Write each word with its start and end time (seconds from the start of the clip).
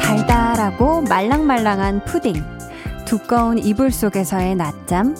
달달하고 0.00 1.02
말랑말랑한 1.02 2.04
푸딩, 2.04 2.34
두꺼운 3.04 3.58
이불 3.58 3.90
속에서의 3.90 4.54
낮잠, 4.56 5.16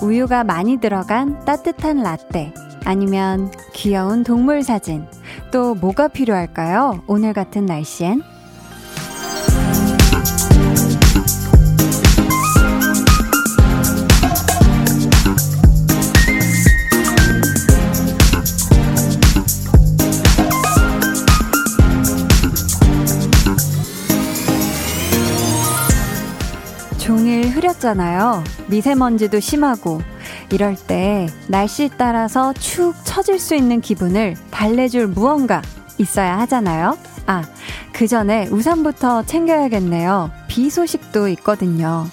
우유가 0.00 0.44
많이 0.44 0.78
들어간 0.78 1.44
따뜻한 1.44 2.02
라떼, 2.02 2.52
아니면 2.84 3.50
귀여운 3.74 4.24
동물 4.24 4.62
사진. 4.62 5.06
또 5.50 5.74
뭐가 5.74 6.08
필요할까요? 6.08 7.02
오늘 7.06 7.32
같은 7.32 7.66
날씨엔? 7.66 8.22
종일 26.98 27.48
흐렸잖아요. 27.50 28.42
미세먼지도 28.66 29.38
심하고. 29.38 30.00
이럴 30.52 30.76
때 30.76 31.26
날씨 31.48 31.90
따라서 31.96 32.52
축 32.54 32.94
처질 33.04 33.38
수 33.38 33.54
있는 33.54 33.80
기분을 33.80 34.36
달래줄 34.50 35.08
무언가 35.08 35.62
있어야 35.98 36.38
하잖아요. 36.40 36.96
아, 37.26 37.42
그 37.92 38.06
전에 38.06 38.46
우산부터 38.48 39.24
챙겨야겠네요. 39.24 40.30
비 40.48 40.70
소식도 40.70 41.28
있거든요. 41.28 42.06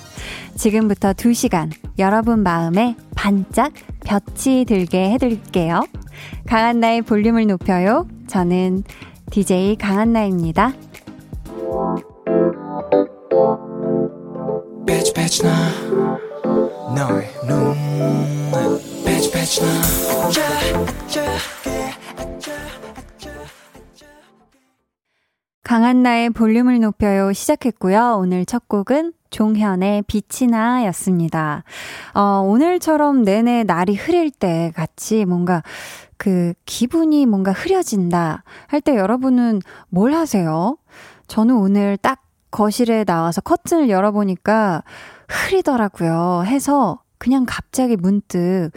지금부터 0.56 1.14
2시간 1.14 1.72
여러분 2.00 2.42
마음에 2.42 2.96
반짝 3.16 3.74
볕이 4.06 4.66
들게 4.68 5.12
해드릴게요. 5.12 5.86
강한나의 6.48 7.02
볼륨을 7.04 7.48
높여요. 7.48 8.08
저는 8.28 8.84
DJ 9.32 9.78
강한나입니다. 9.78 10.74
빛이 14.86 15.14
빛이 15.14 15.44
나 15.44 15.52
너의 16.44 17.30
눈 17.48 17.74
빛이 19.06 19.32
빛이 19.32 19.62
나 19.62 19.70
강한나의 25.64 26.32
볼륨을 26.32 26.82
높여요 26.82 27.32
시작했고요. 27.32 28.18
오늘 28.20 28.46
첫 28.46 28.68
곡은 28.68 29.14
종현의 29.30 30.04
빛이 30.04 30.52
나 30.52 30.86
였습니다. 30.88 31.64
어, 32.14 32.44
오늘처럼 32.46 33.24
내내 33.24 33.64
날이 33.64 33.96
흐릴 33.96 34.30
때 34.30 34.72
같이 34.76 35.26
뭔가 35.26 35.64
그 36.18 36.54
기분이 36.66 37.26
뭔가 37.26 37.52
흐려진다 37.52 38.44
할 38.68 38.82
때 38.82 38.96
여러분은 38.98 39.62
뭘 39.90 40.14
하세요? 40.14 40.78
저는 41.28 41.56
오늘 41.56 41.98
딱 41.98 42.22
거실에 42.52 43.04
나와서 43.04 43.42
커튼을 43.42 43.90
열어보니까 43.90 44.84
흐리더라고요. 45.34 46.44
해서 46.46 47.00
그냥 47.18 47.46
갑자기 47.48 47.96
문득, 47.96 48.72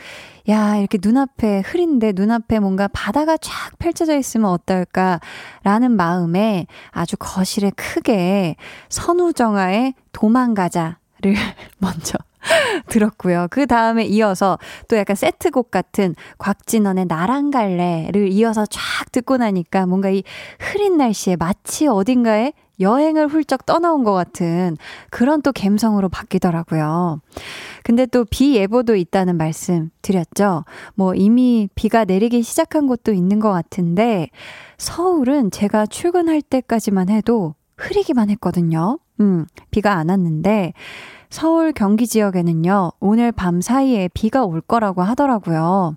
야, 0.48 0.76
이렇게 0.76 0.98
눈앞에 1.02 1.62
흐린데 1.66 2.12
눈앞에 2.14 2.60
뭔가 2.60 2.86
바다가 2.88 3.36
쫙 3.36 3.76
펼쳐져 3.78 4.16
있으면 4.16 4.50
어떨까? 4.50 5.18
라는 5.64 5.92
마음에 5.92 6.66
아주 6.90 7.16
거실에 7.18 7.70
크게 7.70 8.54
선우정아의 8.88 9.94
도망가자를 10.12 10.96
먼저 11.78 12.18
들었고요. 12.88 13.48
그 13.50 13.66
다음에 13.66 14.04
이어서 14.04 14.58
또 14.88 14.96
약간 14.96 15.16
세트곡 15.16 15.70
같은 15.70 16.14
곽진원의 16.38 17.06
나랑 17.06 17.50
갈래를 17.50 18.28
이어서 18.32 18.66
쫙 18.66 18.80
듣고 19.12 19.36
나니까 19.36 19.86
뭔가 19.86 20.10
이 20.10 20.22
흐린 20.58 20.96
날씨에 20.96 21.36
마치 21.36 21.86
어딘가에 21.86 22.52
여행을 22.80 23.28
훌쩍 23.28 23.66
떠나온 23.66 24.04
것 24.04 24.12
같은 24.12 24.76
그런 25.10 25.42
또 25.42 25.52
감성으로 25.52 26.08
바뀌더라고요. 26.08 27.20
근데 27.82 28.06
또 28.06 28.24
비 28.24 28.56
예보도 28.56 28.96
있다는 28.96 29.36
말씀 29.36 29.90
드렸죠. 30.02 30.64
뭐 30.94 31.14
이미 31.14 31.68
비가 31.74 32.04
내리기 32.04 32.42
시작한 32.42 32.86
곳도 32.86 33.12
있는 33.12 33.40
것 33.40 33.50
같은데 33.52 34.28
서울은 34.78 35.50
제가 35.50 35.86
출근할 35.86 36.42
때까지만 36.42 37.08
해도 37.08 37.54
흐리기만 37.76 38.30
했거든요. 38.30 38.98
음, 39.20 39.46
비가 39.70 39.94
안 39.94 40.08
왔는데 40.10 40.72
서울 41.30 41.72
경기 41.72 42.06
지역에는요, 42.06 42.92
오늘 43.00 43.32
밤 43.32 43.60
사이에 43.60 44.08
비가 44.14 44.44
올 44.44 44.60
거라고 44.60 45.02
하더라고요. 45.02 45.96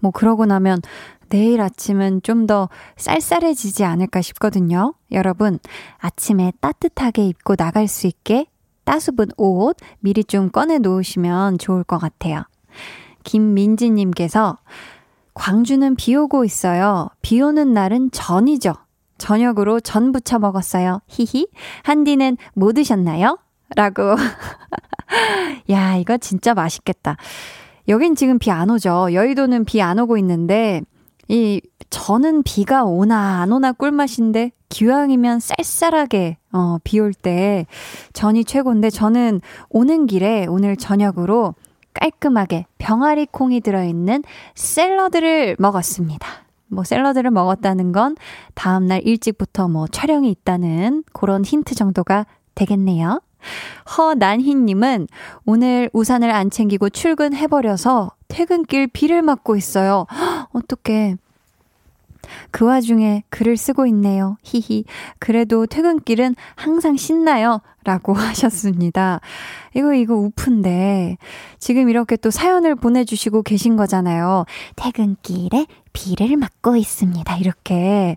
뭐 0.00 0.10
그러고 0.10 0.46
나면 0.46 0.80
내일 1.28 1.60
아침은 1.60 2.22
좀 2.22 2.46
더 2.46 2.68
쌀쌀해지지 2.96 3.82
않을까 3.84 4.22
싶거든요. 4.22 4.94
여러분, 5.10 5.58
아침에 5.98 6.52
따뜻하게 6.60 7.26
입고 7.26 7.56
나갈 7.56 7.88
수 7.88 8.06
있게 8.06 8.46
따수분 8.84 9.28
옷 9.36 9.76
미리 9.98 10.22
좀 10.22 10.50
꺼내 10.50 10.78
놓으시면 10.78 11.58
좋을 11.58 11.82
것 11.82 11.98
같아요. 11.98 12.44
김민지님께서 13.24 14.58
광주는 15.34 15.96
비 15.96 16.14
오고 16.14 16.44
있어요. 16.44 17.08
비 17.20 17.40
오는 17.42 17.72
날은 17.72 18.10
전이죠. 18.12 18.74
저녁으로 19.18 19.80
전 19.80 20.12
부쳐 20.12 20.38
먹었어요. 20.38 21.00
히히. 21.08 21.48
한디는 21.82 22.36
뭐 22.54 22.72
드셨나요? 22.72 23.38
라고. 23.74 24.14
야, 25.70 25.96
이거 25.96 26.16
진짜 26.18 26.54
맛있겠다. 26.54 27.16
여긴 27.88 28.14
지금 28.14 28.38
비 28.38 28.50
안 28.50 28.70
오죠. 28.70 29.12
여의도는 29.12 29.64
비 29.64 29.80
안 29.82 29.98
오고 29.98 30.16
있는데, 30.18 30.82
이, 31.28 31.60
저는 31.90 32.42
비가 32.42 32.84
오나 32.84 33.40
안 33.40 33.52
오나 33.52 33.72
꿀맛인데, 33.72 34.52
기왕이면 34.68 35.40
쌀쌀하게, 35.40 36.38
어, 36.52 36.78
비 36.84 36.98
올 37.00 37.12
때 37.14 37.66
전이 38.12 38.44
최고인데, 38.44 38.90
저는 38.90 39.40
오는 39.70 40.06
길에 40.06 40.46
오늘 40.46 40.76
저녁으로 40.76 41.54
깔끔하게 41.94 42.66
병아리 42.78 43.26
콩이 43.30 43.60
들어있는 43.60 44.22
샐러드를 44.54 45.56
먹었습니다. 45.58 46.26
뭐 46.68 46.84
샐러드를 46.84 47.30
먹었다는 47.30 47.92
건 47.92 48.16
다음날 48.54 49.00
일찍부터 49.04 49.68
뭐 49.68 49.86
촬영이 49.86 50.28
있다는 50.30 51.04
그런 51.12 51.44
힌트 51.44 51.74
정도가 51.74 52.26
되겠네요. 52.54 53.20
허난희님은 53.96 55.08
오늘 55.44 55.90
우산을 55.92 56.30
안 56.30 56.50
챙기고 56.50 56.90
출근해버려서 56.90 58.12
퇴근길 58.28 58.88
비를 58.88 59.22
맞고 59.22 59.56
있어요. 59.56 60.06
어떡해. 60.52 61.16
그 62.50 62.64
와중에 62.64 63.22
글을 63.28 63.56
쓰고 63.56 63.86
있네요. 63.86 64.36
히히. 64.42 64.84
그래도 65.18 65.66
퇴근길은 65.66 66.34
항상 66.56 66.96
신나요. 66.96 67.60
라고 67.84 68.12
하셨습니다. 68.14 69.20
이거, 69.74 69.94
이거 69.94 70.14
우프인데. 70.16 71.18
지금 71.58 71.88
이렇게 71.88 72.16
또 72.16 72.30
사연을 72.30 72.74
보내주시고 72.74 73.42
계신 73.42 73.76
거잖아요. 73.76 74.44
퇴근길에 74.74 75.66
비를 75.92 76.36
맞고 76.36 76.76
있습니다. 76.76 77.36
이렇게. 77.36 78.16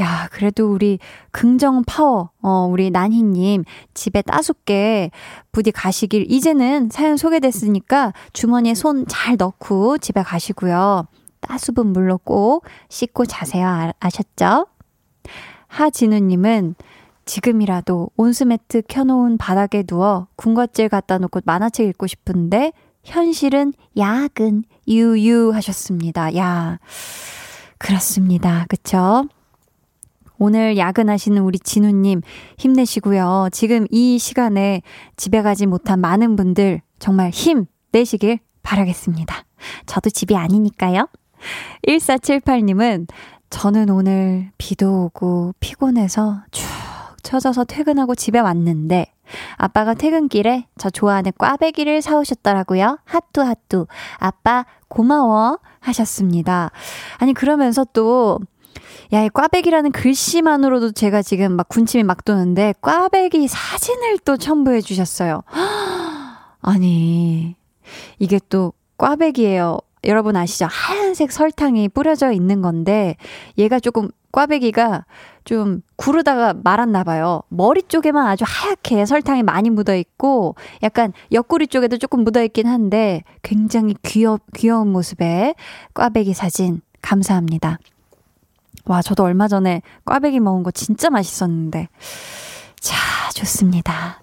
야, 0.00 0.28
그래도 0.32 0.72
우리 0.72 0.98
긍정 1.30 1.84
파워, 1.84 2.30
어, 2.40 2.66
우리 2.70 2.90
난희님, 2.90 3.64
집에 3.94 4.22
따숩게 4.22 5.10
부디 5.52 5.70
가시길, 5.70 6.30
이제는 6.30 6.88
사연 6.90 7.16
소개됐으니까 7.16 8.12
주머니에 8.32 8.74
손 8.74 9.04
잘 9.08 9.36
넣고 9.36 9.98
집에 9.98 10.22
가시고요. 10.22 11.06
따수분 11.40 11.88
물로 11.92 12.18
꼭 12.18 12.64
씻고 12.88 13.26
자세요. 13.26 13.66
아, 13.66 13.92
아셨죠? 14.00 14.66
하진우님은 15.66 16.74
지금이라도 17.24 18.10
온수매트 18.16 18.82
켜놓은 18.88 19.38
바닥에 19.38 19.82
누워 19.82 20.26
군것질 20.36 20.88
갖다 20.88 21.18
놓고 21.18 21.40
만화책 21.44 21.86
읽고 21.88 22.06
싶은데 22.06 22.72
현실은 23.04 23.72
야근 23.96 24.64
유유 24.88 25.52
하셨습니다. 25.54 26.36
야 26.36 26.78
그렇습니다. 27.78 28.66
그쵸? 28.68 29.24
오늘 30.44 30.76
야근하시는 30.76 31.40
우리 31.40 31.60
진우님 31.60 32.20
힘내시고요. 32.58 33.50
지금 33.52 33.86
이 33.90 34.18
시간에 34.18 34.82
집에 35.16 35.40
가지 35.40 35.66
못한 35.66 36.00
많은 36.00 36.34
분들 36.34 36.80
정말 36.98 37.30
힘 37.30 37.66
내시길 37.92 38.40
바라겠습니다. 38.64 39.44
저도 39.86 40.10
집이 40.10 40.34
아니니까요. 40.34 41.06
1478님은 41.86 43.06
저는 43.50 43.88
오늘 43.90 44.50
비도 44.58 45.04
오고 45.04 45.54
피곤해서 45.60 46.42
쭉 46.50 46.66
처져서 47.22 47.62
퇴근하고 47.62 48.16
집에 48.16 48.40
왔는데 48.40 49.06
아빠가 49.58 49.94
퇴근길에 49.94 50.66
저 50.76 50.90
좋아하는 50.90 51.30
꽈배기를 51.38 52.02
사오셨더라고요. 52.02 52.98
핫뚜 53.04 53.42
핫뚜. 53.42 53.86
아빠 54.16 54.66
고마워 54.88 55.60
하셨습니다. 55.78 56.72
아니 57.18 57.32
그러면서 57.32 57.86
또 57.92 58.40
야, 59.12 59.22
이 59.22 59.28
꽈배기라는 59.28 59.92
글씨만으로도 59.92 60.92
제가 60.92 61.22
지금 61.22 61.52
막 61.52 61.68
군침이 61.68 62.02
막 62.02 62.24
도는데, 62.24 62.74
꽈배기 62.80 63.48
사진을 63.48 64.18
또 64.24 64.36
첨부해 64.36 64.80
주셨어요. 64.80 65.42
아니, 66.60 67.56
이게 68.18 68.40
또 68.48 68.72
꽈배기예요. 68.98 69.78
여러분 70.04 70.34
아시죠? 70.36 70.66
하얀색 70.68 71.30
설탕이 71.30 71.88
뿌려져 71.90 72.32
있는 72.32 72.62
건데, 72.62 73.16
얘가 73.58 73.78
조금 73.78 74.08
꽈배기가 74.32 75.04
좀 75.44 75.82
구르다가 75.96 76.54
말았나 76.54 77.04
봐요. 77.04 77.42
머리 77.48 77.82
쪽에만 77.82 78.26
아주 78.26 78.44
하얗게 78.46 79.06
설탕이 79.06 79.42
많이 79.42 79.70
묻어 79.70 79.94
있고 79.94 80.54
약간 80.82 81.12
옆구리 81.30 81.66
쪽에도 81.66 81.98
조금 81.98 82.24
묻어 82.24 82.42
있긴 82.42 82.66
한데 82.66 83.22
굉장히 83.42 83.94
귀여 84.02 84.38
귀여운 84.54 84.90
모습의 84.90 85.54
꽈배기 85.94 86.32
사진 86.32 86.80
감사합니다. 87.02 87.78
와, 88.84 89.02
저도 89.02 89.22
얼마 89.24 89.48
전에 89.48 89.82
꽈배기 90.04 90.40
먹은 90.40 90.62
거 90.62 90.70
진짜 90.70 91.10
맛있었는데. 91.10 91.88
자, 92.80 92.96
좋습니다. 93.34 94.22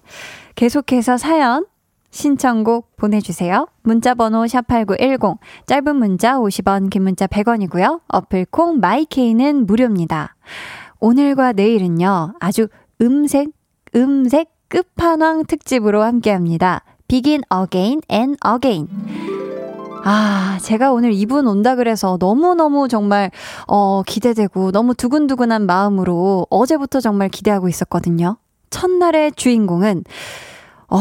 계속해서 0.55 1.17
사연 1.17 1.65
신청곡 2.11 2.95
보내주세요. 2.97 3.67
문자번호 3.83 4.43
샵8910, 4.43 5.37
짧은 5.67 5.95
문자 5.95 6.37
50원, 6.37 6.89
긴 6.89 7.03
문자 7.03 7.27
100원이고요. 7.27 8.01
어플콩 8.07 8.79
마이케이는 8.79 9.65
무료입니다. 9.65 10.35
오늘과 10.99 11.53
내일은요, 11.53 12.33
아주 12.39 12.67
음색, 13.01 13.49
음색 13.95 14.49
끝판왕 14.67 15.45
특집으로 15.45 16.03
함께 16.03 16.31
합니다. 16.31 16.83
Begin 17.07 17.41
again 17.51 18.01
and 18.11 18.37
again. 18.45 19.28
아, 20.03 20.57
제가 20.61 20.91
오늘 20.91 21.13
이분 21.13 21.45
온다 21.47 21.75
그래서 21.75 22.17
너무너무 22.19 22.87
정말, 22.87 23.31
어, 23.67 24.01
기대되고 24.03 24.71
너무 24.71 24.93
두근두근한 24.93 25.65
마음으로 25.65 26.47
어제부터 26.49 26.99
정말 27.01 27.29
기대하고 27.29 27.67
있었거든요. 27.67 28.37
첫날의 28.69 29.33
주인공은, 29.33 30.03
어, 30.89 30.97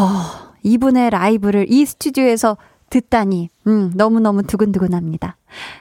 이분의 0.63 1.11
라이브를 1.11 1.67
이 1.69 1.85
스튜디오에서 1.87 2.57
듣다니, 2.91 3.51
음, 3.67 3.93
너무너무 3.95 4.43
두근두근합니다. 4.43 5.37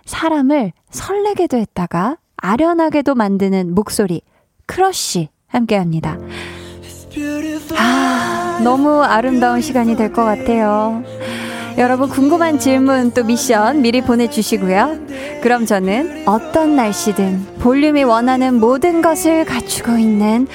사람을 0.05 0.73
설레게도 0.91 1.57
했다가 1.57 2.17
아련하게도 2.37 3.15
만드는 3.15 3.73
목소리, 3.73 4.21
크러쉬 4.65 5.29
함께 5.47 5.75
합니다. 5.77 6.17
아, 7.77 8.59
너무 8.63 9.01
아름다운 9.01 9.61
시간이 9.61 9.95
될 9.95 10.13
것 10.13 10.23
같아요. 10.23 11.01
여러분 11.77 12.09
궁금한 12.09 12.57
질문 12.57 13.11
또 13.11 13.23
미션 13.23 13.83
미리 13.83 14.01
보내주시고요. 14.01 14.97
그럼 15.43 15.67
저는 15.67 16.27
어떤 16.27 16.75
날씨든 16.75 17.57
볼륨이 17.59 18.03
원하는 18.03 18.59
모든 18.59 19.03
것을 19.03 19.45
갖추고 19.45 19.97
있는 19.97 20.47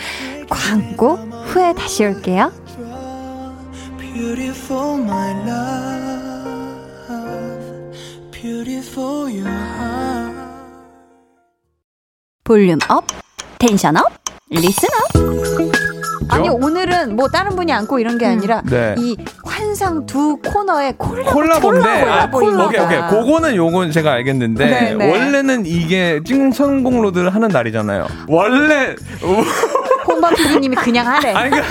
광고 0.50 1.14
후에 1.46 1.74
다시 1.74 2.04
올게요. 2.04 2.52
volume 12.43 12.79
up 12.88 13.05
tension 13.61 13.96
up 13.96 14.11
listen 14.50 14.88
up 15.14 15.42
아니 16.28 16.48
오늘은 16.48 17.16
뭐 17.16 17.28
다른 17.28 17.56
분이 17.56 17.72
안고 17.72 17.98
이런 17.98 18.19
게 18.19 18.26
음. 18.26 18.32
아니라 18.32 18.62
네. 18.64 18.94
이 18.98 19.16
환상 19.44 20.06
두 20.06 20.36
코너의 20.38 20.94
콜라보 20.98 21.30
콜라보인데 21.30 21.88
아, 21.88 22.30
콜라 22.30 22.64
오케이 22.66 22.80
오케이 22.80 23.00
그거는 23.08 23.56
요건 23.56 23.90
제가 23.90 24.12
알겠는데 24.12 24.64
네네. 24.66 24.94
네. 24.94 25.10
원래는 25.10 25.66
이게 25.66 26.20
찡성공로드를 26.24 27.34
하는 27.34 27.48
날이잖아요 27.48 28.06
원래 28.28 28.94
홍범 30.06 30.34
PD님이 30.34 30.76
그냥 30.76 31.06
하래 31.06 31.32
아니 31.32 31.50
그 31.50 31.62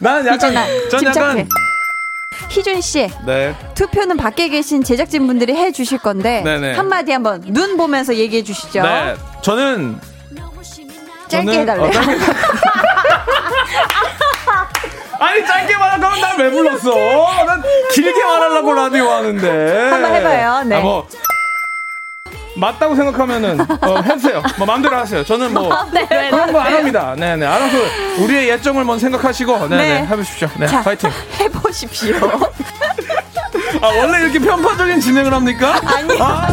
나는 0.00 0.26
약간 0.26 0.54
전 0.90 1.04
약간 1.04 1.48
희준 2.48 2.80
씨. 2.82 3.10
네. 3.24 3.54
투표는 3.74 4.18
밖에 4.18 4.48
계신 4.48 4.84
제작진 4.84 5.26
분들이 5.26 5.54
해 5.54 5.72
주실 5.72 5.98
건데 5.98 6.42
네네. 6.44 6.74
한마디 6.74 7.12
한번 7.12 7.40
눈 7.46 7.78
보면서 7.78 8.14
얘기해 8.14 8.42
주시죠. 8.42 8.82
네. 8.82 9.14
저는 9.40 9.98
짧게 11.28 11.60
해달래요. 11.60 11.86
어, 11.86 11.90
짧게 11.90 12.12
아니 15.18 15.46
짧게 15.46 15.76
말하면 15.76 16.20
난왜 16.20 16.50
불렀어? 16.50 16.90
난 17.46 17.62
길게 17.92 18.24
말하려고 18.24 18.72
라디오 18.74 19.08
하는데. 19.10 19.90
한번 19.90 20.14
해봐요. 20.14 20.62
네. 20.64 20.76
아, 20.76 20.80
뭐 20.80 21.06
맞다고 22.56 22.94
생각하면은 22.94 23.60
어, 23.60 24.00
해주세요. 24.02 24.42
뭐 24.58 24.66
마음대로 24.66 24.96
하세요. 24.96 25.24
저는 25.24 25.54
뭐 25.54 25.70
네, 25.92 26.06
네, 26.08 26.28
그런 26.30 26.52
거 26.52 26.60
안 26.60 26.74
합니다. 26.74 27.14
네네 27.16 27.46
알아서 27.46 27.76
우리의 28.20 28.48
예정을 28.50 28.84
먼저 28.84 29.02
생각하시고 29.06 29.68
네네 29.68 29.76
네. 30.00 30.06
해보십시오. 30.06 30.48
네 30.58 30.66
자, 30.66 30.82
파이팅. 30.82 31.10
해보십시오. 31.40 32.16
아 33.80 33.86
원래 33.86 34.20
이렇게 34.24 34.38
편파적인 34.38 35.00
진행을 35.00 35.32
합니까? 35.32 35.80
아니요. 35.84 36.18
아. 36.20 36.48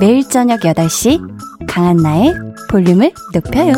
매일 0.00 0.26
저녁 0.26 0.60
8시 0.60 1.20
강한나의 1.68 2.34
볼륨을 2.70 3.10
높여요. 3.34 3.72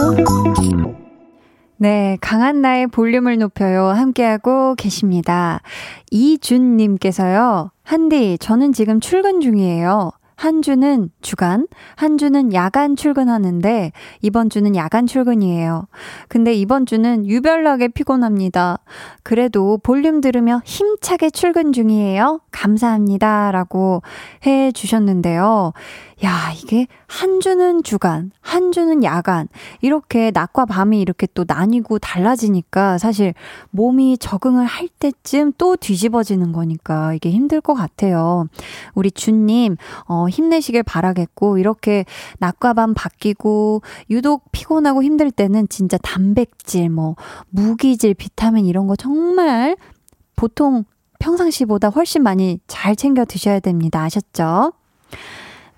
네, 1.79 2.19
강한 2.21 2.61
나의 2.61 2.89
볼륨을 2.89 3.39
높여요. 3.39 3.87
함께하고 3.87 4.75
계십니다. 4.75 5.63
이준님께서요, 6.11 7.71
한디, 7.83 8.37
저는 8.39 8.75
지금 8.75 9.01
출근 9.01 9.41
중이에요. 9.41 10.13
한 10.43 10.61
주는 10.61 11.09
주간, 11.21 11.69
한 11.95 12.19
주는 12.19 12.53
야간 12.53 12.97
출근하는데 12.97 13.93
이번 14.23 14.51
주는 14.51 14.75
야간 14.75 15.07
출근이에요. 15.07 15.87
근데 16.29 16.53
이번 16.53 16.85
주는 16.85 17.25
유별나게 17.25 17.89
피곤합니다. 17.89 18.79
그래도 19.23 19.79
볼륨 19.79 20.21
들으며 20.21 20.61
힘차게 20.65 21.31
출근 21.31 21.73
중이에요. 21.73 22.41
감사합니다. 22.51 23.53
라고 23.53 24.03
해 24.45 24.73
주셨는데요. 24.73 25.75
야, 26.25 26.53
이게 26.57 26.87
한 27.09 27.41
주는 27.41 27.83
주간, 27.83 28.31
한 28.41 28.71
주는 28.71 29.03
야간, 29.03 29.49
이렇게 29.81 30.31
낮과 30.33 30.67
밤이 30.67 31.01
이렇게 31.01 31.27
또 31.35 31.45
나뉘고 31.47 31.99
달라지니까 31.99 32.99
사실 32.99 33.35
몸이 33.71 34.19
적응을 34.19 34.65
할 34.65 34.87
때쯤 34.87 35.53
또 35.59 35.75
뒤집어지는 35.75 36.53
거니까 36.53 37.13
이게 37.15 37.31
힘들 37.31 37.61
것 37.61 37.75
같아요. 37.75 38.47
우리 38.95 39.11
주님, 39.11 39.77
어, 40.07 40.29
힘내시길 40.29 40.85
바라겠고, 40.85 41.59
이렇게 41.59 42.05
낮과 42.39 42.75
밤 42.75 42.95
바뀌고, 42.95 43.83
유독 44.11 44.45
피곤하고 44.53 45.03
힘들 45.03 45.33
때는 45.33 45.69
진짜 45.69 45.99
단백질, 45.99 46.89
뭐, 46.89 47.17
무기질, 47.51 48.15
비타민 48.15 48.67
이런 48.67 48.87
거 48.87 48.95
정말 48.95 49.77
보통 50.37 50.85
평상시보다 51.19 51.89
훨씬 51.89 52.23
많이 52.23 52.61
잘 52.69 52.95
챙겨 52.95 53.25
드셔야 53.25 53.59
됩니다. 53.59 54.03
아셨죠? 54.03 54.73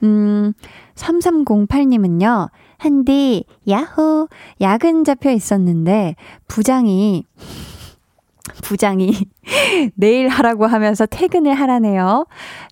음, 0.02 0.52
3308님은요, 0.94 2.50
한디, 2.78 3.44
야호, 3.68 4.28
야근 4.60 5.04
잡혀 5.04 5.30
있었는데, 5.30 6.16
부장이, 6.48 7.24
부장이 8.62 9.12
내일 9.94 10.28
하라고 10.28 10.66
하면서 10.66 11.06
퇴근을 11.06 11.54
하라네요. 11.54 12.26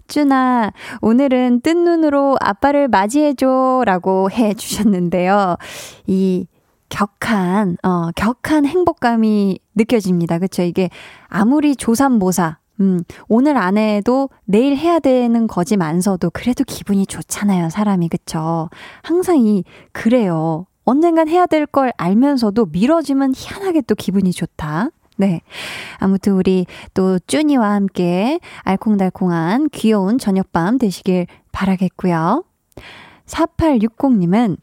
쭈나, 0.08 0.72
오늘은 1.00 1.60
뜬 1.62 1.84
눈으로 1.84 2.36
아빠를 2.40 2.88
맞이해줘 2.88 3.84
라고 3.86 4.30
해 4.30 4.54
주셨는데요. 4.54 5.56
이 6.06 6.46
격한, 6.90 7.78
어, 7.82 8.10
격한 8.14 8.66
행복감이 8.66 9.58
느껴집니다. 9.74 10.38
그쵸? 10.38 10.62
이게 10.62 10.90
아무리 11.28 11.74
조삼모사, 11.74 12.58
음, 12.82 13.00
오늘 13.28 13.56
안 13.56 13.78
해도 13.78 14.28
내일 14.44 14.76
해야 14.76 14.98
되는 14.98 15.46
거지만서도 15.46 16.30
그래도 16.30 16.64
기분이 16.64 17.06
좋잖아요, 17.06 17.70
사람이. 17.70 18.08
그쵸? 18.08 18.68
항상 19.02 19.38
이, 19.38 19.64
그래요. 19.92 20.66
언젠간 20.84 21.28
해야 21.28 21.46
될 21.46 21.64
걸 21.66 21.92
알면서도 21.96 22.66
미뤄지면 22.66 23.32
희한하게 23.36 23.82
또 23.82 23.94
기분이 23.94 24.32
좋다. 24.32 24.90
네. 25.16 25.40
아무튼 25.98 26.32
우리 26.32 26.66
또 26.92 27.18
쭈니와 27.20 27.70
함께 27.70 28.40
알콩달콩한 28.62 29.68
귀여운 29.70 30.18
저녁밤 30.18 30.78
되시길 30.78 31.26
바라겠고요. 31.52 32.42
4860님은 33.26 34.56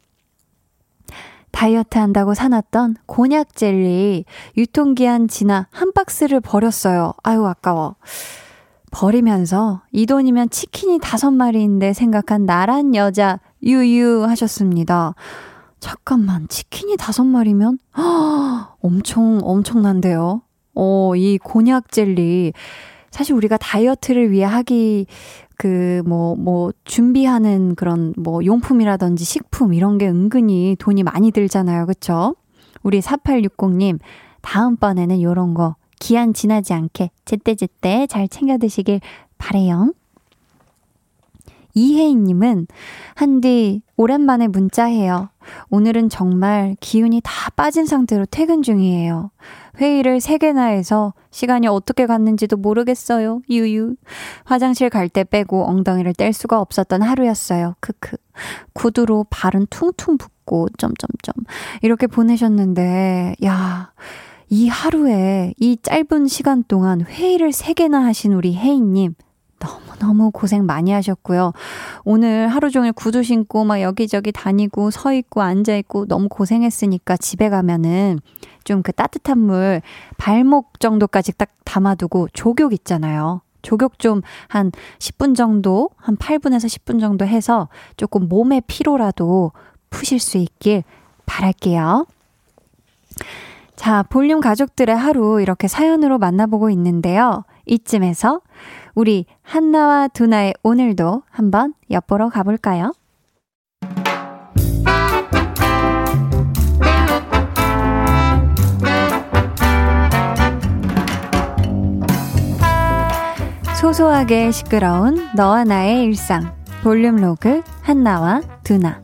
다이어트 1.52 1.98
한다고 1.98 2.34
사놨던 2.34 2.98
곤약 3.06 3.56
젤리 3.56 4.26
유통기한 4.58 5.28
지나 5.28 5.68
한 5.72 5.92
박스를 5.94 6.40
버렸어요. 6.40 7.14
아유, 7.24 7.46
아까워. 7.46 7.96
버리면서 8.92 9.82
이 9.92 10.06
돈이면 10.06 10.50
치킨이 10.50 11.00
다섯 11.02 11.32
마리인데 11.32 11.94
생각한 11.94 12.46
나란 12.46 12.96
여자 12.96 13.40
유유 13.62 14.24
하셨습니다. 14.24 15.14
잠깐만, 15.80 16.48
치킨이 16.48 16.98
다섯 16.98 17.24
마리면? 17.24 17.80
허, 17.98 18.76
엄청, 18.82 19.40
엄청난데요. 19.44 20.42
어, 20.76 21.16
이 21.16 21.38
곤약 21.38 21.92
젤리. 21.92 22.54
사실 23.12 23.34
우리가 23.36 23.58
다이어트를 23.58 24.32
위해 24.32 24.46
하기 24.46 25.08
그, 25.60 26.02
뭐, 26.06 26.38
뭐, 26.38 26.72
준비하는 26.86 27.76
그런 27.76 28.14
뭐, 28.18 28.46
용품이라든지 28.46 29.26
식품 29.26 29.74
이런 29.74 29.98
게 29.98 30.08
은근히 30.08 30.78
돈이 30.80 31.04
많이 31.04 31.32
들잖아요. 31.32 31.86
그쵸? 31.86 32.38
우리 32.82 33.02
4860님, 33.02 34.00
다음번에는 34.42 35.22
요런 35.22 35.56
거, 35.56 35.76
기한 36.00 36.34
지나지 36.34 36.72
않게, 36.72 37.12
제때제때 37.26 38.08
잘 38.08 38.30
챙겨 38.30 38.58
드시길 38.58 39.02
바래요. 39.38 39.94
이혜인님은, 41.74 42.68
한디, 43.16 43.82
오랜만에 43.98 44.48
문자해요. 44.48 45.28
오늘은 45.70 46.08
정말 46.08 46.78
기운이 46.80 47.20
다 47.22 47.50
빠진 47.58 47.86
상태로 47.86 48.28
퇴근 48.28 48.62
중이에요. 48.62 49.32
회의를 49.80 50.18
3개나 50.20 50.70
해서 50.72 51.14
시간이 51.32 51.68
어떻게 51.68 52.06
갔는지도 52.06 52.58
모르겠어요. 52.58 53.42
유유. 53.50 53.96
화장실 54.44 54.90
갈 54.90 55.10
때 55.10 55.24
빼고 55.24 55.66
엉덩이를 55.66 56.14
뗄 56.14 56.34
수가 56.34 56.60
없었던 56.60 57.02
하루였어요. 57.02 57.76
크크. 57.80 58.18
구두로 58.74 59.26
발은 59.30 59.68
퉁퉁 59.70 60.18
붓고 60.18 60.68
점점점 60.78 61.34
이렇게 61.82 62.08
보내셨는데 62.08 63.36
야. 63.46 63.92
이 64.52 64.68
하루에 64.68 65.54
이 65.60 65.78
짧은 65.82 66.28
시간 66.28 66.64
동안 66.68 67.02
회의를 67.02 67.52
3개나 67.52 68.02
하신 68.04 68.34
우리 68.34 68.56
혜인 68.56 68.94
님 68.94 69.14
너무너무 69.60 70.32
고생 70.32 70.66
많이 70.66 70.92
하셨고요. 70.92 71.54
오늘 72.04 72.48
하루 72.48 72.72
종일 72.72 72.94
구두 72.94 73.22
신고 73.22 73.64
막 73.64 73.82
여기저기 73.82 74.32
다니고 74.32 74.90
서 74.90 75.14
있고 75.14 75.42
앉아 75.42 75.76
있고 75.78 76.06
너무 76.08 76.30
고생했으니까 76.30 77.18
집에 77.18 77.50
가면은 77.50 78.20
좀 78.70 78.82
그 78.84 78.94
따뜻한 78.94 79.40
물 79.40 79.82
발목 80.18 80.80
정도까지 80.80 81.34
딱 81.38 81.50
담아두고 81.66 82.30
조격 82.34 82.74
있잖아요. 82.74 83.42
조격 83.62 84.00
좀한 84.00 84.72
10분 85.00 85.36
정도, 85.36 85.90
한 85.98 86.16
8분에서 86.16 86.66
10분 86.66 87.00
정도 87.00 87.26
해서 87.26 87.68
조금 87.98 88.30
몸의 88.30 88.62
피로라도 88.68 89.52
푸실 89.90 90.20
수 90.20 90.38
있길 90.38 90.84
바랄게요. 91.26 92.06
자, 93.76 94.04
볼륨 94.04 94.40
가족들의 94.40 94.96
하루 94.96 95.42
이렇게 95.42 95.68
사연으로 95.68 96.18
만나보고 96.20 96.70
있는데요. 96.70 97.44
이쯤에서 97.66 98.42
우리 98.94 99.26
한나와 99.42 100.08
두나의 100.08 100.54
오늘도 100.64 101.24
한번 101.30 101.74
엿보러 101.90 102.30
가볼까요? 102.30 102.94
소소하게 113.80 114.52
시끄러운 114.52 115.30
너와 115.36 115.64
나의 115.64 116.04
일상 116.04 116.54
볼륨 116.84 117.16
로그 117.16 117.62
한나와 117.82 118.42
두나 118.64 119.02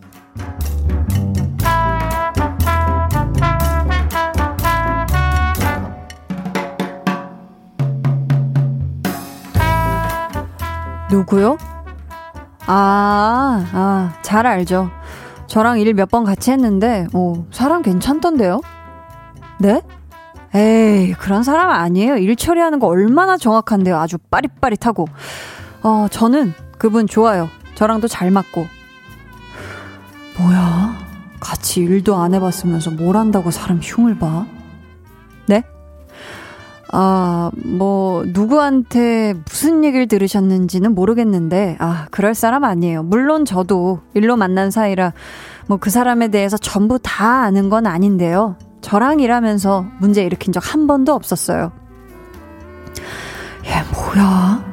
누구요? 11.12 11.58
아, 12.68 13.64
아, 13.74 14.14
잘 14.22 14.48
알죠. 14.48 14.90
저랑 15.48 15.80
일 15.80 15.94
몇 15.94 16.10
번 16.10 16.24
같이 16.24 16.52
했는데, 16.52 17.06
오, 17.14 17.46
사람 17.52 17.82
괜찮던데요? 17.84 18.62
네? 19.60 19.82
에이, 20.56 21.14
그런 21.20 21.44
사람 21.44 21.70
아니에요. 21.70 22.16
일 22.18 22.36
처리하는 22.36 22.80
거 22.80 22.88
얼마나 22.88 23.38
정확한데요. 23.38 23.98
아주 23.98 24.18
빠릿빠릿하고. 24.18 25.06
어, 25.84 26.08
저는 26.10 26.54
그분 26.78 27.08
좋아요. 27.08 27.50
저랑도 27.76 28.08
잘 28.08 28.32
맞고. 28.32 28.66
뭐야? 30.40 30.98
같이 31.42 31.82
일도 31.82 32.16
안 32.16 32.34
해봤으면서 32.34 32.92
뭘 32.92 33.18
한다고 33.18 33.52
사람 33.52 33.80
흉을 33.82 34.18
봐? 34.18 34.46
네? 35.48 35.64
아, 36.92 37.52
뭐, 37.56 38.24
누구한테 38.26 39.34
무슨 39.46 39.84
얘기를 39.84 40.08
들으셨는지는 40.08 40.96
모르겠는데, 40.96 41.76
아, 41.80 42.08
그럴 42.12 42.34
사람 42.34 42.64
아니에요. 42.64 43.04
물론 43.04 43.44
저도 43.44 44.00
일로 44.14 44.38
만난 44.38 44.72
사이라, 44.72 45.12
뭐 45.68 45.78
그 45.80 45.90
사람에 45.90 46.30
대해서 46.30 46.58
전부 46.58 46.98
다 47.02 47.42
아는 47.44 47.70
건 47.70 47.86
아닌데요. 47.86 48.56
저랑 48.86 49.20
일하면서 49.20 49.86
문제 49.98 50.24
일으킨 50.24 50.54
적 50.54 50.62
한 50.64 50.86
번도 50.86 51.12
없었어요. 51.14 51.72
얘 53.66 53.84
뭐야? 53.94 54.64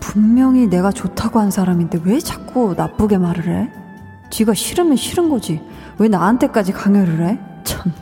분명히 0.00 0.66
내가 0.66 0.90
좋다고 0.90 1.40
한 1.40 1.50
사람인데 1.50 2.00
왜 2.04 2.18
자꾸 2.18 2.74
나쁘게 2.76 3.16
말을 3.16 3.48
해? 3.48 3.70
지가 4.30 4.52
싫으면 4.52 4.96
싫은 4.96 5.30
거지. 5.30 5.62
왜 5.98 6.08
나한테까지 6.08 6.72
강요를 6.72 7.26
해? 7.26 7.40
참나. 7.64 7.94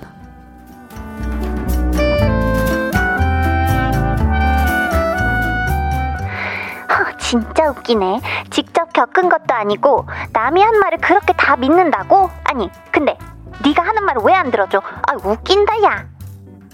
진짜 7.19 7.71
웃기네. 7.71 8.21
직접 8.51 8.93
겪은 8.93 9.29
것도 9.29 9.53
아니고 9.55 10.07
남이 10.33 10.63
한 10.63 10.79
말을 10.79 10.99
그렇게 10.99 11.33
다 11.33 11.57
믿는다고? 11.57 12.31
아니, 12.45 12.71
근데 12.93 13.19
네가 13.65 13.83
하는 13.83 14.05
말을 14.05 14.23
왜안 14.23 14.51
들어줘? 14.51 14.79
아, 14.79 15.15
웃긴다 15.23 15.83
야. 15.85 16.07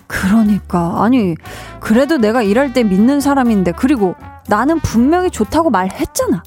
그러니까 0.06 1.02
아니 1.02 1.34
그래도 1.80 2.18
내가 2.18 2.42
일할 2.42 2.72
때 2.72 2.82
믿는 2.82 3.20
사람인데 3.20 3.72
그리고 3.72 4.14
나는 4.48 4.78
분명히 4.80 5.30
좋다고 5.30 5.70
말했잖아. 5.70 6.42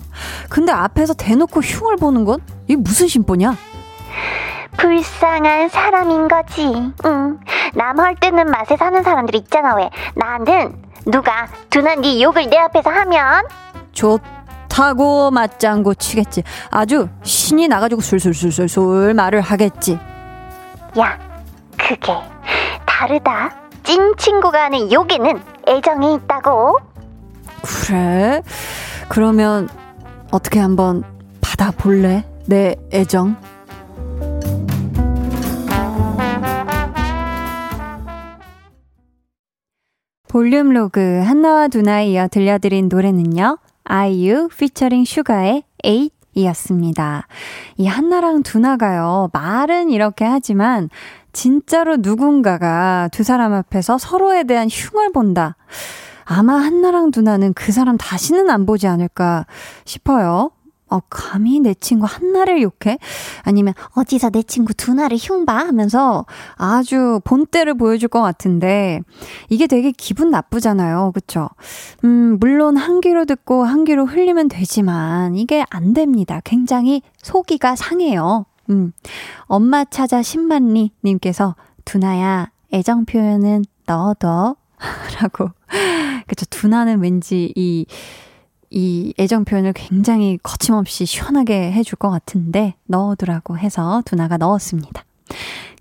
근데 0.49 0.71
앞에서 0.71 1.13
대놓고 1.13 1.61
흉을 1.61 1.95
보는 1.97 2.25
건 2.25 2.39
이게 2.67 2.75
무슨 2.75 3.07
심보냐? 3.07 3.55
불쌍한 4.77 5.69
사람인 5.69 6.27
거지. 6.27 6.91
응. 7.05 7.39
남할 7.73 8.15
때는 8.15 8.45
맛에 8.51 8.77
사는 8.77 9.01
사람들 9.01 9.35
있잖아 9.35 9.75
왜. 9.75 9.89
나는 10.15 10.75
누가 11.05 11.47
두난 11.69 12.01
네 12.01 12.21
욕을 12.21 12.49
내 12.49 12.57
앞에서 12.57 12.89
하면 12.89 13.45
좋다고 13.93 15.31
맞장구 15.31 15.95
치겠지. 15.95 16.43
아주 16.69 17.07
신이 17.23 17.67
나가지고 17.67 18.01
술술술술술 18.01 19.13
말을 19.13 19.41
하겠지. 19.41 19.97
야, 20.97 21.19
그게 21.77 22.13
다르다. 22.85 23.53
찐 23.83 24.15
친구가 24.17 24.65
하는 24.65 24.91
욕에는 24.91 25.41
애정이 25.67 26.15
있다고. 26.15 26.77
그래? 27.61 28.41
그러면 29.09 29.67
어떻게 30.31 30.59
한번 30.59 31.03
받아볼래? 31.41 32.23
내 32.47 32.75
애정? 32.93 33.35
볼륨 40.27 40.73
로그 40.73 41.21
한나와 41.25 41.67
두나에 41.67 42.07
이어 42.07 42.27
들려드린 42.27 42.89
노래는요. 42.89 43.57
아이유 43.83 44.49
피처링 44.57 45.05
슈가의 45.05 45.63
8 45.83 46.09
이었습니다. 46.35 47.27
이 47.77 47.87
한나랑 47.87 48.43
두나가요, 48.43 49.29
말은 49.33 49.89
이렇게 49.89 50.23
하지만, 50.25 50.89
진짜로 51.33 51.97
누군가가 51.97 53.09
두 53.11 53.23
사람 53.23 53.53
앞에서 53.53 53.97
서로에 53.97 54.43
대한 54.43 54.67
흉을 54.69 55.11
본다. 55.11 55.55
아마 56.23 56.55
한나랑 56.55 57.11
두나는 57.11 57.53
그 57.53 57.71
사람 57.71 57.97
다시는 57.97 58.49
안 58.49 58.65
보지 58.65 58.87
않을까 58.87 59.45
싶어요. 59.85 60.51
어, 60.89 60.99
감히 61.09 61.59
내 61.59 61.73
친구 61.73 62.05
한나를 62.05 62.61
욕해? 62.61 62.99
아니면 63.41 63.73
어디서 63.95 64.29
내 64.29 64.43
친구 64.43 64.73
두나를 64.73 65.17
흉봐? 65.17 65.57
하면서 65.57 66.25
아주 66.55 67.19
본때를 67.23 67.75
보여줄 67.75 68.09
것 68.09 68.21
같은데 68.21 69.01
이게 69.49 69.67
되게 69.67 69.91
기분 69.91 70.29
나쁘잖아요. 70.29 71.11
그쵸? 71.13 71.49
음, 72.03 72.37
물론 72.39 72.77
한 72.77 73.01
귀로 73.01 73.25
듣고 73.25 73.63
한 73.63 73.83
귀로 73.83 74.05
흘리면 74.05 74.47
되지만 74.47 75.35
이게 75.35 75.65
안 75.69 75.93
됩니다. 75.93 76.41
굉장히 76.43 77.01
속이가 77.23 77.75
상해요. 77.75 78.45
음, 78.69 78.91
엄마 79.43 79.85
찾아 79.85 80.21
10만리 80.21 80.89
님께서 81.03 81.55
두나야 81.83 82.49
애정 82.73 83.05
표현은 83.05 83.65
넣어둬. 83.85 84.55
라고. 85.21 85.49
그쵸. 86.27 86.45
두나는 86.49 87.01
왠지 87.01 87.53
이 87.55 87.85
이 88.69 89.13
애정 89.19 89.45
표현을 89.45 89.73
굉장히 89.73 90.37
거침없이 90.41 91.05
시원하게 91.05 91.71
해줄 91.71 91.97
것 91.97 92.09
같은데 92.09 92.75
넣어두라고 92.85 93.57
해서 93.57 94.01
두나가 94.05 94.37
넣었습니다. 94.37 95.03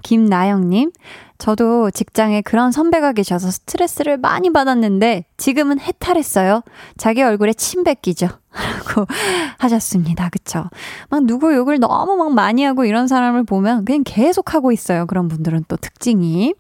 김나영님, 0.03 0.93
저도 1.39 1.91
직장에 1.91 2.43
그런 2.43 2.71
선배가 2.71 3.13
계셔서 3.13 3.51
스트레스를 3.51 4.19
많이 4.19 4.51
받았는데 4.51 5.25
지금은 5.37 5.81
해탈했어요. 5.81 6.63
자기 6.97 7.23
얼굴에 7.23 7.55
침 7.55 7.85
뱉기죠. 7.85 8.29
라고 8.53 9.07
하셨습니다. 9.59 10.29
그쵸? 10.29 10.69
막 11.09 11.25
누구 11.25 11.55
욕을 11.55 11.81
너무 11.81 12.17
막 12.17 12.33
많이 12.35 12.63
하고 12.65 12.85
이런 12.85 13.09
사람을 13.09 13.45
보면 13.45 13.85
그냥 13.85 14.03
계속 14.05 14.55
하고 14.55 14.73
있어요. 14.73 15.07
그런 15.07 15.29
분들은 15.29 15.65
또 15.69 15.77
특징이. 15.77 16.55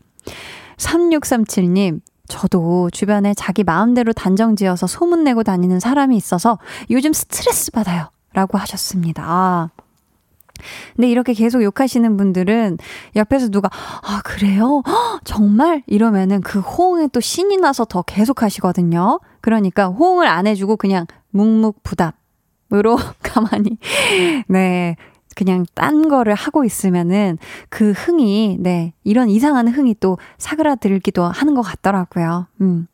3637님, 0.78 2.00
저도 2.28 2.90
주변에 2.90 3.34
자기 3.34 3.64
마음대로 3.64 4.12
단정 4.12 4.56
지어서 4.56 4.86
소문내고 4.86 5.42
다니는 5.42 5.80
사람이 5.80 6.16
있어서 6.16 6.58
요즘 6.90 7.12
스트레스 7.12 7.70
받아요. 7.70 8.08
라고 8.32 8.58
하셨습니다. 8.58 9.22
아. 9.24 9.70
근데 10.96 11.08
이렇게 11.10 11.34
계속 11.34 11.62
욕하시는 11.62 12.16
분들은 12.16 12.78
옆에서 13.16 13.48
누가, 13.48 13.68
아, 13.72 14.20
그래요? 14.24 14.82
허, 14.86 15.20
정말? 15.24 15.82
이러면은 15.86 16.40
그 16.40 16.60
호응에 16.60 17.08
또 17.12 17.20
신이 17.20 17.56
나서 17.58 17.84
더 17.84 18.02
계속 18.02 18.42
하시거든요. 18.42 19.20
그러니까 19.40 19.86
호응을 19.86 20.26
안 20.26 20.46
해주고 20.46 20.76
그냥 20.76 21.06
묵묵부답 21.30 22.14
으로 22.72 22.98
가만히, 23.22 23.76
네. 24.48 24.96
그냥 25.34 25.66
딴 25.74 26.08
거를 26.08 26.34
하고 26.34 26.64
있으면은 26.64 27.38
그 27.68 27.92
흥이, 27.92 28.58
네, 28.60 28.92
이런 29.04 29.28
이상한 29.28 29.68
흥이 29.68 29.96
또 30.00 30.18
사그라들기도 30.38 31.24
하는 31.24 31.54
것 31.54 31.62
같더라고요. 31.62 32.46
음. 32.60 32.86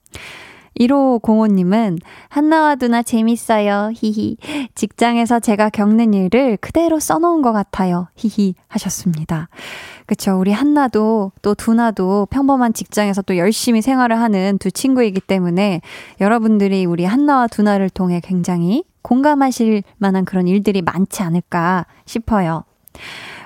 1505님은 0.79 1.99
한나와 2.29 2.75
누나 2.77 3.03
재밌어요. 3.03 3.91
히히. 3.95 4.37
직장에서 4.75 5.41
제가 5.41 5.69
겪는 5.69 6.15
일을 6.15 6.57
그대로 6.59 6.99
써놓은 6.99 7.43
것 7.43 7.53
같아요. 7.53 8.09
히히 8.17 8.55
하셨습니다. 8.69 9.49
그쵸. 10.07 10.39
우리 10.39 10.53
한나도 10.53 11.33
또 11.43 11.55
두나도 11.55 12.29
평범한 12.31 12.73
직장에서 12.73 13.23
또 13.23 13.37
열심히 13.37 13.83
생활을 13.83 14.19
하는 14.21 14.59
두 14.59 14.71
친구이기 14.71 15.21
때문에 15.21 15.83
여러분들이 16.21 16.85
우리 16.87 17.05
한나와 17.05 17.47
두나를 17.47 17.91
통해 17.91 18.21
굉장히 18.23 18.85
공감하실 19.03 19.83
만한 19.99 20.25
그런 20.25 20.47
일들이 20.49 20.83
많지 20.83 21.23
않을까 21.23 21.87
싶어요. 22.05 22.65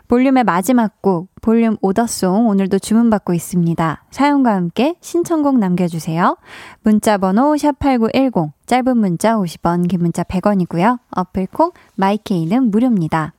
볼륨의 0.08 0.44
마지막 0.44 1.00
곡, 1.00 1.28
볼륨 1.40 1.76
오더송 1.80 2.49
오늘도 2.49 2.78
주문받고 2.78 3.32
있습니다. 3.32 4.04
사연과 4.11 4.54
함께 4.54 4.96
신청곡 5.00 5.58
남겨주세요. 5.58 6.37
문자번호 6.82 7.54
샵8910, 7.54 8.52
짧은 8.66 8.99
문자 8.99 9.37
50원, 9.37 9.88
긴 9.88 10.00
문자 10.00 10.23
100원이고요. 10.23 10.99
어플콩, 11.11 11.73
마이케이는 11.96 12.70
무료입니다. 12.70 13.32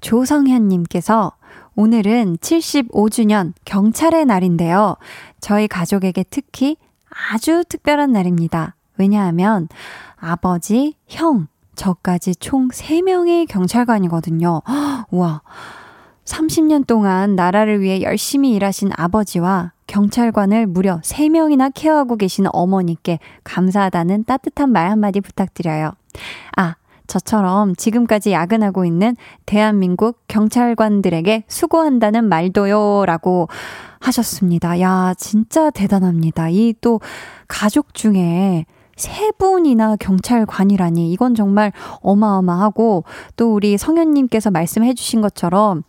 조성현님께서 0.00 1.32
오늘은 1.76 2.36
75주년 2.38 3.52
경찰의 3.64 4.26
날인데요. 4.26 4.96
저희 5.40 5.66
가족에게 5.66 6.24
특히 6.28 6.76
아주 7.32 7.64
특별한 7.68 8.12
날입니다. 8.12 8.76
왜냐하면 8.98 9.68
아버지, 10.20 10.94
형, 11.08 11.48
저까지 11.74 12.34
총 12.36 12.68
3명의 12.68 13.46
경찰관이거든요. 13.48 14.62
와. 15.10 15.42
30년 16.24 16.86
동안 16.86 17.34
나라를 17.34 17.80
위해 17.80 18.02
열심히 18.02 18.52
일하신 18.54 18.90
아버지와 18.96 19.72
경찰관을 19.88 20.66
무려 20.66 21.00
3명이나 21.00 21.72
케어하고 21.74 22.16
계신 22.16 22.46
어머니께 22.52 23.18
감사하다는 23.42 24.24
따뜻한 24.24 24.70
말 24.70 24.90
한마디 24.90 25.20
부탁드려요. 25.20 25.90
아, 26.56 26.74
저처럼 27.08 27.74
지금까지 27.74 28.30
야근하고 28.30 28.84
있는 28.84 29.16
대한민국 29.46 30.20
경찰관들에게 30.28 31.44
수고한다는 31.48 32.28
말도요. 32.28 33.04
라고 33.06 33.48
하셨습니다. 33.98 34.78
야, 34.80 35.14
진짜 35.18 35.70
대단합니다. 35.70 36.48
이 36.50 36.74
또 36.80 37.00
가족 37.48 37.94
중에 37.94 38.66
세 39.00 39.32
분이나 39.38 39.96
경찰관이라니 39.96 41.10
이건 41.10 41.34
정말 41.34 41.72
어마어마하고 42.02 43.04
또 43.36 43.54
우리 43.54 43.78
성현님께서 43.78 44.50
말씀해 44.50 44.92
주신 44.92 45.22
것처럼 45.22 45.84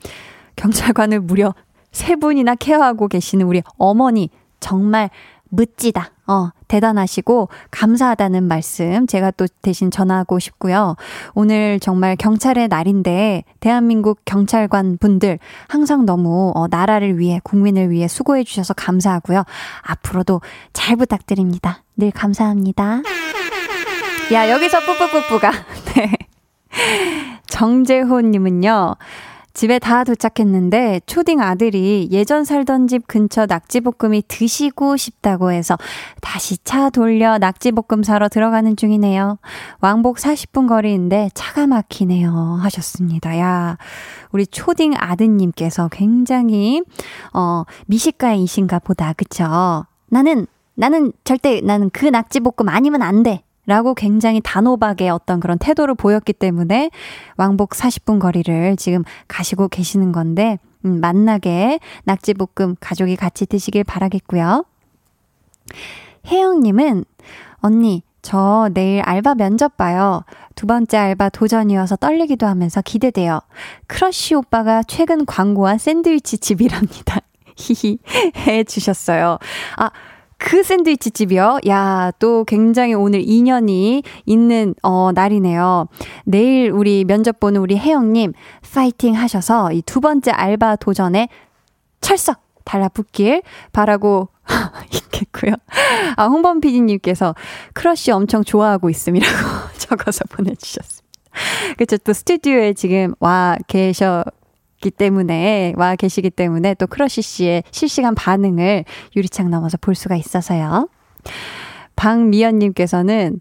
경찰관을 0.55 1.19
무려 1.19 1.53
세 1.91 2.15
분이나 2.15 2.55
케어하고 2.55 3.09
계시는 3.09 3.45
우리 3.45 3.63
어머니 3.77 4.29
정말 4.61 5.09
멋지다. 5.51 6.11
어, 6.27 6.49
대단하시고 6.67 7.49
감사하다는 7.71 8.43
말씀 8.43 9.05
제가 9.05 9.31
또 9.31 9.45
대신 9.61 9.91
전하고 9.91 10.39
싶고요. 10.39 10.95
오늘 11.33 11.79
정말 11.79 12.15
경찰의 12.15 12.69
날인데 12.69 13.43
대한민국 13.59 14.21
경찰관 14.25 14.97
분들 14.97 15.39
항상 15.67 16.05
너무 16.05 16.53
어, 16.55 16.67
나라를 16.69 17.19
위해 17.19 17.39
국민을 17.43 17.89
위해 17.89 18.07
수고해 18.07 18.43
주셔서 18.43 18.73
감사하고요. 18.73 19.43
앞으로도 19.81 20.41
잘 20.73 20.95
부탁드립니다. 20.95 21.83
늘 21.97 22.11
감사합니다. 22.11 23.03
야, 24.31 24.49
여기서 24.49 24.79
뿌뿌뿌뿌가. 24.79 25.51
네. 25.95 26.11
정재호 27.47 28.21
님은요. 28.21 28.95
집에 29.53 29.79
다 29.79 30.03
도착했는데 30.03 31.01
초딩 31.05 31.41
아들이 31.41 32.07
예전 32.11 32.45
살던 32.45 32.87
집 32.87 33.07
근처 33.07 33.45
낙지볶음이 33.45 34.23
드시고 34.27 34.97
싶다고 34.97 35.51
해서 35.51 35.77
다시 36.21 36.57
차 36.63 36.89
돌려 36.89 37.37
낙지볶음 37.37 38.03
사러 38.03 38.29
들어가는 38.29 38.75
중이네요. 38.75 39.39
왕복 39.79 40.17
40분 40.17 40.67
거리인데 40.67 41.29
차가 41.33 41.67
막히네요. 41.67 42.59
하셨습니다. 42.61 43.37
야, 43.39 43.77
우리 44.31 44.47
초딩 44.47 44.93
아드님께서 44.97 45.89
굉장히, 45.91 46.81
어, 47.33 47.63
미식가이신가 47.87 48.79
보다. 48.79 49.13
그쵸? 49.13 49.85
나는, 50.07 50.47
나는 50.75 51.11
절대 51.23 51.61
나는 51.61 51.89
그 51.91 52.05
낙지볶음 52.05 52.69
아니면 52.69 53.01
안 53.01 53.23
돼. 53.23 53.43
라고 53.71 53.93
굉장히 53.93 54.41
단호박의 54.43 55.09
어떤 55.09 55.39
그런 55.39 55.57
태도를 55.57 55.95
보였기 55.95 56.33
때문에 56.33 56.91
왕복 57.37 57.69
40분 57.69 58.19
거리를 58.19 58.75
지금 58.75 59.05
가시고 59.29 59.69
계시는 59.69 60.11
건데, 60.11 60.59
음, 60.83 60.99
만나게 60.99 61.79
낙지볶음 62.03 62.75
가족이 62.81 63.15
같이 63.15 63.45
드시길 63.45 63.85
바라겠고요. 63.85 64.65
혜영님은, 66.27 67.05
언니, 67.59 68.03
저 68.21 68.69
내일 68.73 69.03
알바 69.03 69.35
면접 69.35 69.77
봐요. 69.77 70.25
두 70.55 70.67
번째 70.67 70.97
알바 70.97 71.29
도전이어서 71.29 71.95
떨리기도 71.95 72.47
하면서 72.47 72.81
기대돼요. 72.81 73.39
크러쉬 73.87 74.35
오빠가 74.35 74.83
최근 74.83 75.25
광고한 75.25 75.77
샌드위치 75.77 76.39
집이랍니다. 76.39 77.21
히히 77.55 77.99
해 78.35 78.65
주셨어요. 78.65 79.37
아, 79.77 79.91
그 80.43 80.63
샌드위치 80.63 81.11
집이요. 81.11 81.59
야, 81.67 82.11
또 82.17 82.43
굉장히 82.45 82.95
오늘 82.95 83.21
인연이 83.23 84.01
있는 84.25 84.73
어 84.81 85.11
날이네요. 85.13 85.87
내일 86.25 86.71
우리 86.71 87.05
면접 87.05 87.39
보는 87.39 87.61
우리 87.61 87.77
혜영 87.77 88.11
님 88.13 88.33
파이팅 88.73 89.15
하셔서 89.15 89.71
이 89.71 89.81
두 89.83 90.01
번째 90.01 90.31
알바 90.31 90.77
도전에 90.77 91.27
철석 92.01 92.41
달라붙길 92.65 93.43
바라고 93.71 94.29
있겠고요. 94.93 95.53
아, 96.17 96.25
홍범 96.25 96.59
PD님께서 96.61 97.35
크러쉬 97.73 98.11
엄청 98.11 98.43
좋아하고 98.43 98.89
있음이라고 98.89 99.33
적어서 99.77 100.23
보내주셨습니다. 100.29 101.07
그쵸. 101.77 101.97
또 101.99 102.13
스튜디오에 102.13 102.73
지금 102.73 103.13
와 103.19 103.57
계셔 103.67 104.23
기 104.81 104.91
때문에 104.91 105.73
와 105.77 105.95
계시기 105.95 106.29
때문에 106.29 106.73
또 106.73 106.87
크러쉬 106.87 107.21
씨의 107.21 107.63
실시간 107.71 108.15
반응을 108.15 108.83
유리창 109.15 109.49
넘어서 109.49 109.77
볼 109.79 109.95
수가 109.95 110.15
있어서요. 110.15 110.89
박미연 111.95 112.59
님께서는 112.59 113.39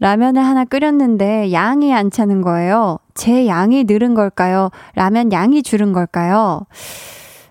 라면을 0.00 0.44
하나 0.44 0.64
끓였는데 0.64 1.52
양이 1.52 1.94
안 1.94 2.10
차는 2.10 2.42
거예요. 2.42 2.98
제 3.14 3.46
양이 3.46 3.84
늘은 3.84 4.14
걸까요? 4.14 4.70
라면 4.96 5.30
양이 5.32 5.62
줄은 5.62 5.92
걸까요? 5.92 6.66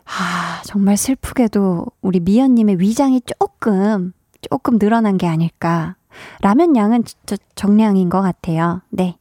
아, 0.04 0.62
정말 0.66 0.98
슬프게도 0.98 1.86
우리 2.02 2.20
미연님의 2.20 2.82
위장이 2.82 3.22
조금, 3.22 4.12
조금 4.42 4.78
늘어난 4.78 5.18
게 5.18 5.28
아닐까. 5.28 5.96
라면 6.42 6.76
양은 6.76 7.06
저, 7.26 7.38
정량인 7.56 8.10
것 8.10 8.22
같아요. 8.22 8.82
네. 8.90 9.16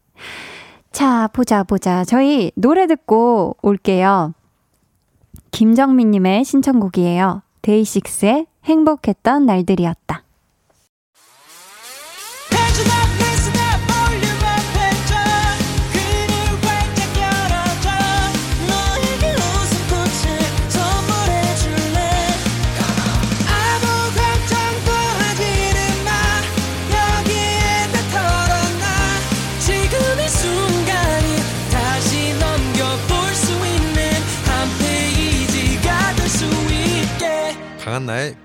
자, 0.92 1.28
보자, 1.32 1.62
보자. 1.62 2.04
저희 2.04 2.50
노래 2.56 2.86
듣고 2.86 3.56
올게요. 3.62 4.34
김정민님의 5.52 6.44
신청곡이에요. 6.44 7.42
데이식스의 7.62 8.46
행복했던 8.64 9.46
날들이었다. 9.46 10.24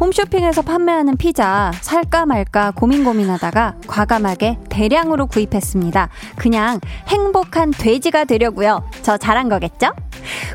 홈쇼핑에서 0.00 0.62
판매하는 0.62 1.16
피자 1.16 1.72
살까 1.80 2.26
말까 2.26 2.72
고민 2.72 3.04
고민하다가 3.04 3.76
과감하게 3.86 4.58
대량으로 4.68 5.26
구입했습니다. 5.26 6.08
그냥 6.36 6.80
행복한 7.08 7.70
돼지가 7.70 8.24
되려고요. 8.24 8.88
저 9.02 9.16
잘한 9.16 9.48
거겠죠? 9.48 9.90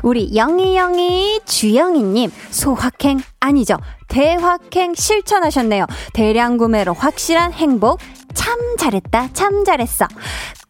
우리 0.02 0.34
영희 0.36 0.76
영희 0.76 1.40
주영희님 1.44 2.30
소확행 2.50 3.20
아니죠. 3.40 3.78
대확행 4.08 4.94
실천하셨네요. 4.94 5.86
대량 6.12 6.58
구매로 6.58 6.92
확실한 6.92 7.52
행복 7.52 7.98
참 8.34 8.76
잘했다, 8.76 9.30
참 9.32 9.64
잘했어. 9.64 10.06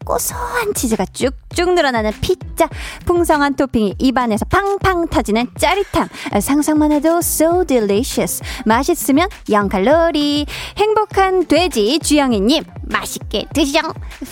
고소한 0.05 0.73
치즈가 0.73 1.05
쭉쭉 1.05 1.73
늘어나는 1.73 2.11
피자, 2.21 2.67
풍성한 3.05 3.55
토핑이 3.55 3.95
입안에서 3.99 4.45
팡팡 4.45 5.07
터지는 5.07 5.47
짜릿함. 5.57 6.09
상상만 6.41 6.91
해도 6.91 7.19
so 7.19 7.63
delicious. 7.65 8.41
맛있으면 8.65 9.29
0칼로리. 9.47 10.45
행복한 10.77 11.45
돼지 11.45 11.99
주영이님, 11.99 12.63
맛있게 12.83 13.45
드시죠. 13.53 13.79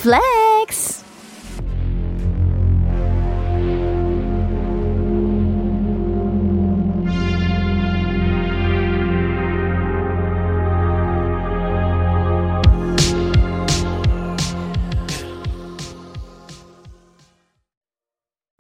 플렉스! 0.02 1.11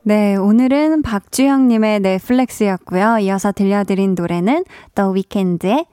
네, 0.03 0.35
오늘은 0.35 1.03
박주영님의 1.03 1.99
넷플렉스였고요. 1.99 3.19
이어서 3.19 3.51
들려드린 3.51 4.15
노래는 4.15 4.65
The 4.95 5.11
Weeknd의 5.13 5.85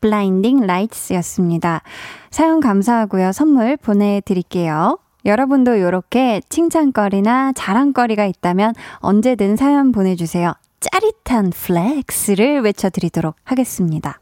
Blinding 0.00 0.62
Lights였습니다. 0.62 1.82
사연 2.30 2.60
감사하고요. 2.60 3.32
선물 3.32 3.76
보내드릴게요. 3.76 5.00
여러분도 5.24 5.74
이렇게 5.74 6.40
칭찬거리나 6.48 7.54
자랑거리가 7.56 8.24
있다면 8.26 8.72
언제든 8.98 9.56
사연 9.56 9.90
보내주세요. 9.90 10.52
짜릿한 10.78 11.50
flex를 11.50 12.60
외쳐드리도록 12.60 13.34
하겠습니다. 13.42 14.20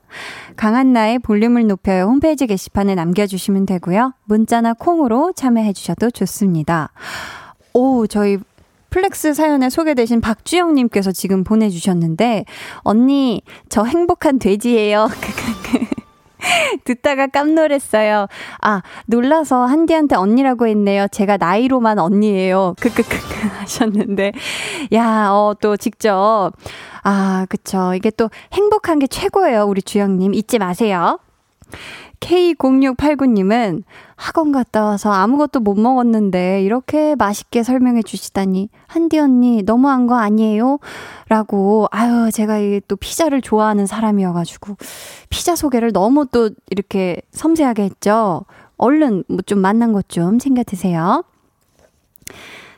강한나의 0.57 1.19
볼륨을 1.19 1.67
높여요 1.67 2.05
홈페이지 2.05 2.47
게시판에 2.47 2.95
남겨주시면 2.95 3.67
되고요. 3.67 4.15
문자나 4.25 4.73
콩으로 4.73 5.33
참여해주셔도 5.37 6.13
좋습니다. 6.13 6.93
오, 7.75 8.07
저희 8.07 8.39
flex 8.95 9.35
사연에 9.35 9.71
소개되신 9.71 10.21
박주영님께서 10.21 11.11
지금 11.11 11.43
보내주셨는데, 11.43 12.45
언니, 12.83 13.43
저 13.69 13.83
행복한 13.83 14.39
돼지예요. 14.39 15.09
듣다가 16.85 17.27
깜놀했어요. 17.27 18.29
아, 18.63 18.83
놀라서 19.07 19.65
한디한테 19.65 20.15
언니라고 20.15 20.69
했네요. 20.69 21.09
제가 21.11 21.39
나이로만 21.39 21.99
언니예요. 21.99 22.77
크크크크 22.79 23.49
하셨는데. 23.59 24.31
야, 24.93 25.31
어, 25.31 25.55
또 25.61 25.77
직접. 25.77 26.53
아, 27.03 27.47
그쵸. 27.49 27.95
이게 27.95 28.13
또 28.13 28.31
행복한 28.53 29.01
게 29.01 29.09
최고예요. 29.09 29.65
우리 29.65 29.83
주영님. 29.83 30.35
잊지 30.35 30.61
마세요. 30.61 31.19
K0689님은 32.25 33.83
학원 34.17 34.51
갔다 34.53 34.85
와서 34.85 35.13
아무것도 35.13 35.61
못 35.61 35.79
먹었는데 35.79 36.63
이렇게 36.63 37.15
맛있게 37.17 37.63
설명해 37.63 38.03
주시다니 38.03 38.71
한디 38.87 39.19
언니 39.19 39.63
너무한 39.63 40.07
거 40.07 40.17
아니에요? 40.17 40.79
라고 41.29 41.87
아유 41.91 42.31
제가 42.33 42.55
또 42.89 42.97
피자를 42.97 43.43
좋아하는 43.43 43.87
사람이어가지고 43.87 44.77
피자 45.29 45.55
소개를 45.55 45.93
너무 45.93 46.27
또 46.27 46.51
이렇게 46.71 47.21
섬세하게 47.33 47.83
했죠. 47.85 48.45
얼른 48.79 49.25
뭐 49.29 49.39
좀 49.47 49.59
만난 49.59 49.93
것 49.93 50.09
좀 50.09 50.39
챙겨 50.39 50.63
드세요. 50.65 51.25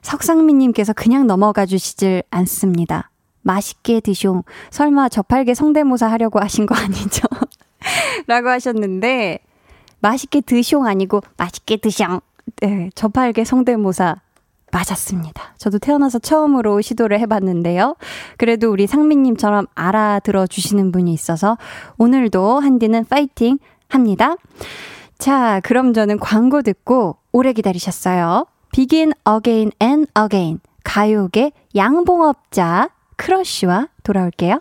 석상민님께서 0.02 0.92
그냥 0.92 1.26
넘어가 1.26 1.66
주시질 1.66 2.22
않습니다. 2.30 3.10
맛있게 3.42 4.00
드숑. 4.00 4.42
설마 4.70 5.08
저팔계 5.08 5.54
성대모사 5.54 6.08
하려고 6.10 6.40
하신 6.40 6.66
거 6.66 6.74
아니죠? 6.74 7.22
라고 8.26 8.48
하셨는데, 8.48 9.40
맛있게 10.00 10.40
드숑 10.40 10.86
아니고 10.86 11.22
맛있게 11.36 11.76
드숑. 11.76 12.20
네, 12.60 12.90
저팔계 12.94 13.44
성대모사 13.44 14.16
맞았습니다. 14.72 15.54
저도 15.56 15.78
태어나서 15.78 16.18
처음으로 16.18 16.80
시도를 16.80 17.18
해봤는데요. 17.20 17.96
그래도 18.36 18.70
우리 18.70 18.86
상민님처럼 18.86 19.66
알아들어 19.74 20.46
주시는 20.46 20.92
분이 20.92 21.12
있어서 21.12 21.56
오늘도 21.98 22.60
한디는 22.60 23.06
파이팅 23.06 23.58
합니다. 23.88 24.36
자, 25.18 25.60
그럼 25.64 25.92
저는 25.92 26.18
광고 26.18 26.62
듣고 26.62 27.16
오래 27.32 27.52
기다리셨어요. 27.52 28.46
Begin 28.72 29.12
Again 29.26 29.72
and 29.80 30.10
Again 30.18 30.60
가요계 30.84 31.52
양봉업자 31.74 32.90
크러쉬와 33.16 33.88
돌아올게요. 34.02 34.60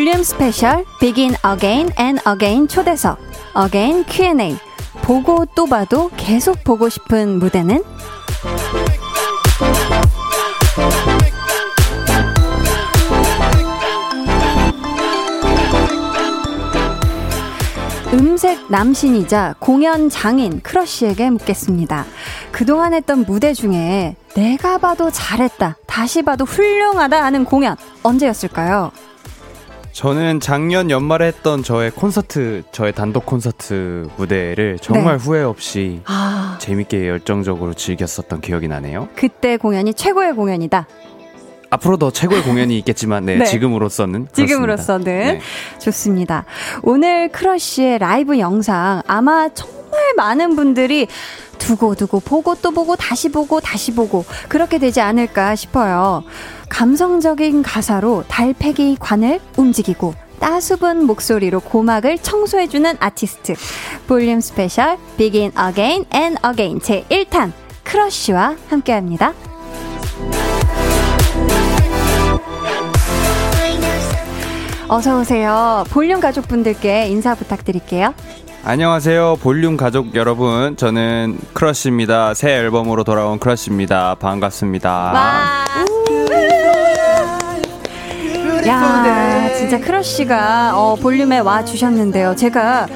볼륨 0.00 0.22
special 0.22 0.86
Begin 0.98 1.34
Again 1.44 2.68
초대석 2.68 3.18
Again 3.54 4.06
Q&A 4.08 4.56
보고 5.02 5.44
또 5.54 5.66
봐도 5.66 6.10
계속 6.16 6.64
보고 6.64 6.88
싶은 6.88 7.38
무대는 7.38 7.84
음색 18.14 18.70
남신이자 18.70 19.56
공연 19.58 20.08
장인 20.08 20.62
크러쉬에게 20.62 21.28
묻겠습니다. 21.28 22.06
그동안 22.52 22.94
했던 22.94 23.26
무대 23.26 23.52
중에 23.52 24.16
내가 24.34 24.78
봐도 24.78 25.10
잘했다, 25.10 25.76
다시 25.86 26.22
봐도 26.22 26.46
훌륭하다 26.46 27.22
하는 27.22 27.44
공연 27.44 27.76
언제였을까요? 28.02 28.92
저는 29.92 30.40
작년 30.40 30.90
연말에 30.90 31.26
했던 31.26 31.62
저의 31.62 31.90
콘서트, 31.90 32.62
저의 32.72 32.92
단독 32.92 33.26
콘서트 33.26 34.08
무대를 34.16 34.78
정말 34.80 35.18
네. 35.18 35.24
후회 35.24 35.42
없이 35.42 36.00
아. 36.06 36.56
재밌게 36.60 37.08
열정적으로 37.08 37.74
즐겼었던 37.74 38.40
기억이 38.40 38.68
나네요. 38.68 39.08
그때 39.14 39.56
공연이 39.56 39.92
최고의 39.92 40.34
공연이다. 40.34 40.86
앞으로 41.70 41.96
더 41.96 42.10
최고의 42.10 42.42
공연이 42.42 42.76
있겠지만, 42.78 43.24
네, 43.24 43.36
네. 43.38 43.44
지금으로서는. 43.44 44.28
지금으로서는. 44.32 45.04
네. 45.04 45.40
좋습니다. 45.78 46.44
오늘 46.82 47.30
크러쉬의 47.30 47.98
라이브 47.98 48.38
영상 48.38 49.02
아마 49.06 49.48
정말 49.54 50.14
많은 50.16 50.56
분들이 50.56 51.06
두고 51.58 51.94
두고 51.94 52.20
보고 52.20 52.54
또 52.56 52.70
보고 52.70 52.96
다시 52.96 53.28
보고 53.28 53.60
다시 53.60 53.92
보고 53.94 54.24
그렇게 54.48 54.78
되지 54.78 55.00
않을까 55.00 55.54
싶어요. 55.54 56.24
감성적인 56.68 57.62
가사로 57.62 58.24
달팽이 58.28 58.96
관을 58.98 59.40
움직이고 59.56 60.14
따수분 60.40 61.04
목소리로 61.04 61.60
고막을 61.60 62.18
청소해주는 62.18 62.96
아티스트. 62.98 63.54
볼륨 64.06 64.40
스페셜 64.40 64.96
Begin 65.18 65.52
Again 65.58 66.06
and 66.14 66.40
Again 66.46 66.80
제 66.80 67.04
1탄 67.10 67.52
크러쉬와 67.84 68.56
함께합니다. 68.70 69.34
어서 74.92 75.20
오세요. 75.20 75.84
볼륨 75.90 76.18
가족분들께 76.18 77.06
인사 77.06 77.36
부탁드릴게요. 77.36 78.12
안녕하세요. 78.64 79.38
볼륨 79.40 79.76
가족 79.76 80.16
여러분. 80.16 80.76
저는 80.76 81.38
크러쉬입니다. 81.52 82.34
새 82.34 82.50
앨범으로 82.56 83.04
돌아온 83.04 83.38
크러쉬입니다. 83.38 84.16
반갑습니다. 84.16 84.90
와. 84.90 85.64
야, 88.66 89.48
진짜 89.52 89.54
진짜 89.54 89.78
크러쉬가 89.78 90.72
어, 90.74 90.96
볼륨에 90.96 91.38
와 91.38 91.64
주셨는데요. 91.64 92.34
제가 92.34 92.88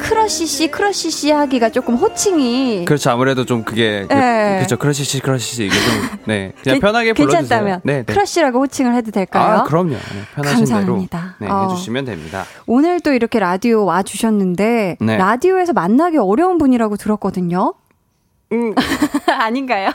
크러쉬 0.00 0.46
씨, 0.46 0.70
크러쉬 0.70 1.10
씨 1.10 1.30
하기가 1.30 1.70
조금 1.70 1.94
호칭이 1.94 2.84
그렇죠. 2.84 3.10
아무래도 3.10 3.44
좀 3.44 3.62
그게 3.62 4.06
네. 4.08 4.56
그렇죠. 4.56 4.76
크러쉬 4.76 5.04
씨, 5.04 5.20
크러쉬 5.20 5.54
씨 5.56 5.64
이게 5.66 5.74
좀 5.74 6.18
네. 6.26 6.52
그냥 6.62 6.76
게, 6.76 6.80
편하게 6.80 7.12
불러주세요. 7.12 7.40
괜찮다면 7.40 7.80
네, 7.84 7.96
네. 7.98 8.02
크러쉬라고 8.04 8.60
호칭을 8.60 8.94
해도 8.94 9.10
될까요? 9.10 9.58
아, 9.60 9.62
그럼요. 9.64 9.90
네, 9.90 9.98
편하신 10.34 10.58
감사합니다. 10.58 11.36
대로 11.38 11.48
네, 11.48 11.48
어. 11.48 11.68
해주시면 11.70 12.04
됩니다. 12.06 12.44
오늘 12.66 13.00
또 13.00 13.12
이렇게 13.12 13.38
라디오 13.38 13.84
와 13.84 14.02
주셨는데 14.02 14.96
네. 15.00 15.16
라디오에서 15.16 15.72
만나기 15.72 16.18
어려운 16.18 16.58
분이라고 16.58 16.96
들었거든요. 16.96 17.74
음. 18.52 18.74
아닌가요? 19.28 19.90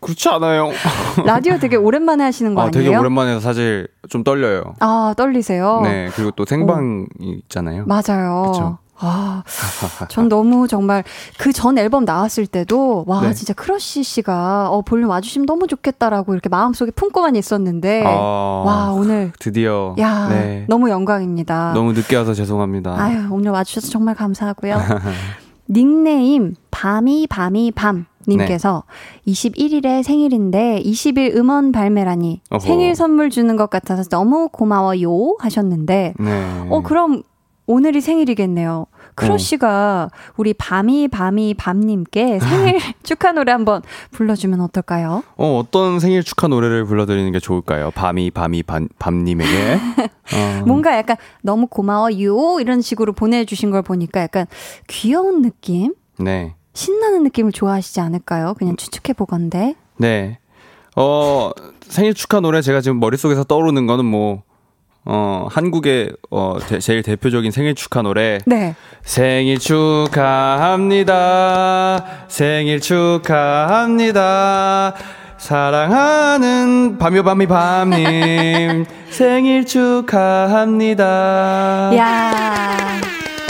그렇지 0.00 0.28
않아요. 0.30 0.70
라디오 1.26 1.58
되게 1.58 1.76
오랜만에 1.76 2.24
하시는 2.24 2.54
거 2.54 2.62
아, 2.62 2.70
니에요 2.70 2.84
되게 2.84 2.96
오랜만에 2.96 3.38
사실 3.40 3.86
좀 4.08 4.24
떨려요. 4.24 4.74
아, 4.80 5.14
떨리세요? 5.16 5.80
네, 5.82 6.08
그리고 6.14 6.30
또 6.32 6.44
생방이 6.46 7.02
오. 7.02 7.24
있잖아요. 7.24 7.84
맞아요. 7.86 8.50
그쵸? 8.52 8.78
아, 9.00 9.42
전 10.08 10.28
너무 10.28 10.66
정말 10.68 11.04
그 11.38 11.52
전 11.52 11.76
앨범 11.78 12.04
나왔을 12.04 12.46
때도 12.46 13.04
와 13.06 13.20
네. 13.22 13.34
진짜 13.34 13.52
크러쉬 13.52 14.02
씨가 14.02 14.70
어 14.70 14.82
볼륨 14.82 15.10
와주시면 15.10 15.46
너무 15.46 15.66
좋겠다라고 15.66 16.32
이렇게 16.32 16.48
마음속에 16.48 16.90
품고만 16.92 17.36
있었는데 17.36 18.04
아, 18.06 18.10
와 18.10 18.92
오늘 18.92 19.32
드디어 19.38 19.94
야 19.98 20.28
네. 20.28 20.64
너무 20.68 20.88
영광입니다. 20.90 21.72
너무 21.74 21.92
늦게 21.92 22.16
와서 22.16 22.32
죄송합니다. 22.34 22.94
아유 22.98 23.28
오늘 23.30 23.50
와주셔서 23.52 23.88
정말 23.88 24.14
감사하고요. 24.14 24.78
닉네임 25.68 26.54
밤이 26.70 27.26
밤이 27.28 27.72
밤 27.72 28.06
님께서 28.28 28.84
네. 29.24 29.32
21일에 29.32 30.02
생일인데 30.02 30.82
20일 30.84 31.36
음원 31.36 31.72
발매라니 31.72 32.42
어허. 32.50 32.60
생일 32.60 32.94
선물 32.94 33.30
주는 33.30 33.56
것 33.56 33.70
같아서 33.70 34.02
너무 34.08 34.48
고마워요 34.50 35.36
하셨는데 35.38 36.14
네. 36.18 36.66
어 36.70 36.82
그럼 36.82 37.22
오늘이 37.70 38.00
생일이겠네요. 38.00 38.86
크러쉬가 39.14 40.08
어. 40.10 40.32
우리 40.36 40.54
밤이 40.54 41.06
밤이 41.06 41.54
밤님께 41.54 42.40
생일 42.40 42.78
축하 43.04 43.30
노래 43.30 43.52
한번 43.52 43.82
불러주면 44.10 44.60
어떨까요? 44.60 45.22
어 45.36 45.58
어떤 45.58 46.00
생일 46.00 46.24
축하 46.24 46.48
노래를 46.48 46.84
불러드리는 46.84 47.30
게 47.30 47.38
좋을까요? 47.38 47.92
밤이 47.92 48.32
밤이 48.32 48.64
밤, 48.64 48.88
밤님에게 48.98 49.78
어. 50.34 50.64
뭔가 50.66 50.96
약간 50.96 51.16
너무 51.42 51.68
고마워요 51.68 52.58
이런 52.60 52.80
식으로 52.80 53.12
보내주신 53.12 53.70
걸 53.70 53.82
보니까 53.82 54.20
약간 54.20 54.46
귀여운 54.88 55.42
느낌. 55.42 55.94
네. 56.18 56.54
신나는 56.72 57.22
느낌을 57.22 57.52
좋아하시지 57.52 58.00
않을까요? 58.00 58.54
그냥 58.54 58.76
추측해 58.76 59.12
보건데. 59.14 59.76
네. 59.96 60.38
어, 60.96 61.50
생일 61.82 62.14
축하 62.14 62.40
노래 62.40 62.62
제가 62.62 62.80
지금 62.80 62.98
머릿속에서 62.98 63.44
떠오르는 63.44 63.86
거는 63.86 64.04
뭐, 64.04 64.42
어, 65.12 65.48
한국의, 65.50 66.12
어, 66.30 66.56
대, 66.68 66.78
제일 66.78 67.02
대표적인 67.02 67.50
생일 67.50 67.74
축하 67.74 68.00
노래. 68.00 68.38
네. 68.46 68.76
생일 69.02 69.58
축하합니다. 69.58 71.04
생일 72.28 72.80
축하합니다. 72.80 74.14
사랑하는 75.36 76.98
밤요 76.98 77.24
밤이 77.24 77.48
밤님 77.48 78.84
생일 79.10 79.66
축하합니다. 79.66 81.04
야. 81.96 82.76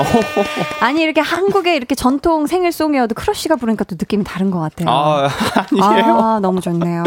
아니 0.81 1.03
이렇게 1.03 1.21
한국의 1.21 1.77
이렇게 1.77 1.95
전통 1.95 2.47
생일송이어도 2.47 3.15
크러쉬가 3.15 3.57
부르니까 3.57 3.85
또 3.85 3.97
느낌이 3.99 4.25
다른 4.25 4.51
것 4.51 4.61
같아요. 4.61 4.89
아, 4.89 5.29
아니에요. 5.79 6.17
아, 6.19 6.41
너무 6.41 6.63
좋네요. 6.63 7.03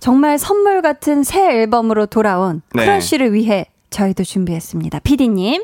정말 0.00 0.38
선물 0.38 0.82
같은 0.82 1.22
새 1.24 1.60
앨범으로 1.60 2.06
돌아온 2.06 2.62
네. 2.74 2.84
크러쉬를 2.84 3.32
위해 3.32 3.66
저희도 3.90 4.24
준비했습니다. 4.24 5.00
피디님. 5.00 5.62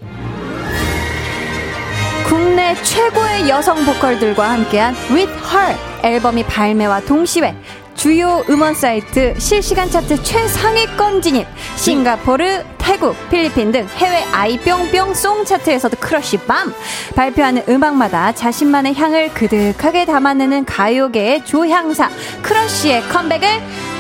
국내 2.27 2.75
최고의 2.83 3.49
여성 3.49 3.85
보컬들과 3.85 4.51
함께한 4.51 4.95
With 5.11 5.33
Her 5.33 5.79
앨범이 6.03 6.45
발매와 6.45 7.01
동시에 7.01 7.55
주요 7.95 8.43
음원 8.51 8.75
사이트 8.75 9.39
실시간 9.39 9.89
차트 9.89 10.23
최상위권 10.23 11.23
진입 11.23 11.47
싱가포르, 11.77 12.65
태국, 12.79 13.15
필리핀 13.31 13.71
등 13.73 13.87
해외 13.97 14.25
아이뿅뿅 14.33 15.15
song 15.15 15.45
차트에서도 15.45 15.97
크러쉬 16.01 16.39
밤 16.39 16.75
발표하는 17.15 17.63
음악마다 17.69 18.33
자신만의 18.33 18.95
향을 18.95 19.33
그득하게 19.35 20.07
담아내는 20.07 20.65
가요계의 20.65 21.45
조향사 21.45 22.11
크러쉬의 22.43 23.03
컴백을 23.03 23.49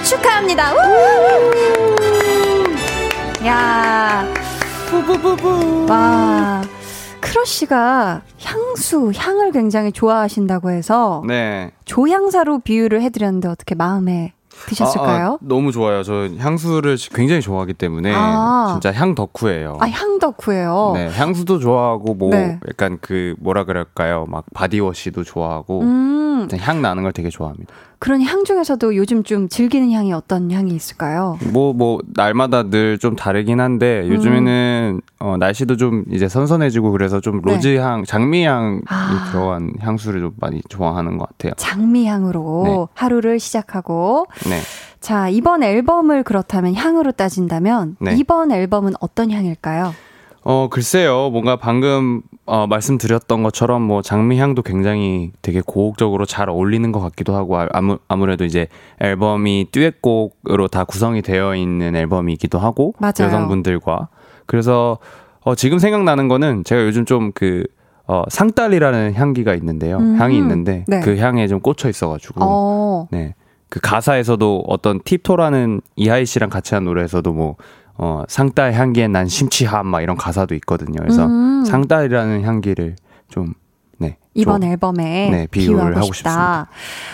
축하합니다. 0.05 0.75
야. 3.47 4.25
부부부부. 4.89 5.87
와. 5.89 6.63
크러쉬가 7.21 8.21
향수, 8.43 9.11
향을 9.17 9.53
굉장히 9.53 9.93
좋아하신다고 9.93 10.71
해서 10.71 11.23
네. 11.27 11.73
조향사로 11.87 12.61
비유를 12.61 13.01
해 13.01 13.09
드렸는데 13.09 13.49
어떻게 13.49 13.75
마음에 13.75 14.33
드셨을까요? 14.67 15.27
아, 15.27 15.35
아, 15.35 15.39
너무 15.41 15.73
좋아요. 15.73 16.03
저 16.03 16.29
향수를 16.39 16.97
굉장히 17.15 17.41
좋아하기 17.41 17.75
때문에 17.75 18.13
아. 18.15 18.69
진짜 18.73 18.93
향 18.93 19.15
덕후예요. 19.15 19.79
아, 19.81 19.87
향 19.89 20.19
덕후예요. 20.19 20.93
네, 20.95 21.11
향수도 21.11 21.59
좋아하고 21.59 22.15
뭐 22.15 22.31
네. 22.31 22.61
약간 22.69 22.99
그 23.01 23.35
뭐라 23.41 23.65
그럴까요? 23.65 24.27
막 24.29 24.45
body 24.55 24.83
wash도 24.83 25.25
좋아하고 25.25 25.81
음. 25.81 26.15
향 26.61 26.83
나는 26.83 27.03
걸 27.03 27.13
되게 27.13 27.29
좋아합니다. 27.31 27.73
그런 27.99 28.21
향 28.23 28.45
중에서도 28.45 28.97
요즘 28.97 29.23
좀 29.23 29.49
즐기는 29.49 29.91
향이 29.91 30.13
어떤 30.13 30.51
향이 30.51 30.75
있을까요? 30.75 31.39
뭐, 31.53 31.73
뭐, 31.73 32.01
날마다 32.15 32.65
늘 32.65 32.99
좀 32.99 33.17
다르긴 33.17 33.61
한데, 33.61 34.07
요즘에는, 34.09 34.97
음. 34.97 35.01
어, 35.21 35.37
날씨도 35.39 35.77
좀 35.77 36.05
이제 36.11 36.29
선선해지고 36.29 36.91
그래서 36.93 37.21
좀 37.21 37.41
네. 37.43 37.55
rose 37.55 37.77
향, 37.79 38.01
네. 38.03 38.07
장미 38.07 38.45
향이 38.45 38.81
아. 38.89 39.29
들어간 39.31 39.73
향수를 39.81 40.21
좀 40.21 40.33
많이 40.41 40.61
좋아하는 40.69 41.17
것 41.19 41.29
같아요. 41.31 41.53
장미 41.57 42.07
향으로 42.07 42.63
네. 42.65 42.87
하루를 42.95 43.41
시작하고, 43.41 44.27
네. 44.49 44.61
자, 45.01 45.29
이번 45.29 45.63
앨범을 45.63 46.23
그렇다면 46.23 46.75
향으로 46.75 47.13
따진다면, 47.13 47.97
네. 48.01 48.15
이번 48.17 48.53
앨범은 48.53 48.95
어떤 49.01 49.31
향일까요? 49.31 49.95
어, 50.47 50.69
글쎄요. 50.69 51.31
뭔가 51.31 51.57
방금 51.57 52.21
어, 52.45 52.67
말씀드렸던 52.67 53.43
것처럼 53.43 53.81
뭐 53.83 54.03
장미향도 54.03 54.63
굉장히 54.63 55.33
되게 55.41 55.63
고혹적으로 55.65 56.27
잘 56.27 56.51
어울리는 56.51 56.93
것 56.93 57.01
같기도 57.01 57.35
하고 57.35 57.59
아무, 57.73 57.99
아무래도 58.09 58.45
이제 58.45 58.69
앨범이 59.01 59.69
듀엣곡으로 59.73 60.69
다 60.69 60.85
구성이 60.85 61.23
되어 61.23 61.57
있는 61.57 61.97
앨범이기도 61.97 62.59
하고 62.59 62.95
맞아요. 62.99 63.15
여성분들과 63.23 64.09
그래서 64.45 64.99
어, 65.41 65.55
지금 65.55 65.79
생각나는 65.79 66.29
거는 66.29 66.65
제가 66.65 66.83
요즘 66.85 67.07
좀그 67.07 67.65
어, 68.07 68.23
santal이라는 68.29 69.15
향기가 69.15 69.55
있는데요. 69.55 69.97
음 69.97 70.17
향이 70.21 70.37
있는데 70.37 70.85
네. 70.89 71.01
그 71.01 71.17
향에 71.17 71.49
좀 71.49 71.61
꽂혀 71.61 71.89
있어가지고 71.89 72.41
어. 72.43 73.09
네. 73.11 73.35
그 73.71 73.81
가사에서도 73.81 74.65
어떤 74.69 75.01
Tip 75.03 75.22
Toe라는 75.22 75.81
이하이 75.97 76.27
씨랑 76.27 76.51
같이 76.51 76.75
한 76.75 76.85
노래에서도 76.85 77.33
뭐 77.33 77.57
어, 77.97 78.23
santal 78.29 78.73
향기에 78.73 79.09
난 79.09 79.29
심취함 79.29 79.87
막 79.87 80.03
이런 80.03 80.17
가사도 80.17 80.55
있거든요. 80.57 81.01
그래서 81.01 81.27
음. 81.27 81.65
santal이라는 81.65 82.43
향기를 82.43 82.97
좀 83.29 83.55
네. 83.99 84.17
이번 84.35 84.63
좀, 84.63 84.71
앨범에 84.71 85.31
네, 85.31 85.47
비유를 85.51 85.97
하고 85.97 86.13
싶다. 86.13 86.69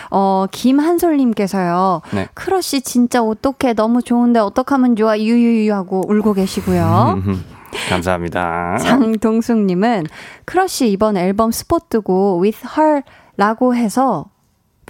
어, 0.09 0.45
김한솔님께서요. 0.51 2.01
네. 2.13 2.27
크러쉬 2.33 2.81
진짜 2.81 3.21
어떡해 3.21 3.73
너무 3.75 4.01
좋은데 4.01 4.39
어떡하면 4.39 4.95
좋아 4.95 5.17
유유유 5.17 5.73
하고 5.73 6.03
울고 6.07 6.33
계시고요. 6.33 7.21
감사합니다. 7.89 8.77
장동숙님은 8.79 10.05
크러쉬 10.45 10.91
이번 10.91 11.15
앨범 11.15 11.51
스포 11.51 11.79
뜨고 11.79 12.41
With 12.41 12.67
Her라고 13.37 13.75
해서 13.75 14.25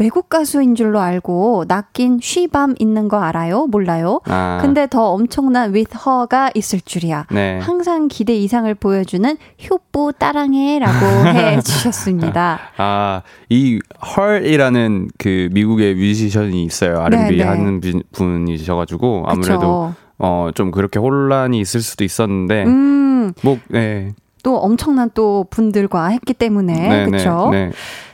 외국 0.02 0.30
가수인 0.30 0.74
줄로 0.74 1.00
알고 1.00 1.66
낚인 1.68 2.18
쉬밤 2.20 2.74
있는 2.80 3.08
거 3.08 3.22
알아요? 3.22 3.68
몰라요? 3.68 4.20
아. 4.26 4.58
근데 4.60 4.88
더 4.88 5.12
엄청난 5.12 5.76
with 5.76 5.96
her가 5.96 6.50
있을 6.56 6.82
줄이야. 6.82 7.28
네. 7.30 7.60
항상 7.60 8.08
기대 8.08 8.36
이상을 8.36 8.74
보여주는 8.74 9.38
효보 9.70 10.14
따랑해라고 10.14 11.06
해 11.38 11.62
주셨습니다. 11.62 12.60
아, 12.78 13.22
이 13.50 13.80
her이라는 14.18 15.10
그 15.20 15.50
미국의 15.52 15.94
뮤지션이 15.94 16.64
있어요. 16.64 17.00
R&B 17.02 17.38
네, 17.38 17.44
네. 17.44 17.44
하는 17.44 17.80
분이셔 18.12 18.76
가지고 18.76 19.26
아무래도 19.28 19.94
어, 20.18 20.50
좀 20.56 20.72
그렇게 20.72 20.98
혼란이 20.98 21.60
있을 21.60 21.80
수도 21.82 22.04
있었는데, 22.04 22.64
음. 22.66 23.34
뭐, 23.44 23.60
네. 23.68 24.14
또 24.44 24.58
엄청난 24.58 25.12
또 25.14 25.46
분들과 25.52 26.08
했기 26.08 26.34
때문에, 26.34 27.06
그렇죠? 27.06 27.50
네. 27.52 27.72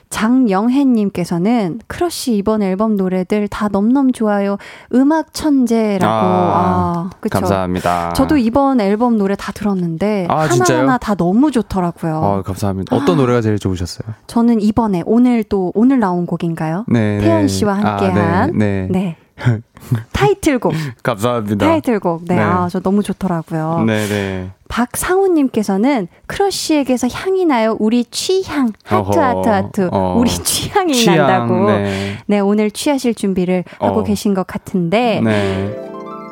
장영혜님께서는 0.09 1.79
크러쉬 1.87 2.37
이번 2.37 2.61
앨범 2.61 2.95
노래들 2.95 3.47
다 3.47 3.67
넘넘 3.67 4.11
좋아요. 4.11 4.57
음악 4.93 5.33
천재라고. 5.33 6.05
아, 6.05 7.09
아 7.09 7.27
감사합니다. 7.29 8.13
저도 8.13 8.37
이번 8.37 8.79
앨범 8.81 9.17
노래 9.17 9.35
다 9.35 9.51
들었는데 9.51 10.27
아, 10.29 10.41
하나하나 10.41 10.97
다 10.97 11.15
너무 11.15 11.51
좋더라고요. 11.51 12.23
아, 12.23 12.41
감사합니다. 12.41 12.95
어떤 12.95 13.15
아, 13.15 13.21
노래가 13.21 13.41
제일 13.41 13.59
좋으셨어요? 13.59 14.15
저는 14.27 14.61
이번에 14.61 15.03
오늘 15.05 15.43
또 15.43 15.71
오늘 15.75 15.99
나온 15.99 16.25
곡인가요? 16.25 16.85
네. 16.87 17.19
태연 17.19 17.47
씨와 17.47 17.73
함께한 17.75 18.57
네, 18.57 18.87
네. 18.87 18.99
네. 18.99 19.17
타이틀곡. 20.11 20.73
감사합니다. 21.03 21.65
타이틀곡. 21.65 22.25
네, 22.25 22.35
네. 22.35 22.41
아, 22.41 22.67
저 22.69 22.79
너무 22.79 23.03
좋더라고요. 23.03 23.83
네네. 23.85 24.07
네. 24.07 24.49
박상우님께서는 24.67 26.07
크러쉬에게서 26.25 27.07
향이 27.07 27.45
나요. 27.45 27.77
우리 27.79 28.03
취향. 28.05 28.71
하트, 28.83 29.17
하트, 29.19 29.49
하트. 29.49 29.89
어. 29.91 30.15
우리 30.17 30.29
취향이 30.29 30.93
취향, 30.93 31.17
난다고. 31.17 31.67
네. 31.71 32.17
네. 32.25 32.39
오늘 32.39 32.71
취하실 32.71 33.15
준비를 33.15 33.63
하고 33.79 34.01
어. 34.01 34.03
계신 34.03 34.33
것 34.33 34.45
같은데. 34.45 35.21
네. 35.23 35.75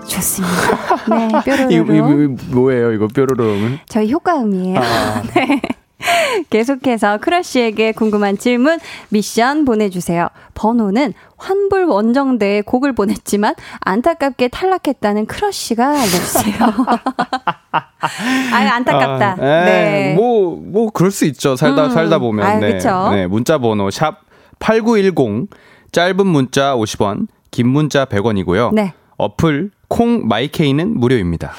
좋습니다. 0.08 1.06
네, 1.10 1.30
뾰로로. 1.44 1.72
이거, 1.72 1.94
이거 1.94 2.44
뭐예요, 2.52 2.92
이거 2.92 3.08
뾰로로음은? 3.08 3.80
저희 3.88 4.12
효과음이에요. 4.12 4.80
아. 4.80 5.24
네. 5.34 5.62
계속해서 6.50 7.18
크러쉬에게 7.20 7.92
궁금한 7.94 8.38
질문, 8.38 8.80
미션 9.10 9.66
보내주세요. 9.66 10.28
번호는 10.54 11.14
환불 11.38 11.86
원정대에 11.86 12.62
곡을 12.62 12.94
보냈지만 12.94 13.56
안타깝게 13.82 14.50
탈락했다는 14.50 15.26
크러쉬가 15.26 15.88
알려주세요. 15.88 16.56
아유, 18.54 18.70
안타깝다. 18.70 19.32
아, 19.32 19.66
네. 19.66 20.14
뭐, 20.16 20.60
뭐, 20.62 20.90
그럴 20.92 21.12
수 21.12 21.26
있죠. 21.26 21.56
살다, 21.56 21.86
음, 21.86 21.90
살다 21.92 22.20
보면. 22.20 22.46
아유, 22.46 22.60
네. 22.60 22.78
네. 23.12 23.28
문자 23.28 23.58
번호, 23.58 23.90
샵 23.90 24.20
8910, 24.60 25.48
짧은 25.92 26.28
문자 26.28 26.76
50원, 26.76 27.28
긴 27.52 27.70
문자 27.70 28.06
100원이고요. 28.06 28.74
네. 28.74 28.94
어플, 29.18 29.72
콩, 29.88 30.28
마이케이는 30.28 31.00
무료입니다. 31.00 31.54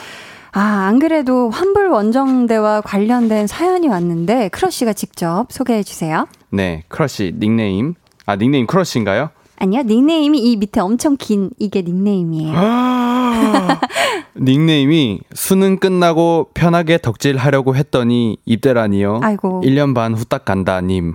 아, 0.59 0.87
안 0.87 0.99
그래도 0.99 1.51
환불 1.51 1.89
원정대와 1.89 2.81
관련된 2.81 3.47
사연이 3.47 3.89
왔는데 3.89 4.49
크러쉬가 4.49 4.95
직접 4.95 5.49
소개해 5.51 5.83
주세요. 5.83 6.27
네, 6.49 6.83
크러쉬 6.89 7.35
닉네임. 7.39 7.93
아, 8.25 8.37
닉네임 8.37 8.67
크러쉬인가요? 8.67 9.29
아니요, 9.59 9.83
닉네임이 9.83 10.39
이 10.39 10.57
밑에 10.57 10.81
엄청 10.81 11.19
긴 11.19 11.51
이게 11.59 11.83
닉네임이에요. 11.83 12.55
아~ 12.57 13.81
닉네임이 14.41 15.21
수능 15.35 15.77
끝나고 15.77 16.49
편하게 16.55 16.97
덕질 16.97 17.37
하려고 17.37 17.77
했더니 17.77 18.39
입대라니요. 18.47 19.21
아이고. 19.23 19.61
1년 19.63 19.95
반 19.95 20.15
후딱 20.15 20.47
간다 20.47 20.81
님. 20.81 21.13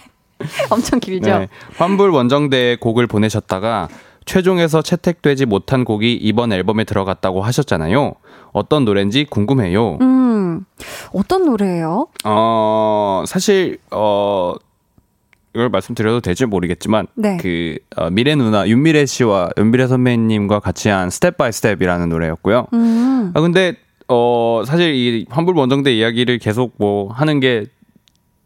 엄청 0.70 1.00
길죠. 1.00 1.38
네, 1.38 1.48
환불 1.76 2.08
원정대에 2.08 2.76
곡을 2.76 3.08
보내셨다가 3.08 3.88
최종에서 4.24 4.80
채택되지 4.80 5.44
못한 5.44 5.84
곡이 5.84 6.14
이번 6.14 6.52
앨범에 6.52 6.84
들어갔다고 6.84 7.42
하셨잖아요. 7.42 8.14
어떤 8.54 8.84
노래인지 8.84 9.24
궁금해요. 9.24 9.98
음, 10.00 10.64
어떤 11.12 11.44
노래예요? 11.44 12.06
어, 12.24 13.24
사실, 13.26 13.78
어, 13.90 14.54
이걸 15.54 15.68
말씀드려도 15.68 16.20
될지 16.20 16.46
모르겠지만, 16.46 17.08
네. 17.14 17.36
그, 17.36 17.76
어, 17.96 18.10
미래 18.10 18.36
누나, 18.36 18.66
윤미래 18.66 19.06
씨와 19.06 19.50
윤미래 19.58 19.88
선배님과 19.88 20.60
같이 20.60 20.88
한 20.88 21.10
Step 21.10 21.36
By 21.36 21.50
Step이라는 21.50 22.08
노래였고요. 22.08 22.68
음. 22.72 23.32
아, 23.34 23.40
근데, 23.40 23.74
어, 24.06 24.62
사실 24.64 24.94
이 24.94 25.26
환불 25.28 25.56
원정대 25.56 25.92
이야기를 25.92 26.38
계속 26.38 26.74
뭐 26.78 27.12
하는 27.12 27.40
게 27.40 27.66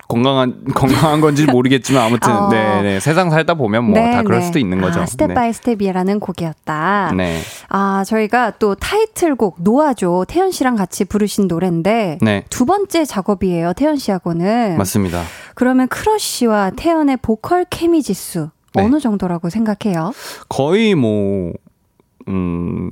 건강한 0.08 0.64
건강한 0.74 1.20
건지 1.20 1.44
모르겠지만 1.46 2.02
아무튼 2.06 2.32
어. 2.32 2.48
네, 2.48 2.82
네. 2.82 3.00
세상 3.00 3.30
살다 3.30 3.54
보면 3.54 3.84
뭐다 3.84 4.00
네, 4.00 4.22
그럴 4.24 4.40
네. 4.40 4.46
수도 4.46 4.58
있는 4.58 4.80
거죠. 4.80 5.02
아, 5.02 5.06
스텝 5.06 5.28
네. 5.28 5.34
By 5.34 5.52
Step이라는 5.52 6.18
곡이었다. 6.18 7.12
네. 7.16 7.40
아 7.68 8.02
저희가 8.04 8.52
또 8.52 8.74
타이틀곡 8.74 9.56
노아조 9.58 10.24
태연 10.26 10.50
씨랑 10.50 10.76
같이 10.76 11.04
부르신 11.04 11.46
노래인데 11.46 12.18
네. 12.22 12.44
두 12.48 12.64
번째 12.64 13.04
작업이에요 13.04 13.74
태연 13.74 13.96
씨하고는 13.96 14.78
맞습니다. 14.78 15.22
그러면 15.54 15.88
크러쉬와 15.88 16.70
태연의 16.70 17.18
보컬 17.18 17.66
케미 17.68 18.02
지수 18.02 18.50
네. 18.74 18.82
어느 18.82 19.00
정도라고 19.00 19.50
생각해요? 19.50 20.12
거의 20.48 20.94
뭐 20.94 21.52
음. 22.28 22.90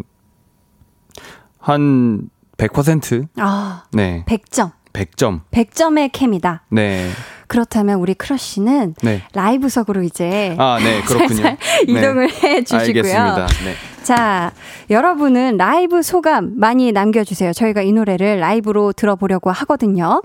한 1.58 2.28
100%? 2.58 3.28
아, 3.38 3.84
네. 3.92 4.24
100점. 4.26 4.72
100점. 4.96 5.40
100점의 5.50 6.10
캠이다. 6.12 6.62
네. 6.70 7.08
그렇다면 7.46 8.00
우리 8.00 8.14
크러쉬는 8.14 8.94
네. 9.02 9.22
라이브석으로 9.32 10.02
이제 10.02 10.56
아, 10.58 10.78
네, 10.82 11.00
그렇군요. 11.06 11.42
네. 11.42 11.58
이동을 11.86 12.30
해 12.30 12.64
주시고요. 12.64 12.78
알겠습니다. 12.80 13.46
네. 13.64 13.74
자, 14.02 14.52
여러분은 14.90 15.56
라이브 15.56 16.02
소감 16.02 16.54
많이 16.56 16.92
남겨 16.92 17.24
주세요. 17.24 17.52
저희가 17.52 17.82
이 17.82 17.92
노래를 17.92 18.40
라이브로 18.40 18.92
들어보려고 18.92 19.50
하거든요. 19.50 20.22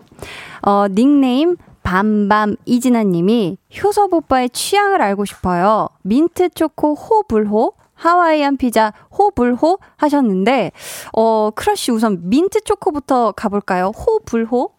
어, 0.62 0.86
닉네임 0.89 1.57
밤밤 1.84 2.55
이진아 2.65 3.03
님이 3.03 3.57
효섭 3.81 4.13
오빠의 4.13 4.49
취향을 4.51 5.01
알고 5.01 5.25
싶어요. 5.25 5.89
민트 6.03 6.49
초코 6.49 6.93
호불호 6.93 7.73
하와이안 8.01 8.57
피자 8.57 8.91
호불호 9.15 9.77
하셨는데, 9.97 10.71
어, 11.13 11.51
크러쉬 11.51 11.91
우선 11.91 12.19
민트 12.29 12.61
초코부터 12.63 13.33
가볼까요? 13.33 13.91
호불호? 13.95 14.71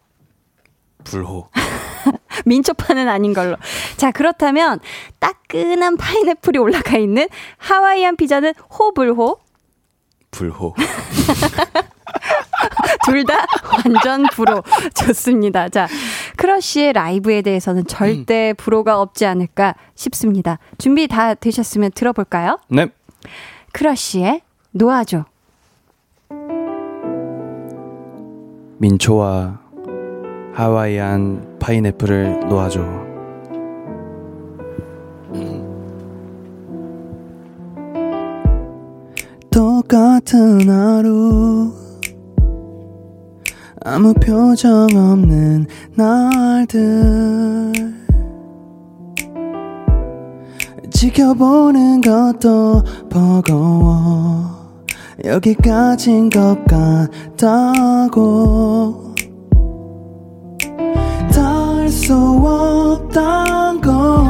불호. 1.05 1.47
민초파는 2.45 3.07
아닌 3.07 3.33
걸로. 3.33 3.55
자, 3.95 4.11
그렇다면 4.11 4.79
따끈한 5.19 5.95
파인애플이 5.97 6.59
올라가 6.59 6.97
있는 6.97 7.27
하와이안 7.57 8.17
피자는 8.17 8.53
호불호? 8.77 9.37
불호. 10.31 10.75
둘 13.05 13.23
다 13.25 13.45
완전 13.85 14.23
불호. 14.33 14.61
좋습니다. 14.95 15.69
자, 15.69 15.87
크러쉬의 16.37 16.93
라이브에 16.93 17.41
대해서는 17.41 17.85
절대 17.87 18.51
음. 18.51 18.55
불호가 18.57 18.99
없지 19.01 19.25
않을까 19.25 19.75
싶습니다. 19.95 20.59
준비 20.77 21.07
다 21.07 21.33
되셨으면 21.33 21.91
들어볼까요? 21.95 22.59
네. 22.69 22.87
크러쉬의 23.73 24.41
놓아줘. 24.71 25.25
민초와 28.77 29.59
하와이안 30.53 31.57
파인애플을 31.59 32.41
놓아줘. 32.47 32.81
똑같은 39.49 40.69
하루 40.69 41.71
아무 43.85 44.13
표정 44.13 44.87
없는 44.95 45.65
날들 45.95 47.22
지켜보는 51.03 51.99
것도 51.99 52.81
버거워. 53.09 54.45
여기까진 55.25 56.29
것 56.29 56.57
같다고. 57.37 59.13
닿수 61.29 62.13
없단 62.15 63.81
걸 63.81 64.22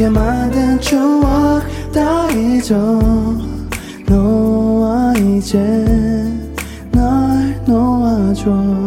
함께 0.00 0.08
만든 0.08 0.80
추억 0.80 1.62
다 1.92 2.30
잊어 2.30 2.74
너와 4.06 5.12
이제 5.18 5.58
날 6.90 7.62
놓아줘 7.66 8.79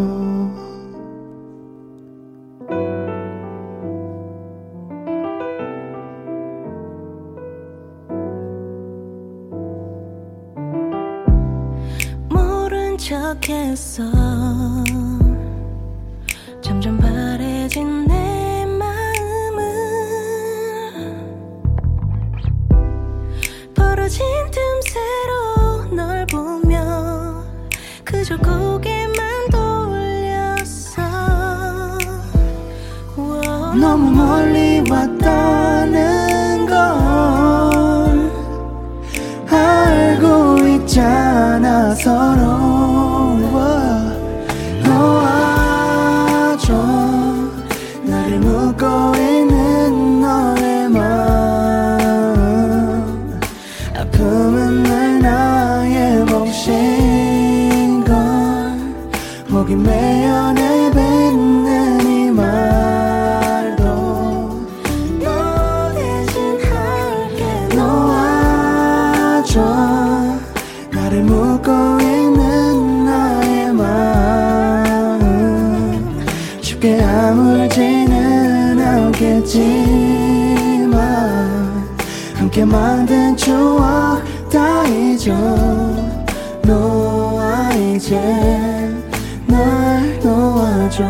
잊어 85.23 85.33
놓아 86.63 87.71
이제 87.75 88.19
날 89.47 90.19
놓아줘. 90.19 91.05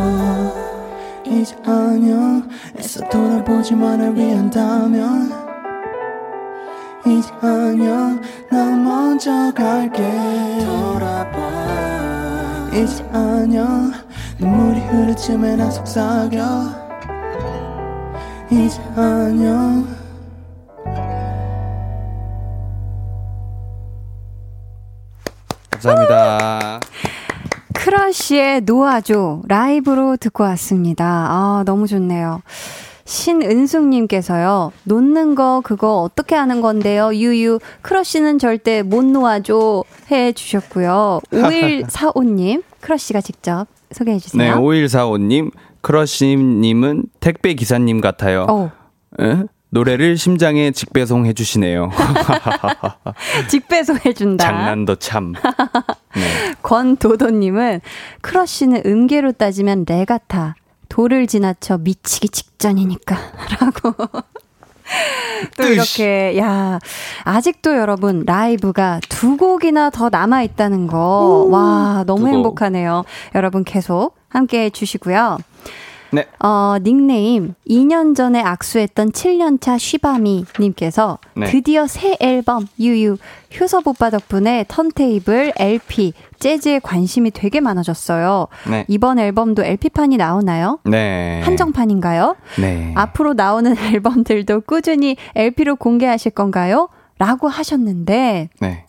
이제 1.26 1.56
안녕 1.66 2.48
애써 2.78 3.10
돌아보지만 3.10 3.98
날 3.98 4.14
위한다면. 4.14 5.32
이제 7.08 7.32
안녕 7.42 8.22
난 8.52 8.84
먼저 8.84 9.52
갈게. 9.56 10.04
돌아봐. 10.64 11.40
이제 12.72 13.04
안녕 13.12 13.92
눈물이 14.38 15.16
쯤에 15.16 15.56
나 15.56 15.72
속삭여. 15.72 16.84
이제 18.52 18.80
안녕 18.96 20.03
크러쉬의 28.04 28.62
놓아줘 28.62 29.44
라이브로 29.48 30.18
듣고 30.18 30.44
왔습니다. 30.44 31.06
아, 31.06 31.64
너무 31.66 31.88
좋네요. 31.88 32.42
신은숙님께서요, 33.06 34.74
놓는 34.84 35.36
거 35.36 35.62
그거 35.64 36.02
어떻게 36.02 36.36
하는 36.36 36.60
건데요? 36.60 37.14
유유, 37.14 37.60
크러쉬는 37.82 38.40
절대 38.40 38.82
못 38.82 39.06
놓아줘 39.06 39.86
해 40.12 40.34
주셨고요. 40.34 41.22
5145님, 41.32 42.64
크러쉬가 42.82 43.22
직접 43.22 43.68
소개해 43.92 44.20
주세요. 44.20 44.56
네, 44.56 44.60
5145님, 44.60 45.52
크러쉬님은 45.80 47.06
택배 47.22 47.54
기사님 47.54 48.02
같아요. 48.02 48.46
어, 48.50 48.72
에? 49.22 49.44
노래를 49.74 50.18
심장에 50.18 50.70
직배송 50.70 51.26
해 51.26 51.34
주시네요. 51.34 51.90
직배송 53.50 53.98
해 54.06 54.14
준다. 54.14 54.46
장난도 54.46 54.98
참. 54.98 55.34
네. 55.34 56.53
권도도님은 56.64 57.82
크러쉬는 58.22 58.84
음계로 58.86 59.34
따지면 59.34 59.86
내 59.86 60.06
같아. 60.06 60.56
도를 60.90 61.28
지나쳐 61.28 61.78
미치기 61.78 62.30
직전이니까. 62.30 63.16
라고. 63.62 63.94
또 65.58 65.64
이렇게, 65.64 66.38
야, 66.38 66.80
아직도 67.24 67.76
여러분, 67.78 68.24
라이브가 68.26 69.00
두 69.10 69.38
곡이나 69.38 69.90
더 69.90 70.10
남아 70.10 70.44
있다는 70.44 70.88
거. 70.88 71.48
와, 71.50 72.04
너무. 72.06 72.28
행복하네요. 72.28 73.04
여러분 73.36 73.64
계속 73.64 74.16
함께 74.30 74.66
해주시고요. 74.66 75.38
네. 76.14 76.28
어, 76.40 76.78
닉네임 76.82 77.56
2년 77.68 78.16
전에 78.16 78.40
악수했던 78.40 79.12
7년차 79.12 79.80
쉬바미 79.80 80.46
님께서 80.60 81.18
네. 81.36 81.48
드디어 81.48 81.88
새 81.88 82.16
앨범 82.20 82.68
유유 82.80 83.18
효섭 83.60 83.88
오빠 83.88 84.10
덕분에 84.10 84.66
턴테이블, 84.68 85.54
LP, 85.58 86.14
재즈에 86.40 86.80
관심이 86.80 87.32
되게 87.32 87.60
많아졌어요. 87.62 88.48
네. 88.70 88.86
이번 88.88 89.18
앨범도 89.18 89.64
LP판이 89.64 90.18
나오나요? 90.18 90.80
네. 90.86 91.42
한정판인가요? 91.44 92.36
네. 92.60 92.94
앞으로 92.96 93.34
나오는 93.34 93.76
앨범들도 93.78 94.62
꾸준히 94.62 95.16
LP로 95.36 95.78
공개하실 95.78 96.32
건가요? 96.32 96.90
라고 97.18 97.48
하셨는데 97.48 98.50
네. 98.60 98.86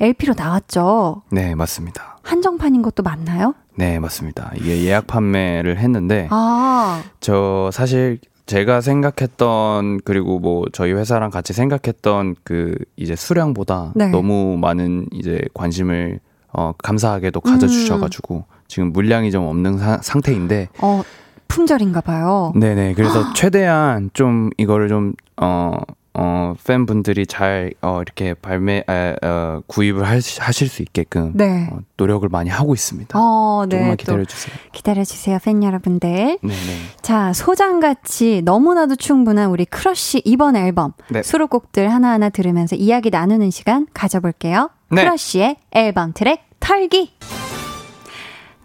LP로 0.00 0.34
나왔죠. 0.36 1.22
네, 1.30 1.54
맞습니다. 1.54 2.18
한정판인 2.22 2.82
것도 2.82 3.02
맞나요? 3.02 3.54
네, 3.76 3.98
맞습니다. 3.98 4.52
이게 4.56 4.84
예약 4.84 5.06
판매를 5.06 5.78
했는데 5.78 6.28
아, 6.30 7.02
저 7.20 7.70
사실 7.72 8.18
제가 8.46 8.80
생각했던 8.80 10.00
그리고 10.04 10.38
뭐 10.38 10.64
저희 10.72 10.92
회사랑 10.92 11.30
같이 11.30 11.52
생각했던 11.52 12.36
그 12.44 12.74
이제 12.96 13.16
수량보다 13.16 13.92
네. 13.94 14.08
너무 14.08 14.56
많은 14.58 15.06
이제 15.12 15.40
관심을 15.54 16.20
어 16.52 16.72
감사하게도 16.78 17.40
가져 17.40 17.66
주셔 17.66 17.98
가지고 17.98 18.44
지금 18.68 18.92
물량이 18.92 19.30
좀 19.32 19.44
없는 19.46 19.78
사- 19.78 19.98
상태인데 20.02 20.68
어, 20.80 21.02
품절인가 21.48 22.00
봐요. 22.02 22.52
네네 22.54 22.94
그래서 22.94 23.32
최대한 23.34 24.10
좀 24.12 24.50
이거를 24.56 24.88
좀 24.88 25.14
어 25.36 25.72
어, 26.16 26.54
팬분들이 26.64 27.26
잘, 27.26 27.72
어, 27.82 28.00
이렇게 28.00 28.34
발매, 28.34 28.84
아, 28.86 29.16
어, 29.20 29.60
구입을 29.66 30.06
할, 30.06 30.22
수- 30.22 30.40
하실 30.40 30.68
수 30.68 30.82
있게끔, 30.82 31.32
네. 31.34 31.68
어, 31.72 31.78
노력을 31.96 32.28
많이 32.28 32.50
하고 32.50 32.72
있습니다. 32.72 33.18
어, 33.18 33.64
네. 33.68 33.76
조금만 33.76 33.96
또 33.96 33.96
기다려 33.96 34.24
주세요. 34.24 34.54
기다려 34.72 35.04
주세요, 35.04 35.38
팬 35.42 35.62
여러분들. 35.64 36.38
네네. 36.40 36.54
자, 37.02 37.32
소장가치 37.32 38.42
너무나도 38.44 38.94
충분한 38.96 39.50
우리 39.50 39.64
크러쉬 39.64 40.22
이번 40.24 40.54
앨범 40.54 40.92
네. 41.10 41.22
수록곡들 41.22 41.92
하나하나 41.92 42.28
들으면서 42.28 42.76
이야기 42.76 43.10
나누는 43.10 43.50
시간 43.50 43.86
가져볼게요. 43.92 44.70
네. 44.90 45.02
크러쉬의 45.02 45.56
앨범 45.72 46.12
트랙 46.12 46.42
털기. 46.60 47.14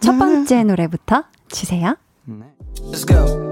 첫 0.01 0.11
네. 0.13 0.17
번째 0.19 0.63
노래부터 0.65 1.23
주세요. 1.49 1.95
Let's 2.91 3.05
go. 3.07 3.49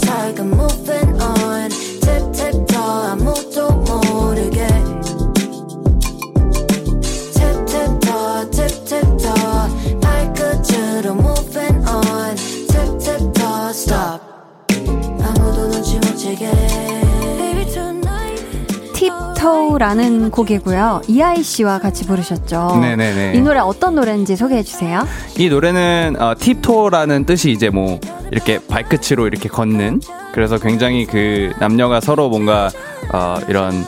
살금살금 0.00 0.50
moving 0.50 1.17
토우라는 19.38 20.30
곡이고요. 20.30 21.02
이하이 21.06 21.42
씨와 21.42 21.78
같이 21.78 22.06
부르셨죠. 22.06 22.78
네네네. 22.80 23.34
이 23.34 23.40
노래 23.40 23.60
어떤 23.60 23.94
노래인지 23.94 24.36
소개해 24.36 24.62
주세요. 24.62 25.06
이 25.38 25.48
노래는 25.48 26.16
어, 26.18 26.34
팁토라는 26.38 27.24
뜻이 27.24 27.52
이제 27.52 27.70
뭐 27.70 28.00
이렇게 28.32 28.58
발끝으로 28.58 29.26
이렇게 29.26 29.48
걷는 29.48 30.00
그래서 30.32 30.58
굉장히 30.58 31.06
그 31.06 31.52
남녀가 31.60 32.00
서로 32.00 32.28
뭔가 32.28 32.70
어, 33.12 33.36
이런 33.48 33.84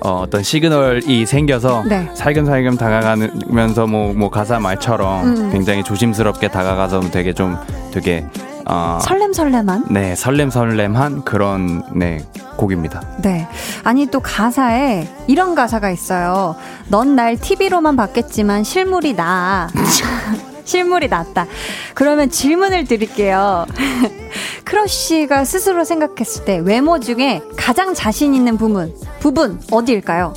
어, 0.00 0.20
어떤 0.22 0.42
시그널이 0.42 1.24
생겨서 1.24 1.84
네. 1.88 2.08
살금살금 2.14 2.76
다가가면서 2.76 3.86
뭐, 3.86 4.12
뭐 4.12 4.30
가사 4.30 4.58
말처럼 4.58 5.24
음. 5.24 5.50
굉장히 5.50 5.82
조심스럽게 5.82 6.48
다가가서 6.48 7.00
되게 7.10 7.32
좀 7.32 7.56
되게 7.90 8.26
어, 8.66 8.98
설렘설렘한? 9.02 9.86
네 9.90 10.14
설렘설렘한 10.14 11.24
그런 11.24 11.82
네 11.94 12.24
곡입니다. 12.56 13.02
네. 13.22 13.46
아니 13.82 14.06
또 14.06 14.20
가사에 14.20 15.08
이런 15.26 15.54
가사가 15.54 15.90
있어요. 15.90 16.56
넌 16.88 17.14
날 17.16 17.36
TV로만 17.36 17.96
봤겠지만 17.96 18.64
실물이 18.64 19.14
나. 19.14 19.68
실물이 20.64 21.08
낫다. 21.08 21.46
그러면 21.94 22.30
질문을 22.30 22.84
드릴게요. 22.84 23.66
크러쉬가 24.64 25.44
스스로 25.44 25.84
생각했을 25.84 26.44
때 26.46 26.56
외모 26.58 26.98
중에 26.98 27.42
가장 27.56 27.92
자신 27.94 28.34
있는 28.34 28.56
부분, 28.56 28.92
부분 29.20 29.60
어디일까요? 29.70 30.32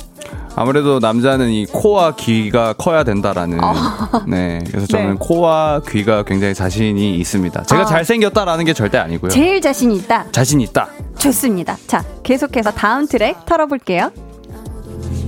아무래도 0.60 0.98
남자는 0.98 1.50
이 1.50 1.66
코와 1.66 2.16
귀가 2.16 2.72
커야 2.72 3.04
된다라는 3.04 3.62
어. 3.62 3.72
네 4.26 4.58
그래서 4.66 4.86
네. 4.88 4.92
저는 4.92 5.10
네. 5.12 5.16
코와 5.20 5.82
귀가 5.88 6.24
굉장히 6.24 6.52
자신이 6.52 7.16
있습니다. 7.16 7.62
제가 7.62 7.82
아. 7.82 7.84
잘생겼다라는 7.84 8.64
게 8.64 8.72
절대 8.72 8.98
아니고요. 8.98 9.30
제일 9.30 9.60
자신 9.60 9.92
있다. 9.92 10.26
자신 10.32 10.60
있다. 10.60 10.88
좋습니다. 11.16 11.76
자 11.86 12.04
계속해서 12.24 12.72
다음 12.72 13.06
트랙 13.06 13.46
털어볼게요. 13.46 14.10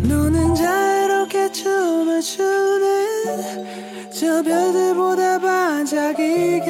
눈은 0.02 0.56
자유롭게 0.56 1.52
춤을 1.52 2.20
추는 2.20 4.10
저 4.12 4.42
별들보다 4.42 5.38
반짝이게 5.38 6.64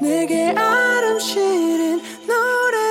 내게 0.00 0.54
아름 0.56 1.20
실은 1.20 2.00
노래 2.26 2.81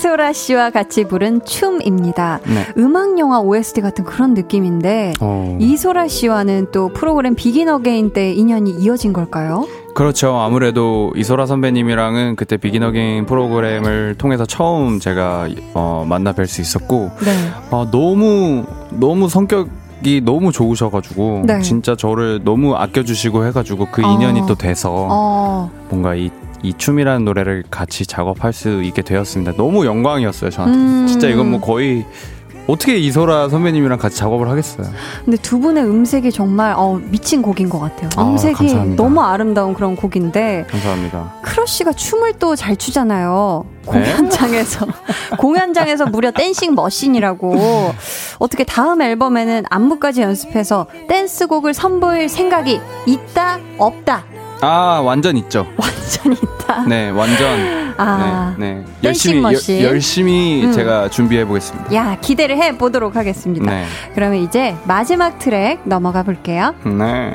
이소라 0.00 0.32
씨와 0.32 0.70
같이 0.70 1.04
부른 1.04 1.44
춤입니다. 1.44 2.40
네. 2.46 2.72
음악 2.78 3.18
영화 3.18 3.38
OST 3.38 3.82
같은 3.82 4.02
그런 4.02 4.32
느낌인데 4.32 5.12
어. 5.20 5.58
이소라 5.60 6.08
씨와는 6.08 6.68
또 6.72 6.88
프로그램 6.88 7.34
Begin 7.34 7.68
Again 7.68 8.14
때 8.14 8.32
인연이 8.32 8.70
이어진 8.70 9.12
걸까요? 9.12 9.68
그렇죠. 9.94 10.38
아무래도 10.38 11.12
이소라 11.16 11.44
선배님이랑은 11.44 12.36
그때 12.36 12.56
Begin 12.56 12.82
Again 12.82 13.26
프로그램을 13.26 14.14
통해서 14.16 14.46
처음 14.46 15.00
제가 15.00 15.48
어, 15.74 16.06
만나 16.08 16.32
뵐 16.32 16.46
수 16.46 16.62
있었고 16.62 17.10
네. 17.22 17.32
어, 17.70 17.90
너무 17.90 18.64
너무 18.92 19.28
성격 19.28 19.68
이 20.02 20.22
너무 20.24 20.50
좋으셔가지고 20.50 21.42
네. 21.44 21.60
진짜 21.60 21.94
저를 21.94 22.40
너무 22.42 22.74
아껴주시고 22.74 23.44
해가지고 23.44 23.88
그 23.92 24.00
인연이 24.00 24.40
어. 24.40 24.46
또 24.46 24.54
돼서 24.54 24.88
어, 25.10 25.70
뭔가 25.90 26.14
이, 26.14 26.30
이 26.62 26.74
춤이라는 26.76 27.24
노래를 27.24 27.64
같이 27.70 28.06
작업할 28.06 28.52
수 28.52 28.82
있게 28.82 29.02
되었습니다. 29.02 29.52
너무 29.56 29.86
영광이었어요 29.86 30.50
저한테. 30.50 30.76
음. 30.78 31.06
진짜 31.06 31.28
이건 31.28 31.50
뭐 31.50 31.60
거의 31.60 32.04
어떻게 32.66 32.98
이소라 32.98 33.48
선배님이랑 33.48 33.98
같이 33.98 34.16
작업을 34.18 34.48
하겠어요. 34.48 34.86
근데 35.24 35.36
두 35.38 35.58
분의 35.58 35.82
음색이 35.84 36.30
정말 36.30 36.74
어, 36.76 37.00
미친 37.02 37.42
곡인 37.42 37.68
것 37.68 37.80
같아요. 37.80 38.10
아, 38.16 38.22
음색이 38.28 38.54
감사합니다. 38.54 39.02
너무 39.02 39.20
아름다운 39.22 39.74
그런 39.74 39.96
곡인데 39.96 40.66
감사합니다. 40.70 41.34
크러쉬가 41.42 41.92
춤을 41.92 42.34
또 42.34 42.54
잘 42.54 42.76
추잖아요. 42.76 43.64
네? 43.86 43.90
공연장에서 43.90 44.86
공연장에서 45.38 46.06
무려 46.06 46.30
댄싱 46.30 46.74
머신이라고 46.74 47.92
어떻게 48.38 48.62
다음 48.64 49.02
앨범에는 49.02 49.64
안무까지 49.68 50.20
연습해서 50.22 50.86
댄스곡을 51.08 51.74
선보일 51.74 52.28
생각이 52.28 52.80
있다 53.06 53.58
없다 53.78 54.24
아 54.62 55.00
완전 55.04 55.36
있죠. 55.38 55.66
완전 55.76 56.32
있다. 56.32 56.84
네 56.86 57.10
완전. 57.10 57.94
아, 57.96 58.54
네, 58.58 58.76
네. 58.76 58.84
열심히. 59.04 59.42
열- 59.42 59.82
열심히 59.92 60.64
음. 60.64 60.72
제가 60.72 61.08
준비해 61.10 61.44
보겠습니다. 61.44 61.94
야 61.94 62.16
기대를 62.20 62.56
해 62.56 62.76
보도록 62.78 63.16
하겠습니다. 63.16 63.70
네. 63.70 63.84
그러면 64.14 64.38
이제 64.38 64.74
마지막 64.84 65.38
트랙 65.38 65.80
넘어가 65.84 66.22
볼게요. 66.22 66.74
네. 66.84 67.32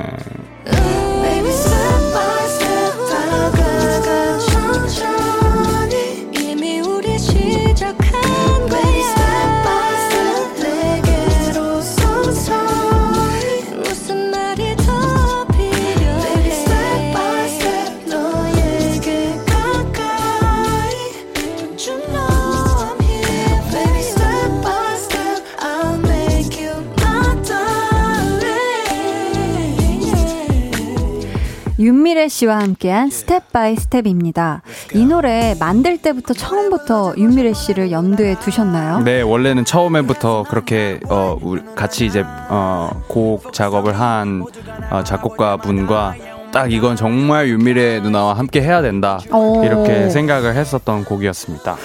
윤미래 32.06 32.28
씨와 32.28 32.60
함께한 32.60 33.10
Step 33.10 33.52
By 33.52 33.76
Step입니다. 33.76 34.62
이 34.94 35.04
노래 35.08 35.56
만들 35.60 35.98
때부터 35.98 36.36
처음부터 36.36 37.16
윤미래 37.18 37.54
씨를 37.54 37.90
염두에 37.92 38.36
두셨나요? 38.40 39.00
네, 39.00 39.24
원래는 39.24 39.66
처음에부터 39.66 40.44
그렇게 40.48 41.00
어 41.10 41.36
같이 41.76 42.06
이제 42.06 42.24
어 42.50 42.92
곡 43.08 43.54
작업을 43.54 44.00
한 44.00 44.44
어, 44.92 45.04
작곡가 45.04 45.58
분과 45.58 46.14
딱 46.54 46.72
이건 46.72 46.96
정말 46.96 47.48
윤미래 47.50 48.02
누나와 48.02 48.36
함께 48.36 48.62
해야 48.62 48.84
된다 48.84 49.20
오. 49.32 49.64
이렇게 49.66 50.12
생각을 50.12 50.56
했었던 50.56 51.06
곡이었습니다. 51.06 51.76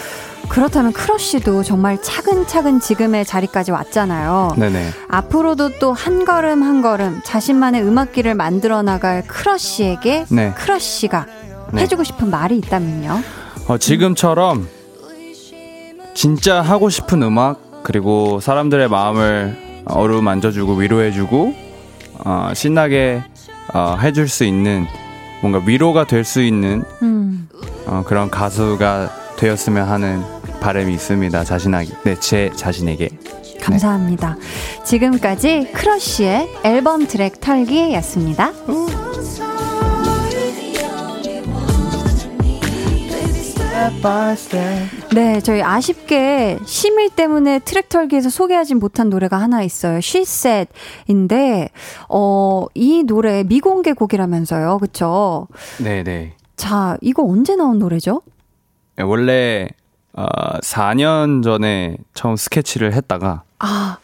그렇다면 0.48 0.92
크러쉬도 0.92 1.62
정말 1.62 2.00
차근차근 2.02 2.80
지금의 2.80 3.24
자리까지 3.24 3.70
왔잖아요. 3.70 4.54
네네. 4.58 4.90
앞으로도 5.08 5.78
또 5.78 5.92
한 5.92 6.24
걸음 6.24 6.62
한 6.62 6.82
걸음 6.82 7.20
자신만의 7.24 7.82
음악길을 7.82 8.34
만들어 8.34 8.82
나갈 8.82 9.22
크러쉬에게 9.26 10.26
네. 10.30 10.52
크러쉬가 10.56 11.26
네. 11.72 11.82
해주고 11.82 12.04
싶은 12.04 12.30
말이 12.30 12.56
있다면요. 12.58 13.20
어, 13.68 13.78
지금처럼 13.78 14.66
진짜 16.14 16.60
하고 16.62 16.88
싶은 16.90 17.22
음악 17.22 17.82
그리고 17.84 18.40
사람들의 18.40 18.88
마음을 18.88 19.82
어루만져주고 19.86 20.74
위로해주고 20.74 21.54
어, 22.24 22.50
신나게 22.54 23.22
어, 23.72 23.96
해줄 24.00 24.28
수 24.28 24.44
있는 24.44 24.86
뭔가 25.42 25.62
위로가 25.64 26.06
될 26.06 26.24
수 26.24 26.42
있는 26.42 26.82
음. 27.02 27.48
어, 27.86 28.02
그런 28.06 28.30
가수가 28.30 29.10
되었으면 29.40 29.88
하는 29.88 30.22
바람이 30.60 30.92
있습니다. 30.92 31.44
자신에게, 31.44 31.94
네, 32.04 32.14
제 32.20 32.50
자신에게. 32.54 33.08
감사합니다. 33.62 34.36
지금까지 34.84 35.72
크러쉬의 35.72 36.48
앨범 36.62 37.06
트랙 37.06 37.40
털기였습니다. 37.40 38.52
네, 45.14 45.40
저희 45.40 45.62
아쉽게 45.62 46.58
심일 46.66 47.08
때문에 47.08 47.60
트랙 47.60 47.88
털기에서 47.88 48.28
소개하지 48.28 48.74
못한 48.74 49.08
노래가 49.08 49.38
하나 49.38 49.62
있어요. 49.62 49.98
She 49.98 50.22
Said인데, 50.22 51.70
어, 52.10 52.66
이 52.74 53.04
노래 53.04 53.42
미공개 53.44 53.94
곡이라면서요. 53.94 54.76
그쵸? 54.78 55.48
네, 55.78 56.02
네. 56.02 56.34
자, 56.56 56.98
이거 57.00 57.24
언제 57.24 57.56
나온 57.56 57.78
노래죠? 57.78 58.20
네, 58.96 59.02
원래 59.04 59.68
어, 60.12 60.24
4년 60.62 61.42
전에 61.42 61.96
처음 62.14 62.36
스케치를 62.36 62.92
했다가 62.92 63.42
아, 63.60 63.96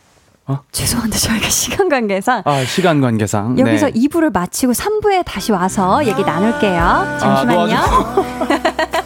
어? 0.47 0.61
죄송한데 0.71 1.19
저희가 1.19 1.49
시간 1.49 1.89
관계상 1.89 2.43
아, 2.45 2.65
시간 2.65 3.01
관계상 3.01 3.59
여기서 3.59 3.87
네. 3.87 3.93
2부를 3.93 4.33
마치고 4.33 4.73
3부에 4.73 5.25
다시 5.25 5.53
와서 5.53 6.05
얘기 6.07 6.23
나눌게요. 6.23 7.19
잠시만요. 7.21 7.77
아, 7.77 8.27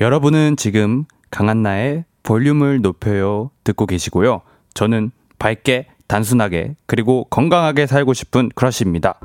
여러분은 0.00 0.56
지금 0.56 1.04
강한나의 1.30 2.04
볼륨을 2.22 2.80
높여요 2.80 3.50
듣고 3.64 3.84
계시고요. 3.84 4.40
저는 4.72 5.10
밝게, 5.38 5.88
단순하게, 6.06 6.76
그리고 6.86 7.24
건강하게 7.24 7.86
살고 7.86 8.14
싶은 8.14 8.48
크러쉬입니다. 8.54 9.20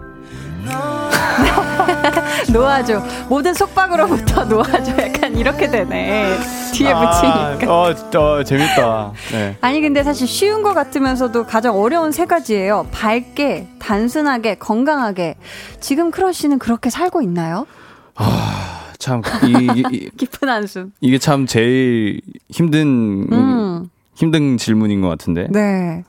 놓아줘. 2.51 3.01
모든 3.29 3.53
속박으로부터 3.53 4.43
놓아줘. 4.45 4.91
약간 5.01 5.37
이렇게 5.37 5.69
되네. 5.69 6.37
뒤에 6.73 6.93
붙이니까. 6.93 7.59
어, 7.67 7.93
어, 8.17 8.43
재밌다. 8.43 9.13
네. 9.31 9.57
아니 9.61 9.79
근데 9.81 10.03
사실 10.03 10.27
쉬운 10.27 10.61
것 10.61 10.73
같으면서도 10.73 11.45
가장 11.45 11.79
어려운 11.79 12.11
세 12.11 12.25
가지예요. 12.25 12.87
밝게, 12.91 13.69
단순하게, 13.79 14.55
건강하게. 14.55 15.35
지금 15.79 16.11
크러쉬는 16.11 16.59
그렇게 16.59 16.89
살고 16.89 17.21
있나요? 17.21 17.65
참 18.99 19.21
이, 19.43 19.67
이, 19.91 20.09
깊은 20.17 20.47
한숨. 20.49 20.91
이게 21.01 21.17
참 21.17 21.45
제일 21.45 22.21
힘든 22.49 23.27
음. 23.31 23.89
힘든 24.15 24.57
질문인 24.57 25.01
것 25.01 25.09
같은데. 25.09 25.47
네. 25.51 26.03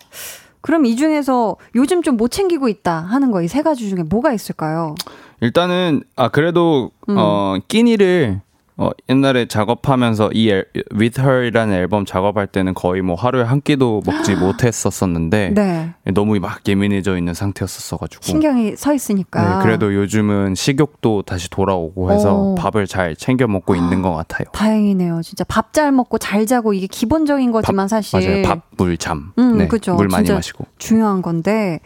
그럼 0.61 0.84
이 0.87 0.97
중에서 0.97 1.57
요즘 1.76 2.03
좀 2.03 2.16
못 2.16 2.28
챙기고 2.30 2.68
있다 2.68 2.99
하는 3.01 3.30
거 3.30 3.43
이 3.43 3.47
세 3.49 3.62
가지 3.62 3.89
중에 3.89 4.03
뭐가 4.03 4.32
있을까요? 4.32 4.95
일단은 5.41 6.03
아 6.16 6.28
그래도 6.28 6.91
음. 7.09 7.16
어 7.18 7.59
끼니를 7.68 8.41
어, 8.79 8.91
옛날에 9.09 9.47
작업하면서 9.47 10.31
이 10.35 10.51
앨, 10.51 10.66
With 10.95 11.20
Her이라는 11.20 11.74
앨범 11.74 12.05
작업할 12.05 12.47
때는 12.47 12.74
거의 12.74 13.01
뭐 13.03 13.14
하루에 13.14 13.43
한 13.43 13.61
끼도 13.62 14.03
먹지 14.05 14.35
못했었었는데 14.37 15.53
네. 15.55 15.95
너무 16.12 16.39
막 16.41 16.61
예민해져 16.68 17.16
있는 17.16 17.33
상태였었어가지고 17.33 18.22
신경이 18.22 18.77
서 18.77 18.93
있으니까 18.93 19.59
네, 19.59 19.62
그래도 19.62 19.95
요즘은 19.95 20.55
식욕도 20.55 21.22
다시 21.22 21.49
돌아오고 21.49 22.12
해서 22.12 22.35
오. 22.35 22.53
어. 22.53 22.55
밥을 22.57 22.87
잘 22.87 23.16
챙겨 23.16 23.47
먹고 23.47 23.74
아, 23.74 23.77
있는 23.77 24.03
것 24.03 24.12
같아요. 24.14 24.47
다행이네요. 24.53 25.22
진짜 25.22 25.45
밥 25.45 25.66
잘 25.77 25.93
먹고 25.93 26.16
잘 26.16 26.47
자고 26.47 26.72
이게 26.72 26.87
기본적인 26.87 27.53
거지만 27.53 27.85
밥, 27.85 27.89
사실 28.03 28.31
맞아요. 28.31 28.43
밥, 28.45 28.62
물, 28.79 28.97
잠. 28.97 29.33
음, 29.39 29.59
네, 29.59 29.68
그죠. 29.68 29.95
물 29.95 30.09
많이 30.09 30.31
마시고 30.31 30.64
중요한 30.79 31.20
건데 31.20 31.81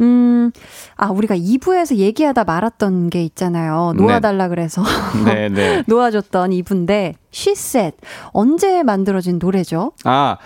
음, 0.00 0.50
아 0.98 1.10
우리가 1.10 1.36
2부에서 1.36 1.96
얘기하다 1.96 2.44
말았던 2.44 3.10
게 3.10 3.24
있잖아요. 3.24 3.94
놓아달라 3.96 4.44
네. 4.44 4.48
그래서 4.50 4.82
네, 5.24 5.48
네. 5.48 5.82
놓아줬 5.88 6.28
불렀던 6.28 6.52
이분데 6.52 7.14
She 7.32 7.52
Said 7.52 7.96
언제 8.32 8.82
만들어진 8.82 9.38
노래죠? 9.40 9.92
아 10.04 10.36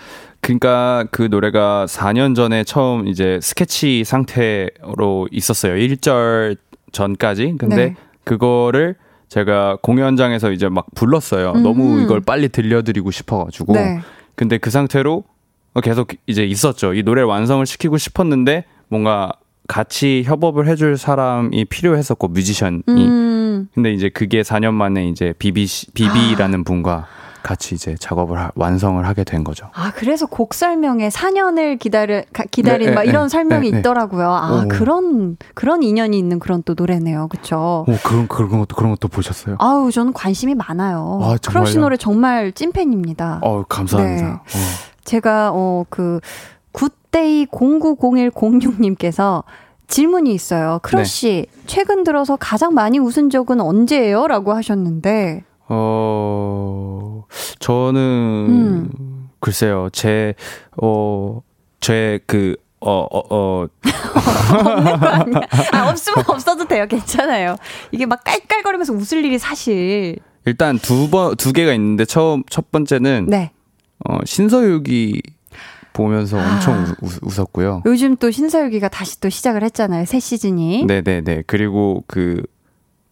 그러니까 0.41 1.05
그 1.11 1.29
노래가 1.31 1.87
4년 1.89 2.35
전에 2.35 2.65
처음 2.65 3.07
이제 3.07 3.39
스케치 3.43 4.03
상태로 4.05 5.29
있었어요. 5.31 5.75
1절 5.75 6.57
전까지. 6.91 7.55
근데 7.59 7.77
네. 7.77 7.97
그거를 8.25 8.97
제가 9.29 9.79
공연장에서 9.83 10.51
이제 10.51 10.69
막 10.69 10.87
불렀어요. 10.95 11.53
음. 11.53 11.63
너무 11.63 12.01
이걸 12.03 12.21
빨리 12.21 12.49
들려드리고 12.49 13.11
싶어가지고. 13.11 13.73
네. 13.75 14.01
근데 14.35 14.59
그 14.59 14.71
상태로 14.71 15.25
계속 15.83 16.09
이제 16.27 16.45
있었죠. 16.45 16.93
이 16.93 17.03
노래를 17.03 17.27
완성을 17.27 17.65
시키고 17.65 17.97
싶었는데 17.97 18.65
뭔가 18.89 19.33
같이 19.69 20.23
협업을 20.27 20.67
해줄 20.69 20.97
사람이 20.97 21.65
필요했었고 21.67 22.29
뮤지션이. 22.29 22.83
음. 22.89 23.69
근데 23.75 23.93
이제 23.93 24.09
그게 24.09 24.43
4년 24.43 24.73
만에 24.75 25.09
이제 25.09 25.35
비비 25.39 25.67
비비라는 25.95 26.61
아. 26.61 26.63
분과 26.65 27.07
같이 27.43 27.75
이제 27.75 27.97
작업을 27.99 28.39
하, 28.39 28.51
완성을 28.55 29.05
하게 29.07 29.25
된 29.25 29.45
거죠. 29.45 29.69
아 29.75 29.93
그래서 29.93 30.27
곡 30.27 30.55
설명에 30.55 31.09
4년을 31.09 31.79
기다려 31.79 32.23
기다린 32.51 32.91
네, 32.91 32.95
막 32.95 33.03
네, 33.03 33.11
이런 33.11 33.25
네, 33.25 33.29
설명이 33.29 33.71
네, 33.71 33.73
네. 33.73 33.79
있더라고요. 33.81 34.29
아 34.31 34.63
오. 34.65 34.69
그런 34.69 35.37
그런 35.55 35.83
인연이 35.83 36.19
있는 36.19 36.39
그런 36.39 36.63
또 36.63 36.75
노래네요, 36.77 37.29
그렇죠? 37.29 37.85
오 37.89 37.97
그런 38.05 38.29
그런 38.29 38.51
것도 38.51 38.77
그런 38.77 38.93
것도 38.93 39.09
보셨어요? 39.09 39.57
아우 39.59 39.91
저는 39.91 40.13
관심이 40.13 40.55
많아요. 40.55 41.19
아, 41.23 41.37
크러쉬 41.45 41.79
노래 41.79 41.97
정말 41.97 42.53
찐 42.53 42.73
팬입니다. 42.73 43.41
어 43.43 43.65
감사합니다. 43.69 44.27
네. 44.27 44.33
어. 44.33 44.93
제가 45.05 45.51
어그 45.53 46.21
Good 46.73 47.15
day 47.15 47.47
090106님께서 47.47 49.45
질문이 49.87 50.33
있어요. 50.33 50.79
크러쉬, 50.83 51.47
네. 51.47 51.63
최근 51.67 52.03
들어서 52.03 52.37
가장 52.37 52.73
많이 52.75 52.99
웃은 52.99 53.31
적은 53.31 53.61
언제예요? 53.61 54.27
라고 54.27 54.55
하셨는데. 54.55 55.45
어, 55.69 57.25
저는, 57.59 58.01
음. 58.01 59.29
글쎄요, 59.41 59.89
제, 59.93 60.35
어, 60.81 61.43
제 61.81 62.21
그, 62.27 62.57
어, 62.81 63.07
어, 63.11 63.23
어. 63.31 63.67
없는 64.59 65.01
거 65.01 65.07
아니야. 65.07 65.41
아, 65.73 65.91
없으면 65.91 66.25
없어도 66.27 66.65
돼요. 66.67 66.87
괜찮아요. 66.89 67.57
이게 67.91 68.07
막 68.07 68.23
깔깔거리면서 68.25 68.93
웃을 68.95 69.25
일이 69.25 69.39
사실. 69.39 70.17
일단 70.45 70.79
두 70.79 71.11
번, 71.11 71.37
두 71.37 71.53
개가 71.53 71.73
있는데, 71.75 72.05
처음, 72.05 72.43
첫 72.49 72.71
번째는. 72.71 73.27
네. 73.29 73.53
어, 74.09 74.19
신서유기 74.25 75.21
보면서 75.93 76.39
엄청 76.39 76.75
아. 76.75 76.95
우, 77.03 77.09
웃었고요. 77.23 77.83
요즘 77.87 78.17
또 78.17 78.31
신서유기가 78.31 78.89
다시 78.89 79.21
또 79.21 79.29
시작을 79.29 79.63
했잖아요. 79.65 80.05
새 80.07 80.21
시즌이. 80.21 80.85
네네네. 80.87 81.45
그리고 81.47 82.05
그, 82.07 82.43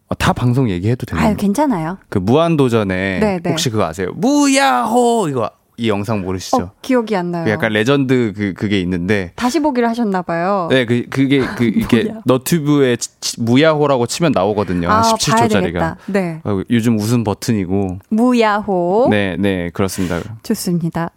어, 0.07 0.15
다 0.15 0.33
방송 0.33 0.69
얘기해도 0.69 1.05
되나요? 1.05 1.27
아유, 1.27 1.35
괜찮아요. 1.37 1.97
그 2.09 2.17
무한도전에 2.17 3.19
네네. 3.19 3.49
혹시 3.49 3.69
그거 3.69 3.85
아세요? 3.85 4.11
무야호! 4.15 5.27
이거 5.29 5.51
이 5.81 5.89
영상 5.89 6.21
모르시죠? 6.21 6.57
어, 6.57 6.71
기억이 6.83 7.15
안 7.15 7.31
나요. 7.31 7.45
그 7.45 7.49
약간 7.49 7.73
레전드 7.73 8.33
그 8.35 8.53
그게 8.53 8.79
있는데 8.81 9.31
다시 9.35 9.59
보기를 9.59 9.89
하셨나 9.89 10.21
봐요. 10.21 10.67
네, 10.69 10.85
그 10.85 11.05
그게 11.09 11.39
그 11.57 11.63
이게 11.63 12.13
너튜브에 12.25 12.97
치, 12.97 13.41
무야호라고 13.41 14.05
치면 14.05 14.31
나오거든요. 14.31 14.89
아, 14.91 15.01
17초짜리가. 15.01 15.95
네. 16.05 16.39
어, 16.43 16.61
요즘 16.69 16.99
웃음 16.99 17.23
버튼이고. 17.23 17.97
무야호. 18.09 19.07
네, 19.09 19.35
네, 19.39 19.71
그렇습니다. 19.73 20.19
좋습니다. 20.43 21.09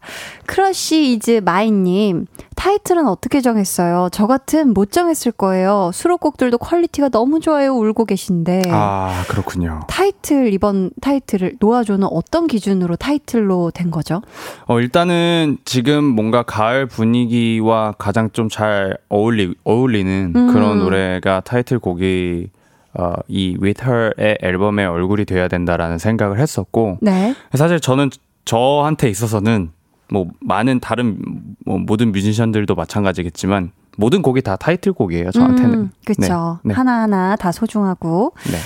크러쉬 0.47 1.13
is 1.13 1.43
my 1.45 1.71
님 1.71 2.27
타이틀은 2.57 3.07
어떻게 3.09 3.41
정했어요? 3.41 4.09
저 4.13 4.27
같음 4.27 4.73
못 4.73 4.91
정했을 4.93 5.33
거예요. 5.33 5.91
수록곡들도 5.93 6.59
퀄리티가 6.59 7.09
너무 7.11 7.41
좋아요. 7.41 7.75
울고 7.75 8.05
계신데. 8.05 8.63
아, 8.71 9.25
그렇군요. 9.29 9.81
타이틀 9.89 10.53
이번 10.53 10.91
타이틀을 11.01 11.57
놓아줘는 11.61 12.09
어떤 12.11 12.47
기준으로 12.47 12.97
타이틀로 12.97 13.71
된 13.71 13.91
거죠? 13.91 14.23
어, 14.67 14.81
일단은 14.81 15.59
지금 15.65 16.05
뭔가 16.05 16.43
가을 16.43 16.87
분위기와 16.87 17.93
가장 17.99 18.31
좀 18.31 18.49
잘 18.49 18.97
어울리, 19.09 19.55
어울리는 19.65 20.33
음. 20.37 20.53
그런 20.53 20.79
노래가 20.79 21.41
타이틀곡이 21.41 22.49
어, 22.97 23.13
이 23.27 23.57
With 23.61 23.83
Her의 23.85 24.39
앨범의 24.43 24.87
얼굴이 24.87 25.25
돼야 25.25 25.49
된다라는 25.49 25.99
생각을 25.99 26.39
했었고 26.39 26.99
네. 27.01 27.35
사실 27.55 27.81
저는 27.81 28.11
저한테 28.45 29.09
있어서는 29.09 29.73
뭐 30.15 30.29
많은 30.41 30.79
다른 30.79 31.19
뭐 31.67 31.79
모든 31.79 32.13
뮤지션들도 32.13 32.77
마찬가지겠지만 32.77 33.73
모든 33.99 34.23
곡이 34.23 34.43
다 34.43 34.55
타이틀곡이에요 34.55 35.33
저한테는 35.33 35.75
음, 35.75 35.91
그렇죠 36.07 36.61
네, 36.63 36.69
네. 36.69 36.75
하나하나 36.75 37.35
다 37.35 37.51
소중하고 37.51 38.33
네. 38.45 38.57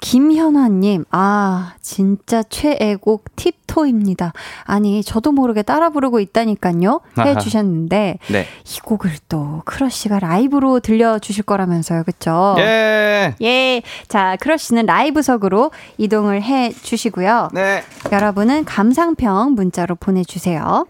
김현아님, 0.00 1.04
아, 1.10 1.74
진짜 1.80 2.42
최애곡 2.42 3.36
팁토입니다. 3.36 4.32
아니, 4.64 5.02
저도 5.02 5.32
모르게 5.32 5.62
따라 5.62 5.90
부르고 5.90 6.20
있다니까요. 6.20 7.00
해주셨는데, 7.18 8.18
네. 8.30 8.46
이 8.64 8.80
곡을 8.80 9.10
또 9.28 9.62
크러쉬가 9.64 10.20
라이브로 10.20 10.80
들려주실 10.80 11.44
거라면서요. 11.44 12.04
그쵸? 12.04 12.54
예. 12.58 13.34
예. 13.42 13.82
자, 14.06 14.36
크러쉬는 14.40 14.86
라이브석으로 14.86 15.72
이동을 15.98 16.42
해 16.42 16.70
주시고요. 16.70 17.50
네. 17.52 17.82
여러분은 18.12 18.64
감상평 18.64 19.54
문자로 19.54 19.96
보내주세요. 19.96 20.86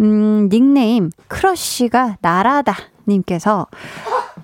음, 0.00 0.48
닉네임, 0.50 1.10
크러쉬가 1.28 2.16
나라다. 2.20 2.76
님께서, 3.08 3.66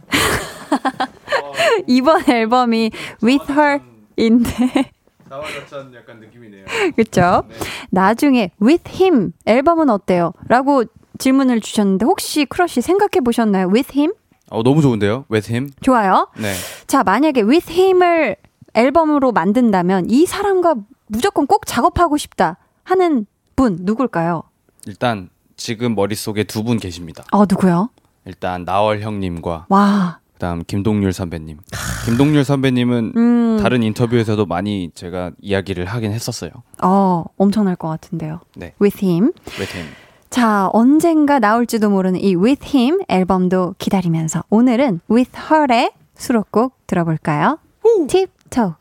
이번 1.87 2.29
앨범이 2.29 2.91
With 3.23 3.53
Her 3.53 3.81
인데. 4.19 4.91
자화자찬 5.29 5.93
약간 5.95 6.21
느낌이네요. 6.21 6.65
그렇죠. 6.97 7.45
네. 7.49 7.55
나중에 7.91 8.51
With 8.63 8.91
Him 9.03 9.33
앨범은 9.47 9.91
어때요? 9.91 10.33
라고 10.49 10.85
질문을 11.19 11.61
주셨는데 11.61 12.07
혹시 12.07 12.45
크러쉬 12.47 12.81
생각해 12.81 13.21
보셨나요? 13.25 13.69
With 13.69 13.93
Him? 13.99 14.13
어 14.51 14.63
너무 14.63 14.81
좋은데요. 14.81 15.27
With 15.31 15.53
Him? 15.53 15.71
좋아요. 15.83 16.29
네. 16.39 16.55
자, 16.87 17.03
만약에 17.03 17.43
With 17.43 17.71
Him을 17.73 18.37
앨범으로 18.75 19.33
만든다면 19.33 20.09
이 20.09 20.25
사람과 20.27 20.75
무조건 21.09 21.47
꼭 21.47 21.67
작업하고 21.67 22.17
싶다 22.17 22.57
하는 22.85 23.27
분 23.57 23.77
누굴까요? 23.81 24.45
일단 24.87 25.29
지금 25.57 25.95
머릿속에 25.95 26.45
두 26.45 26.63
분 26.63 26.79
계십니다. 26.79 27.25
어, 27.33 27.41
누구요? 27.41 27.91
일단 28.25 28.65
나얼 28.65 29.01
형님과 29.01 29.67
와. 29.69 30.21
그다음 30.39 30.63
김동률 30.65 31.13
선배님. 31.13 31.59
김동률 32.07 32.45
선배님은 32.45 33.13
음. 33.17 33.59
다른 33.61 33.83
인터뷰에서도 33.83 34.47
많이 34.47 34.91
제가 34.95 35.33
이야기를 35.41 35.85
하긴 35.85 36.13
했었어요. 36.13 36.51
어, 36.81 37.25
엄청날 37.37 37.75
것 37.75 37.89
같은데요. 37.89 38.39
네. 38.55 38.73
With 38.81 39.05
him. 39.05 39.33
With 39.59 39.77
him. 39.77 39.93
자, 40.31 40.71
언젠가 40.73 41.41
나올지도 41.41 41.91
모르는 41.91 42.21
이 42.21 42.37
With 42.37 42.77
him 42.77 43.01
앨범도 43.09 43.75
기다리면서 43.79 44.45
오늘은 44.49 45.01
With 45.11 45.33
her의 45.51 45.91
수록곡 46.15 46.87
들어볼까요? 46.87 47.59
팁토. 48.07 48.77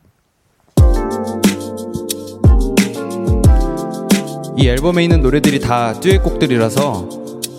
이 4.57 4.67
앨범에 4.67 5.03
있는 5.03 5.21
노래들이 5.21 5.59
다 5.59 5.93
듀엣곡들이라서 5.93 7.09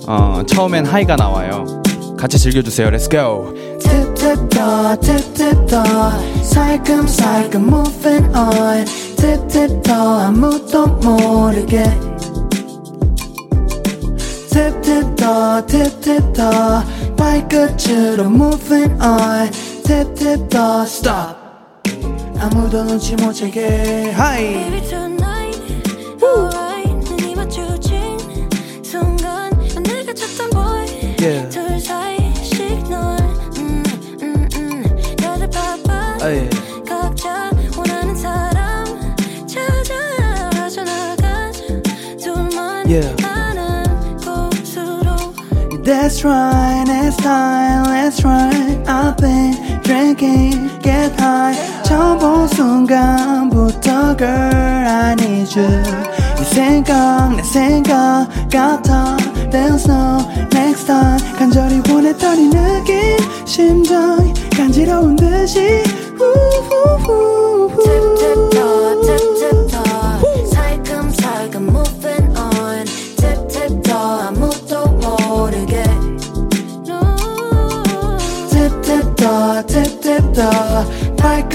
어, 0.06 0.42
처음엔 0.46 0.86
하이가 0.86 1.16
나와요. 1.16 1.64
같이 2.18 2.36
즐겨주세요. 2.38 2.88
Let's 2.88 3.08
go. 3.08 3.54
tip 3.78 4.14
tip 4.14 4.48
toe 4.50 4.96
tip 5.00 5.34
tip 5.34 5.66
toe 5.66 6.42
살금살금 6.42 7.62
moving 7.62 8.26
on 8.34 8.84
tip 9.16 9.46
tip 9.48 9.82
toe 9.82 10.26
아무도 10.26 10.86
모르게 10.86 11.84
tip 14.50 14.82
tip 14.82 15.16
toe 15.16 15.64
tip 15.66 16.00
tip 16.00 16.32
toe 16.34 16.82
발끝으로 17.16 18.24
moving 18.24 18.92
on 19.00 19.50
tip 19.84 20.12
tip 20.14 20.48
toe 20.48 20.82
stop 20.82 21.36
아무도 22.40 22.84
눈치 22.84 23.14
못 23.16 23.32
채게 23.32 24.10
하이 24.10 24.54
Baby 24.54 24.88
tonight 24.88 25.62
That's 45.88 46.22
right, 46.22 46.84
that's 46.86 47.16
time, 47.16 47.84
that's 47.84 48.22
right. 48.22 48.76
I've 48.86 49.16
been 49.16 49.80
drinking, 49.80 50.68
get 50.82 51.18
high. 51.18 51.56
처음 51.82 52.18
본 52.18 52.46
순간부터, 52.48 54.14
girl, 54.18 54.86
I 54.86 55.14
need 55.18 55.48
you. 55.56 55.66
네 56.36 56.44
생각, 56.44 57.34
내 57.34 57.42
생각 57.42 58.28
같아. 58.50 59.16
There's 59.50 59.88
no 59.88 60.28
next 60.52 60.84
time. 60.88 61.18
간절히 61.38 61.80
원했던 61.90 62.38
이 62.38 62.50
느낌, 62.50 63.46
심장이 63.46 64.34
간지러운 64.54 65.16
듯이. 65.16 65.82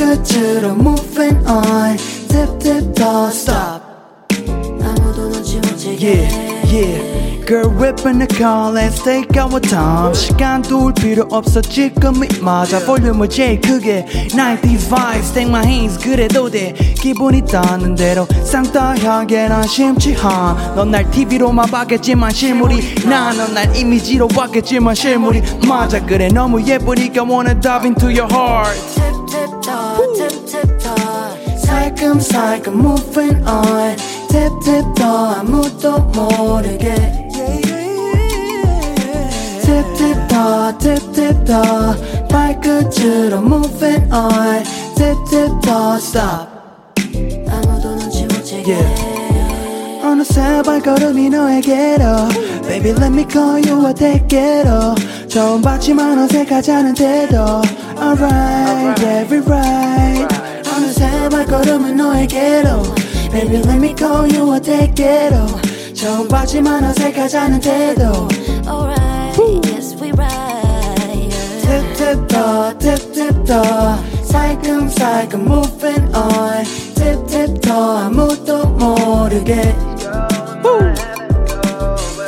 끝으로 0.03 0.71
moving 0.75 1.37
on 1.47 1.97
Tip 2.27 2.59
tip 2.59 2.93
toe, 2.93 3.29
stop 3.31 3.81
아무도 4.83 5.29
눈치 5.31 5.55
못 5.57 5.77
채게. 5.77 6.27
Yeah, 6.27 6.75
yeah 6.75 7.23
Girl 7.45 7.69
whip 7.69 8.05
in 8.05 8.19
the 8.19 8.27
car, 8.27 8.71
let's 8.73 9.01
take 9.03 9.29
our 9.37 9.59
time 9.61 10.13
시간 10.13 10.61
둘 10.61 10.93
필요 10.93 11.25
없어 11.31 11.61
지금이 11.61 12.27
맞아 12.41 12.79
볼륨을 12.79 13.29
제일 13.29 13.61
크게 13.61 14.05
90s 14.29 14.89
vibes, 14.89 15.33
take 15.33 15.49
my 15.49 15.65
hands 15.65 15.97
그래도 15.99 16.49
돼 16.49 16.73
기분이 16.73 17.45
따는 17.45 17.95
대로 17.95 18.25
쌍따하게 18.43 19.47
난 19.47 19.63
심취한 19.65 20.75
넌 20.75 20.91
날 20.91 21.09
TV로만 21.11 21.69
봤겠지만 21.71 22.31
실물이 22.31 22.95
나넌날 23.05 23.75
이미지로 23.75 24.27
봤겠지만 24.27 24.95
실물이 24.95 25.41
맞아 25.67 26.05
그래 26.05 26.27
너무 26.27 26.61
예쁘니까 26.61 27.23
wanna 27.23 27.59
dive 27.59 27.85
into 27.85 28.07
your 28.07 28.27
heart 28.31 29.22
살금살금 31.57 32.73
moving 32.73 33.35
on 33.47 33.95
toe 34.27 35.05
아무도 35.05 35.97
모르게 35.99 36.95
tip 40.79 41.45
toe 41.45 42.27
발끝으로 42.29 43.37
moving 43.39 44.11
on 44.13 44.63
toe 45.61 45.95
stop 45.97 46.47
아무도 47.49 47.95
눈치 47.95 48.25
못 48.25 48.43
채게. 48.43 48.77
어느새 50.03 50.61
발걸음이 50.63 51.29
너에게로 51.29 52.05
Baby 52.67 52.91
let 52.91 53.07
me 53.07 53.25
call 53.29 53.61
you 53.67 53.87
a 53.87 53.93
대게로 53.93 54.95
처음 55.27 55.61
봤지만 55.61 56.19
어색하자는 56.19 56.93
태도 56.93 57.61
Alright, 57.96 59.00
every 59.02 59.40
right 59.46 60.26
어느새 60.74 61.28
발걸음은 61.30 61.96
너에게로 61.96 62.82
Baby 63.32 63.56
let 63.56 63.76
me 63.76 63.94
call 63.96 64.30
you 64.32 64.54
a 64.54 64.60
대게로 64.60 65.46
처음 65.94 66.28
봤지만 66.28 66.84
어색하자는 66.84 67.60
태도 67.60 68.28
Alright, 68.66 69.68
yes 69.68 69.96
we 70.00 70.10
ride. 70.12 71.30
Tip 71.62 71.94
tip 71.96 72.28
toe, 72.28 72.72
tip 72.78 73.12
tip 73.12 73.44
toe 73.44 73.96
살금살금 74.24 75.40
moving 75.40 76.14
on 76.14 76.64
Tip 76.94 77.26
tip 77.26 77.60
toe 77.60 78.06
아무도 78.06 78.66
모르게 78.68 79.74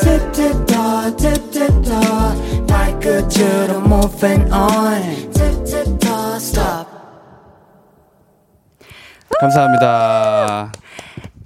Tip 0.00 0.32
tip 0.32 0.66
toe, 0.66 1.16
tip 1.16 1.50
tip 1.50 1.82
toe 1.82 2.66
발끝으로 2.66 3.80
moving 3.86 4.52
on 4.52 5.30
감사합니다. 9.39 10.71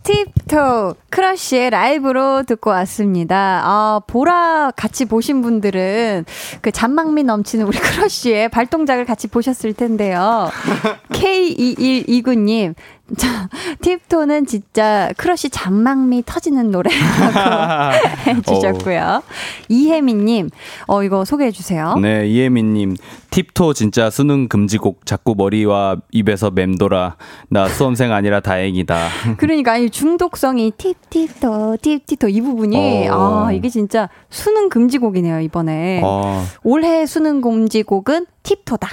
Tip 0.03 0.49
Toe 0.49 0.95
크러쉬의 1.09 1.69
라이브로 1.71 2.43
듣고 2.43 2.69
왔습니다. 2.71 3.61
아, 3.63 4.01
보라 4.07 4.71
같이 4.75 5.05
보신 5.05 5.41
분들은 5.41 6.25
그 6.61 6.71
잔망미 6.71 7.23
넘치는 7.23 7.65
우리 7.65 7.77
크러쉬의 7.79 8.49
발동작을 8.49 9.05
같이 9.05 9.27
보셨을 9.27 9.73
텐데요. 9.73 10.49
K2129님, 11.09 12.75
자, 13.17 13.49
Tip 13.81 14.00
Toe는 14.00 14.45
진짜 14.45 15.09
크러쉬 15.17 15.49
잔망미 15.49 16.23
터지는 16.25 16.69
노래라고 16.71 17.95
해주셨고요. 18.27 19.23
이혜미님, 19.67 20.49
어, 20.87 21.03
이거 21.03 21.25
소개해주세요. 21.25 21.95
네, 21.95 22.27
이혜민님. 22.27 22.95
Tip 23.31 23.52
Toe 23.52 23.73
진짜 23.73 24.09
수능 24.09 24.47
금지곡 24.47 25.05
자꾸 25.05 25.35
머리와 25.37 25.97
입에서 26.11 26.49
맴돌아. 26.49 27.15
나 27.49 27.67
수험생 27.67 28.11
아니라 28.11 28.39
다행이다. 28.39 29.07
그러니까 29.37 29.77
이 29.77 29.89
중독성이 29.89 30.71
tip 30.77 30.97
tip 31.09 31.43
toe 31.43 31.77
tip 31.81 31.97
tip 31.97 32.12
toe 32.12 32.27
이 32.29 32.41
부분이 32.41 33.07
어. 33.09 33.45
아 33.47 33.51
이게 33.51 33.69
진짜 33.69 34.09
수능 34.29 34.69
금지곡이네요 34.69 35.39
이번에 35.41 36.01
어, 36.03 36.43
올해 36.63 37.05
수능 37.05 37.41
금지곡은 37.41 38.25
Tip 38.43 38.60
Toe다 38.61 38.89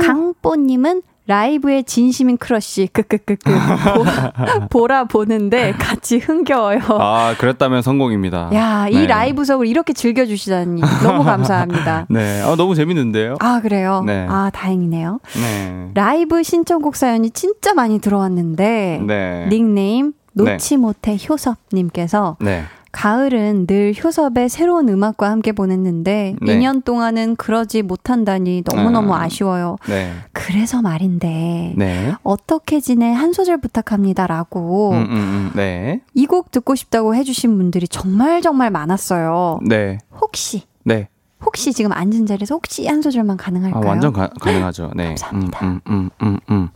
강뽀님은 0.00 1.02
라이브에 1.26 1.84
진심인 1.84 2.36
크러쉬 2.36 2.88
보- 2.92 3.04
보라 4.68 5.04
보는데 5.04 5.70
같이 5.72 6.18
흥겨워요. 6.18 6.80
아, 6.98 7.36
그랬다면 7.38 7.80
성공입니다. 7.80 8.50
야, 8.54 8.88
이 8.90 8.94
네. 8.96 9.06
라이브 9.06 9.44
석을 9.44 9.68
이렇게 9.68 9.92
즐겨주시다니 9.92 10.82
너무 11.04 11.22
감사합니다. 11.22 12.06
네, 12.10 12.42
아, 12.42 12.56
너무 12.56 12.74
재밌는데요? 12.74 13.36
아, 13.38 13.60
그래요? 13.62 14.02
네. 14.04 14.26
아, 14.28 14.50
다행이네요. 14.52 15.20
네. 15.40 15.90
라이브 15.94 16.42
신청곡 16.42 16.96
사연이 16.96 17.30
진짜 17.30 17.72
많이 17.72 18.00
들어왔는데, 18.00 19.02
네. 19.06 19.46
닉네임 19.48 20.14
놓지 20.34 20.76
못해 20.76 21.16
효섭님께서 21.28 22.36
네. 22.40 22.62
가을은 22.92 23.66
늘 23.66 23.94
효섭의 23.94 24.50
새로운 24.50 24.86
음악과 24.90 25.30
함께 25.30 25.52
보냈는데 25.52 26.36
네. 26.42 26.58
2년 26.58 26.84
동안은 26.84 27.36
그러지 27.36 27.80
못한다니 27.82 28.62
너무너무 28.70 29.14
아. 29.14 29.22
아쉬워요. 29.22 29.76
네. 29.88 30.12
그래서 30.32 30.82
말인데 30.82 31.72
네. 31.76 32.12
어떻게 32.22 32.80
지내 32.80 33.10
한 33.12 33.32
소절 33.32 33.58
부탁합니다라고 33.62 34.90
음, 34.92 34.96
음, 35.04 35.10
음, 35.10 35.50
네. 35.54 36.02
이 36.14 36.26
곡 36.26 36.50
듣고 36.50 36.74
싶다고 36.74 37.14
해주신 37.14 37.56
분들이 37.56 37.88
정말 37.88 38.42
정말 38.42 38.70
많았어요. 38.70 39.60
네. 39.66 39.98
혹시 40.20 40.64
네. 40.84 41.08
혹시 41.44 41.72
지금 41.72 41.92
앉은 41.92 42.26
자리에서 42.26 42.54
혹시 42.54 42.86
한 42.86 43.00
소절만 43.02 43.38
아, 43.40 43.42
가능할까요? 43.42 43.86
완전 43.88 44.12
가, 44.12 44.28
가능하죠. 44.40 44.90
네. 44.94 45.06
감사합니다. 45.08 45.66
음, 45.66 45.80
음, 45.88 46.10
음, 46.22 46.28
음, 46.28 46.38
음. 46.50 46.68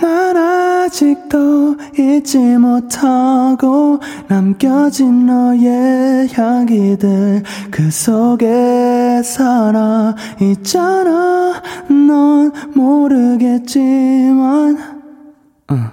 난 0.00 0.36
아직도 0.36 1.76
잊지 1.98 2.38
못하고 2.38 3.98
남겨진 4.28 5.26
너의 5.26 6.28
향기들 6.32 7.42
그 7.70 7.90
속에 7.90 9.22
살아 9.22 10.14
있잖아 10.40 11.60
넌 11.88 12.50
모르겠지만 12.74 14.78
응. 15.72 15.90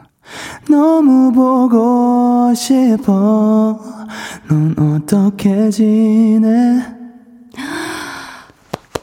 너무 0.69 1.31
보고 1.33 2.53
싶어 2.53 3.77
넌 4.49 4.75
어떻게 4.79 5.69
지내 5.69 6.81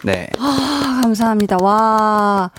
네. 0.05 0.29
아, 0.39 1.01
감사합니다. 1.03 1.57
와. 1.63 2.51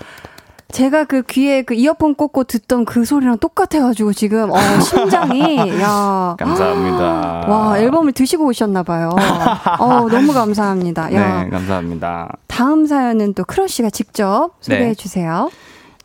제가 0.72 1.04
그 1.04 1.22
귀에 1.22 1.62
그 1.62 1.74
이어폰 1.74 2.16
꽂고 2.16 2.44
듣던 2.44 2.84
그 2.84 3.04
소리랑 3.04 3.38
똑같아가지고 3.38 4.12
지금 4.12 4.50
어, 4.50 4.58
심장이 4.80 5.56
야 5.80 6.34
감사합니다. 6.38 7.44
와 7.48 7.78
앨범을 7.78 8.12
드시고 8.12 8.46
오셨나봐요. 8.46 9.10
어 9.78 10.08
너무 10.08 10.32
감사합니다. 10.32 11.12
야 11.14 11.44
네, 11.44 11.50
감사합니다. 11.50 12.36
다음 12.48 12.86
사연은 12.86 13.34
또 13.34 13.44
크러쉬가 13.44 13.90
직접 13.90 14.50
소개해 14.60 14.88
네. 14.88 14.94
주세요. 14.94 15.50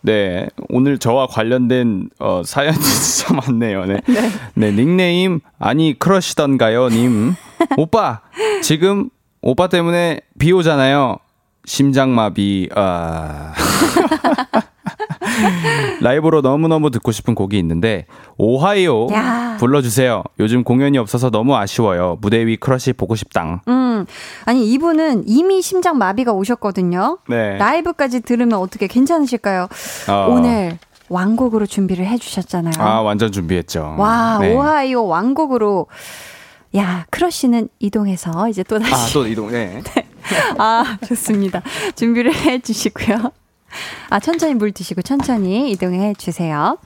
네, 0.03 0.47
오늘 0.69 0.97
저와 0.97 1.27
관련된 1.27 2.09
어, 2.19 2.41
사연이 2.45 2.77
진짜 2.81 3.33
많네요. 3.33 3.85
네. 3.85 4.01
네. 4.53 4.71
닉네임 4.71 5.39
아니 5.59 5.97
크러쉬던가요, 5.97 6.89
님. 6.89 7.35
오빠 7.77 8.21
지금 8.61 9.09
오빠 9.41 9.67
때문에 9.67 10.21
비 10.39 10.51
오잖아요. 10.51 11.17
심장마비. 11.65 12.69
아. 12.75 13.53
라이브로 16.01 16.41
너무너무 16.41 16.91
듣고 16.91 17.11
싶은 17.11 17.35
곡이 17.35 17.57
있는데 17.59 18.05
오하이오 18.37 19.07
야. 19.13 19.57
불러주세요. 19.59 20.23
요즘 20.39 20.63
공연이 20.63 20.97
없어서 20.97 21.29
너무 21.29 21.55
아쉬워요. 21.55 22.17
무대 22.21 22.45
위 22.45 22.57
크러쉬 22.57 22.93
보고 22.93 23.15
싶당. 23.15 23.61
음, 23.67 24.05
아니 24.45 24.71
이분은 24.71 25.23
이미 25.27 25.61
심장 25.61 25.97
마비가 25.97 26.33
오셨거든요. 26.33 27.19
네. 27.29 27.57
라이브까지 27.57 28.21
들으면 28.21 28.59
어떻게 28.59 28.87
괜찮으실까요? 28.87 29.67
어. 30.09 30.27
오늘 30.29 30.77
왕곡으로 31.09 31.65
준비를 31.65 32.05
해주셨잖아요. 32.07 32.73
아 32.79 33.01
완전 33.01 33.31
준비했죠. 33.31 33.95
와, 33.97 34.37
네. 34.39 34.53
오하이오 34.53 35.07
왕곡으로. 35.07 35.87
야, 36.77 37.05
크러쉬는 37.09 37.67
이동해서 37.79 38.47
이제 38.47 38.63
또 38.63 38.79
다시. 38.79 38.93
아또 39.17 39.27
이동. 39.27 39.51
네. 39.51 39.81
아, 40.57 40.97
좋습니다. 41.07 41.61
준비를 41.95 42.33
해 42.33 42.59
주시고요. 42.59 43.31
아, 44.09 44.19
천천히 44.19 44.53
물 44.53 44.71
드시고 44.71 45.01
천천히 45.01 45.71
이동해 45.71 46.13
주세요. 46.17 46.77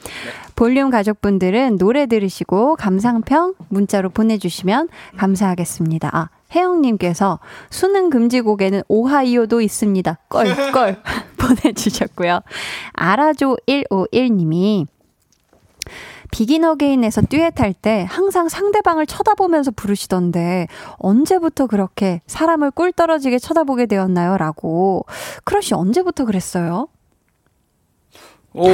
볼륨 0.56 0.90
가족분들은 0.90 1.78
노래 1.78 2.06
들으시고 2.06 2.76
감상평 2.76 3.56
문자로 3.70 4.10
보내주시면 4.10 4.90
감사하겠습니다. 5.18 6.10
아, 6.14 6.30
혜영님께서 6.54 7.40
수능 7.70 8.10
금지곡에는 8.10 8.84
오하이오도 8.88 9.62
있습니다. 9.62 10.20
껄, 10.30 10.72
껄 10.72 11.02
보내주셨고요. 11.38 12.42
알아줘 12.94 13.58
151님이 13.68 14.88
Begin 16.36 16.66
Again에서 16.66 17.22
듀엣 17.22 17.62
할 17.62 17.74
때 17.74 18.06
항상 18.10 18.50
상대방을 18.50 19.06
쳐다보면서 19.06 19.72
부르시던데 19.72 20.68
언제부터 20.98 21.66
그렇게 21.68 22.22
사람을 22.28 22.72
꿀 22.72 22.92
떨어지게 22.92 23.40
쳐다보게 23.40 23.86
되었나요? 23.86 24.36
라고. 24.38 25.06
크러쉬 25.46 25.74
언제부터 25.76 26.26
그랬어요? 26.26 26.90
어, 28.54 28.66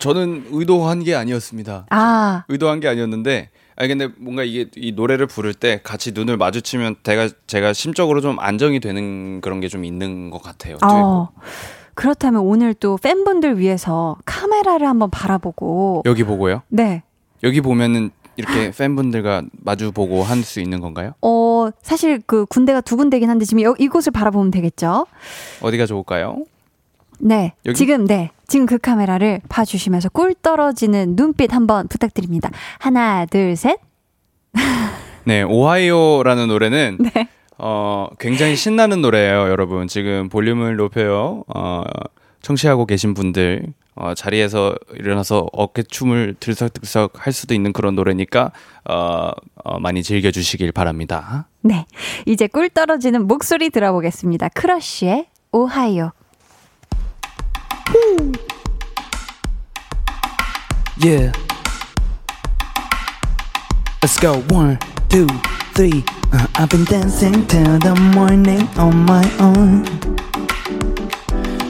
저는 0.00 0.46
의도한 0.50 1.04
게 1.04 1.14
아니었습니다. 1.14 1.86
아, 1.90 2.44
의도한 2.48 2.80
게 2.80 2.88
아니었는데, 2.88 3.50
아니 3.76 3.88
근데 3.88 4.08
뭔가 4.18 4.42
이게 4.42 4.68
이 4.76 4.90
노래를 4.92 5.26
부를 5.28 5.54
때 5.54 5.80
같이 5.84 6.10
눈을 6.12 6.36
마주치면 6.36 6.96
제가 7.04 7.28
제가 7.46 7.72
심적으로 7.74 8.20
좀 8.20 8.40
안정이 8.40 8.80
되는 8.80 9.40
그런 9.40 9.60
게 9.60 9.68
좀 9.68 9.84
있는 9.84 10.30
것 10.30 10.42
같아요. 10.42 10.78
어. 10.84 11.28
그렇다면 11.94 12.42
오늘 12.42 12.74
또 12.74 12.96
팬분들 12.96 13.58
위해서 13.58 14.16
카메라를 14.24 14.88
한번 14.88 15.10
바라보고. 15.10 16.02
여기 16.06 16.24
보고요. 16.24 16.62
네. 16.68 17.02
여기 17.42 17.60
보면은 17.60 18.10
이렇게 18.36 18.70
팬분들과 18.70 19.42
마주 19.62 19.92
보고 19.92 20.22
할 20.22 20.42
수 20.42 20.60
있는 20.60 20.80
건가요? 20.80 21.12
어, 21.20 21.68
사실 21.82 22.20
그 22.26 22.46
군대가 22.46 22.80
두 22.80 22.96
군데긴 22.96 23.28
한데 23.28 23.44
지금 23.44 23.62
여, 23.62 23.74
이곳을 23.78 24.10
바라보면 24.12 24.50
되겠죠? 24.50 25.06
어디가 25.60 25.86
좋을까요? 25.86 26.44
네. 27.20 27.52
여기? 27.66 27.76
지금, 27.76 28.06
네. 28.06 28.30
지금 28.48 28.66
그 28.66 28.78
카메라를 28.78 29.40
봐 29.48 29.64
주시면서 29.64 30.08
꿀 30.08 30.34
떨어지는 30.34 31.14
눈빛 31.14 31.52
한번 31.52 31.88
부탁드립니다. 31.88 32.50
하나, 32.78 33.26
둘, 33.26 33.54
셋. 33.54 33.78
네, 35.24 35.42
오하이오라는 35.42 36.48
노래는 36.48 36.98
네. 37.14 37.28
어, 37.58 38.08
굉장히 38.18 38.56
신나는 38.56 39.00
노래예요, 39.02 39.48
여러분. 39.48 39.86
지금 39.88 40.28
볼륨을 40.28 40.76
높여요. 40.76 41.44
어, 41.48 41.82
청취하고 42.42 42.86
계신 42.86 43.14
분들 43.14 43.72
어, 43.94 44.14
자리에서 44.14 44.74
일어나서 44.94 45.48
어깨춤을 45.52 46.36
들썩들썩 46.40 47.26
할 47.26 47.32
수도 47.32 47.54
있는 47.54 47.72
그런 47.72 47.94
노래니까 47.94 48.52
어, 48.88 49.30
어, 49.64 49.78
많이 49.80 50.02
즐겨 50.02 50.30
주시길 50.30 50.72
바랍니다. 50.72 51.48
네. 51.60 51.86
이제 52.26 52.46
꿀 52.46 52.70
떨어지는 52.70 53.26
목소리 53.26 53.70
들어보겠습니다. 53.70 54.48
크러쉬의 54.50 55.26
오하이오. 55.52 56.10
Yeah. 61.02 61.32
Let's 64.00 64.18
go. 64.20 64.42
One, 64.54 64.78
two, 65.08 65.26
three. 65.74 66.02
Uh, 66.32 66.46
I've 66.54 66.68
been 66.70 66.84
dancing 66.84 67.46
till 67.46 67.78
the 67.78 67.94
morning 68.14 68.66
on 68.78 68.96
my 69.04 69.24
own. 69.40 69.84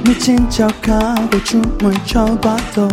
미친 0.05 0.49
척하고 0.51 1.43
춤을 1.45 1.95
춰봐도 2.05 2.89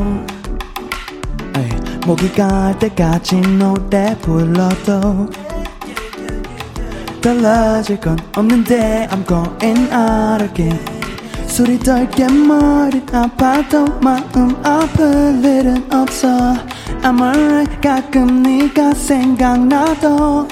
에이, 1.55 1.70
목이 2.05 2.32
갈 2.32 2.78
때까지 2.80 3.41
노래 3.57 4.15
불러도 4.22 5.28
달라질 7.22 7.99
건 7.99 8.17
없는데 8.36 9.07
I'm 9.11 9.28
going 9.28 9.91
out 9.93 10.43
again 10.43 10.80
술이 11.47 11.80
덜게 11.80 12.28
머리 12.28 13.03
아파도 13.11 13.86
마음 14.01 14.55
아플 14.63 15.43
일은 15.43 15.91
없어 15.91 16.28
I'm 17.01 17.20
alright 17.22 17.82
가끔 17.82 18.43
네가 18.43 18.93
생각나도 18.93 20.47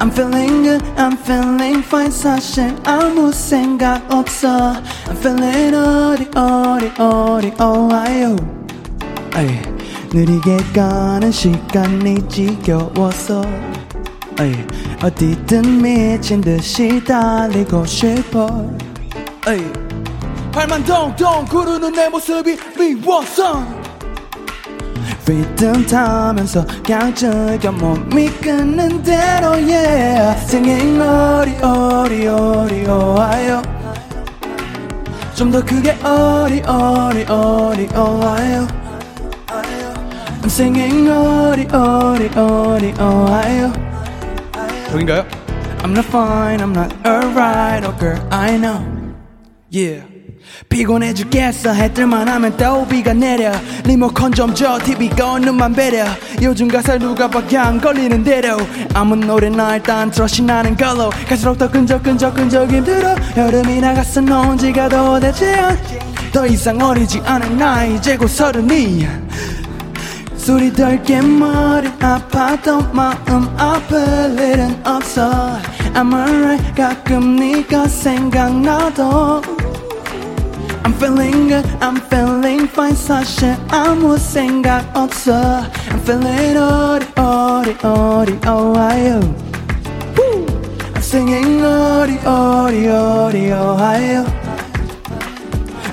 I'm 0.00 0.10
feeling 0.12 0.62
good, 0.62 0.82
I'm 0.96 1.16
feeling 1.18 1.82
fine 1.82 2.10
사실 2.10 2.74
아무 2.84 3.32
생각 3.32 4.02
없어. 4.12 4.74
I'm 5.06 5.16
feeling 5.16 5.74
어리 5.74 6.28
어리 6.36 6.92
어리 6.98 7.52
어아요 7.58 8.36
에이, 9.36 9.60
느리게 10.12 10.56
가는 10.74 11.30
시간이 11.32 12.28
지겨워서. 12.28 13.42
에이, 14.40 14.54
어디든 15.02 15.82
미친 15.82 16.40
듯이 16.40 17.02
달리고 17.04 17.84
싶어. 17.84 18.48
에이, 19.48 19.64
발만 20.52 20.84
동동 20.84 21.44
구르는 21.46 21.92
내 21.92 22.08
모습이 22.08 22.56
미웠어 22.78 23.77
리듬 25.25 25.85
타면서 25.85 26.65
그냥 26.83 27.13
즐겨 27.15 27.71
몸이 27.71 28.29
끊는 28.41 29.01
대로 29.03 29.47
yeah 29.51 30.37
Singing 30.43 31.01
어리 31.01 31.55
어리 31.61 32.27
어리 32.27 32.85
오하요 32.85 33.61
좀 35.35 35.51
더 35.51 35.63
크게 35.63 35.91
어리 36.03 36.61
어리 36.61 37.23
어리 37.23 37.87
오하요 37.95 38.67
I'm 40.41 40.45
singing 40.45 41.09
어리 41.09 41.65
어리 41.71 42.29
어리 42.35 42.93
오하요 42.99 43.73
여긴가요? 44.91 45.25
I'm 45.83 45.91
not 45.91 46.05
fine, 46.05 46.61
I'm 46.61 46.71
not 46.71 46.93
alright, 47.05 47.83
oh 47.83 47.91
girl, 47.99 48.17
I 48.31 48.55
know. 48.57 48.79
Yeah. 49.69 50.03
피곤해 50.68 51.14
죽겠어. 51.14 51.72
해 51.72 51.92
뜰만 51.92 52.28
하면 52.28 52.56
또 52.56 52.86
비가 52.86 53.12
내려. 53.12 53.52
리모컨 53.84 54.32
좀줘 54.32 54.78
TV 54.84 55.08
꺼 55.10 55.38
눈만 55.38 55.72
베려. 55.72 56.04
요즘 56.42 56.68
가사 56.68 56.98
누가 56.98 57.28
박양 57.28 57.80
걸리는 57.80 58.22
대로. 58.24 58.56
아무 58.94 59.16
노래나 59.16 59.76
일단 59.76 60.10
트러시 60.10 60.42
나는 60.42 60.76
걸로. 60.76 61.10
갈수록 61.28 61.56
더 61.58 61.70
끈적끈적끈적 61.70 62.70
힘들어. 62.70 63.14
여름이 63.36 63.80
나갔어 63.80 64.20
논 64.20 64.58
지가 64.58 64.88
도대체 64.88 65.56
더 66.32 66.46
이상 66.46 66.80
어리지 66.80 67.20
않은 67.24 67.56
나 67.56 67.84
이제 67.84 68.16
곧 68.16 68.28
서른이. 68.28 69.06
술이 70.36 70.72
덜게 70.72 71.20
머리 71.20 71.88
아파도 72.00 72.80
마음 72.92 73.48
아플 73.58 73.98
일은 74.38 74.80
없어. 74.86 75.58
I'm 75.94 76.14
alright 76.14 76.74
가끔 76.74 77.36
네가 77.36 77.88
생각나도 77.88 79.42
I'm 80.87 80.93
feeling 80.93 81.47
good, 81.47 81.65
I'm 81.81 81.97
feeling 82.09 82.67
fine 82.67 82.95
사실 82.95 83.55
아무 83.69 84.17
생각 84.17 84.95
없어 84.95 85.63
I'm 85.89 85.99
feeling 86.03 86.57
어리 86.57 87.05
어리 87.15 87.75
어리 87.81 88.39
Ohio 88.45 89.19
Woo! 90.17 90.45
I'm 90.93 90.97
singing 90.97 91.63
어리 91.63 92.17
어리 92.25 92.87
어리 92.87 93.51
Ohio 93.51 94.25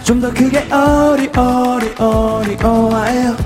좀 0.05 0.21
더 0.21 0.31
크게 0.33 0.67
어리 0.73 1.31
어리 1.37 1.95
어리 1.99 2.57
Ohio 2.65 3.37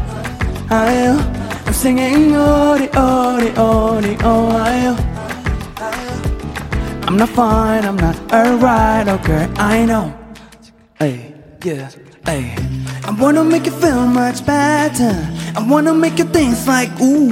Ohio 0.71 1.19
I'm 1.67 1.71
singing 1.71 2.35
어리 2.37 2.89
어리 2.97 3.53
어리 3.57 4.17
Ohio 4.25 4.97
I'm 7.07 7.17
not 7.17 7.29
fine, 7.31 7.85
I'm 7.85 7.97
not 7.97 8.17
alright, 8.33 9.07
oh 9.09 9.19
girl, 9.19 9.47
I 9.59 9.85
know 9.85 10.11
Hey, 10.99 11.28
yeah, 11.64 11.90
hey. 12.26 12.56
I 13.04 13.12
wanna 13.20 13.44
make 13.44 13.66
you 13.66 13.72
feel 13.72 14.06
much 14.06 14.46
better. 14.46 15.14
I 15.56 15.66
wanna 15.68 15.94
make 15.94 16.18
you 16.18 16.26
dance 16.26 16.68
like 16.68 16.90
ooh. 17.02 17.32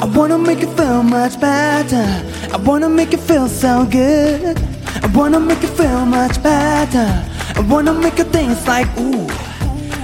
I 0.00 0.04
wanna 0.14 0.38
make 0.38 0.60
you 0.60 0.70
feel 0.74 1.02
much 1.02 1.40
better. 1.40 2.06
I 2.52 2.56
wanna 2.58 2.88
make 2.88 3.12
you 3.12 3.18
feel 3.18 3.48
so 3.48 3.86
good. 3.86 4.58
I 5.02 5.06
wanna 5.14 5.40
make 5.40 5.62
you 5.62 5.68
feel 5.68 6.04
much 6.04 6.42
better. 6.42 7.08
I 7.56 7.60
wanna 7.68 7.92
make 7.94 8.18
you 8.18 8.24
dance 8.24 8.66
like 8.66 8.88
ooh. 8.98 9.26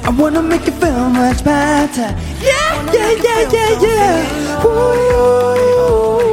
I 0.04 0.10
wanna 0.10 0.42
make 0.42 0.66
you 0.66 0.72
feel 0.72 1.08
much 1.08 1.44
better. 1.44 2.14
Yeah, 2.40 2.92
yeah, 2.92 3.10
yeah, 3.26 3.50
yeah, 3.52 3.80
yeah. 3.80 4.64
Ooh, 4.64 4.68
ooh, 4.68 6.20
ooh, 6.20 6.23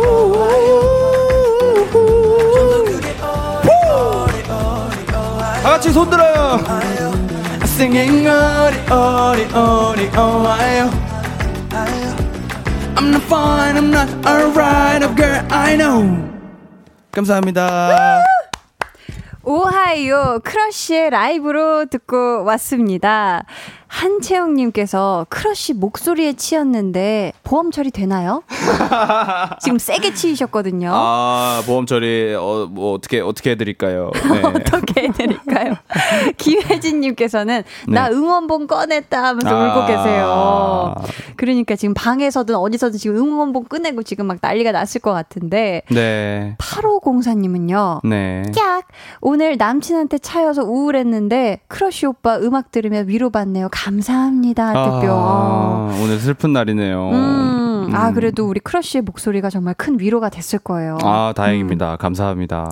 같이 5.82 5.93
손 5.93 6.07
들어요. 6.11 6.59
Singing 7.63 8.27
어리 8.27 8.77
어리 8.91 9.45
어리 9.51 10.15
어와요 10.15 10.91
I'm 12.95 13.09
not 13.09 13.23
fine, 13.23 13.77
I'm 13.77 13.89
not 13.89 14.07
alright, 14.27 15.03
oh 15.03 15.15
girl, 15.15 15.43
I 15.49 15.75
know. 15.75 16.29
감사합니다. 17.11 18.21
오하이오 19.43 20.41
크러쉬의 20.43 21.09
라이브로 21.09 21.88
듣고 21.88 22.43
왔습니다. 22.43 23.45
한채영님께서 23.91 25.27
크러쉬 25.29 25.73
목소리에 25.73 26.33
치였는데 26.33 27.33
보험 27.43 27.71
처리 27.71 27.91
되나요? 27.91 28.41
지금 29.61 29.77
세게 29.77 30.13
치이셨거든요. 30.13 30.91
아 30.93 31.61
보험 31.65 31.85
처리 31.85 32.33
어, 32.33 32.67
뭐 32.71 32.93
어떻게 32.93 33.19
어떻게 33.19 33.51
해드릴까요? 33.51 34.11
네. 34.31 34.41
어떻게 34.43 35.03
해드릴까요? 35.03 35.75
김혜진님께서는 36.37 37.63
나 37.89 38.07
네. 38.07 38.15
응원봉 38.15 38.67
꺼냈다 38.67 39.21
하면서 39.21 39.49
아. 39.49 39.75
울고 39.75 39.87
계세요. 39.87 40.95
그러니까 41.35 41.75
지금 41.75 41.93
방에서든 41.93 42.55
어디서든 42.55 42.97
지금 42.97 43.17
응원봉 43.17 43.65
꺼내고 43.65 44.03
지금 44.03 44.25
막 44.25 44.37
난리가 44.41 44.71
났을 44.71 45.01
것 45.01 45.11
같은데 45.11 45.81
네. 45.89 46.55
8504님은요. 46.59 48.07
네. 48.07 48.43
깍! 48.55 48.85
오늘 49.19 49.57
남친한테 49.57 50.17
차여서 50.19 50.63
우울했는데 50.63 51.59
크러쉬 51.67 52.05
오빠 52.05 52.37
음악 52.37 52.71
들으며 52.71 53.01
위로받네요. 53.05 53.67
감사합니다. 53.84 54.67
하트뿅. 54.67 55.09
아, 55.09 55.99
오늘 56.03 56.19
슬픈 56.19 56.53
날이네요. 56.53 57.09
음, 57.09 57.89
아 57.93 58.09
음. 58.09 58.13
그래도 58.13 58.47
우리 58.47 58.59
크러쉬의 58.59 59.01
목소리가 59.01 59.49
정말 59.49 59.73
큰 59.73 59.99
위로가 59.99 60.29
됐을 60.29 60.59
거예요. 60.59 60.97
아 61.01 61.34
다행입니다. 61.36 61.95
감사합니다. 61.97 62.71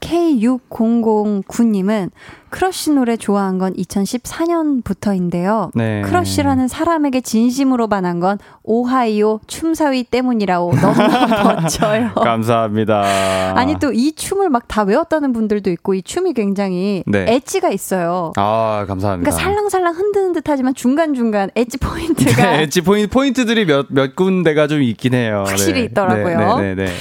K6009님은 0.00 2.10
크러쉬 2.50 2.90
노래 2.90 3.16
좋아한 3.16 3.58
건 3.58 3.72
2014년부터인데요. 3.74 5.70
네. 5.74 6.02
크러쉬라는 6.02 6.66
사람에게 6.66 7.20
진심으로 7.20 7.86
반한 7.86 8.18
건 8.18 8.38
오하이오 8.64 9.40
춤사위 9.46 10.02
때문이라고 10.04 10.74
너무너무 10.74 11.28
멋져요. 11.62 12.10
감사합니다. 12.14 13.54
아니 13.56 13.78
또 13.78 13.90
이 13.92 14.12
춤을 14.14 14.48
막 14.48 14.60
다 14.70 14.82
외웠다는 14.84 15.32
분들도 15.32 15.68
있고 15.72 15.94
이 15.94 16.02
춤이 16.02 16.32
굉장히 16.32 17.02
네. 17.06 17.26
엣지가 17.34 17.70
있어요. 17.70 18.32
아 18.36 18.84
감사합니다. 18.86 19.30
그러니까 19.30 19.44
살랑살랑 19.44 19.94
흔드는 19.96 20.32
듯하지만 20.32 20.74
중간 20.74 21.14
중간 21.14 21.50
엣지 21.56 21.78
포인트가 21.78 22.50
네, 22.56 22.62
엣지 22.62 22.82
포인트 22.82 23.12
포인트들이 23.12 23.66
몇몇 23.66 24.14
군데가 24.16 24.66
좀 24.68 24.82
있긴 24.82 25.14
해요. 25.14 25.44
확실히 25.46 25.80
네. 25.80 25.84
있더라고요. 25.86 26.58
네, 26.58 26.74
네, 26.74 26.84
네. 26.84 26.92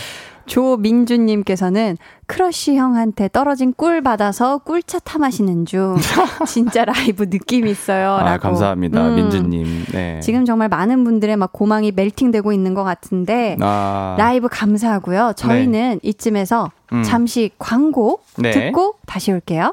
조민주님께서는 0.49 1.97
크러쉬 2.25 2.75
형한테 2.75 3.29
떨어진 3.31 3.71
꿀 3.73 4.01
받아서 4.01 4.57
꿀차 4.59 4.99
타 4.99 5.17
마시는 5.19 5.65
중 5.65 5.95
진짜 6.47 6.85
라이브 6.85 7.29
느낌 7.29 7.67
있어요. 7.67 8.13
아 8.13 8.23
라고. 8.23 8.41
감사합니다, 8.41 9.09
음. 9.09 9.15
민주님. 9.15 9.85
네. 9.91 10.19
지금 10.21 10.45
정말 10.45 10.67
많은 10.67 11.03
분들의 11.03 11.37
막 11.37 11.53
고망이 11.53 11.91
멜팅되고 11.91 12.51
있는 12.51 12.73
것 12.73 12.83
같은데 12.83 13.57
아, 13.61 14.15
라이브 14.17 14.47
감사하고요. 14.49 15.33
저희는 15.35 15.99
이쯤에서 16.03 16.71
음. 16.93 17.03
잠시 17.03 17.51
광고 17.59 18.19
네. 18.37 18.51
듣고 18.51 18.95
다시 19.05 19.31
올게요. 19.31 19.71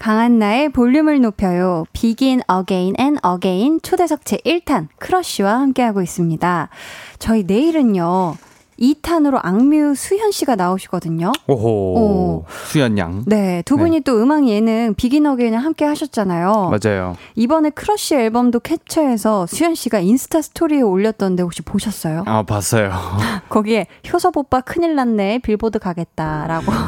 강한나의 0.00 0.70
볼륨을 0.70 1.20
높여요. 1.20 1.84
Begin 1.92 2.40
Again 2.50 2.94
and 2.98 3.20
Again 3.22 3.80
초대석 3.82 4.24
제1탄 4.24 4.88
크러쉬와 4.98 5.60
함께하고 5.60 6.00
있습니다. 6.00 6.70
저희 7.18 7.42
내일은요. 7.42 8.34
2탄으로 8.80 9.38
악뮤 9.42 9.94
수현 9.94 10.30
씨가 10.30 10.56
나오시거든요. 10.56 11.32
오호 11.46 11.68
오. 11.68 12.44
수현 12.66 12.96
양. 12.98 13.22
네, 13.26 13.62
두 13.66 13.76
분이 13.76 14.00
또 14.00 14.22
음악 14.22 14.48
예능 14.48 14.94
Begin 14.96 15.26
Again을 15.26 15.58
함께 15.58 15.84
하셨잖아요. 15.84 16.70
맞아요. 16.70 17.16
이번에 17.34 17.70
크러쉬 17.70 18.14
앨범도 18.14 18.60
캡처해서 18.60 19.46
수현 19.46 19.74
씨가 19.74 19.98
인스타 20.00 20.40
스토리에 20.42 20.80
올렸던데 20.80 21.42
혹시 21.42 21.62
보셨어요? 21.62 22.24
아 22.26 22.42
봤어요. 22.42 22.90
거기에 23.50 23.86
효섭 24.12 24.36
오빠 24.36 24.60
큰일 24.60 24.94
났네 24.94 25.40
빌보드 25.40 25.78
가겠다라고. 25.78 26.72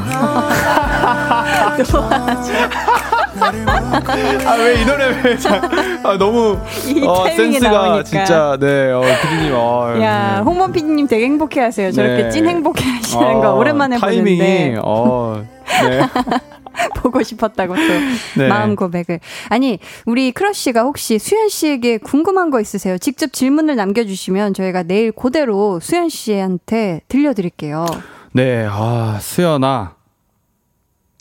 아 3.42 4.56
왜 4.58 4.74
이 4.80 4.84
노래 4.84 5.20
왜 5.24 5.36
자, 5.36 5.60
아 6.04 6.16
너무 6.18 6.58
이 6.86 7.04
어, 7.06 7.26
센스가 7.28 7.70
나오니까. 7.70 8.02
진짜 8.04 8.56
네 8.60 8.90
어, 8.92 9.00
피디님 9.22 9.52
어, 9.54 10.00
야, 10.02 10.42
홍범 10.44 10.72
PD님 10.72 11.06
되게 11.08 11.24
행복해하세요. 11.24 11.81
저렇게 11.90 12.24
네. 12.24 12.30
찐 12.30 12.46
행복해 12.46 12.88
하시는 12.88 13.24
어, 13.24 13.40
거 13.40 13.54
오랜만에 13.54 13.98
타이밍이, 13.98 14.38
보는데 14.38 14.78
어, 14.84 15.44
네. 15.82 16.00
보고 16.96 17.22
싶었다고 17.22 17.74
또 17.74 18.40
네. 18.40 18.48
마음 18.48 18.76
고백을. 18.76 19.20
아니 19.48 19.78
우리 20.06 20.32
크러쉬가 20.32 20.82
혹시 20.82 21.18
수현 21.18 21.48
씨에게 21.48 21.98
궁금한 21.98 22.50
거 22.50 22.60
있으세요? 22.60 22.98
직접 22.98 23.32
질문을 23.32 23.76
남겨주시면 23.76 24.54
저희가 24.54 24.82
내일 24.84 25.12
그대로 25.12 25.80
수현 25.80 26.08
씨한테 26.08 27.00
들려드릴게요. 27.08 27.86
네, 28.32 28.66
아, 28.70 29.18
수연아. 29.20 29.96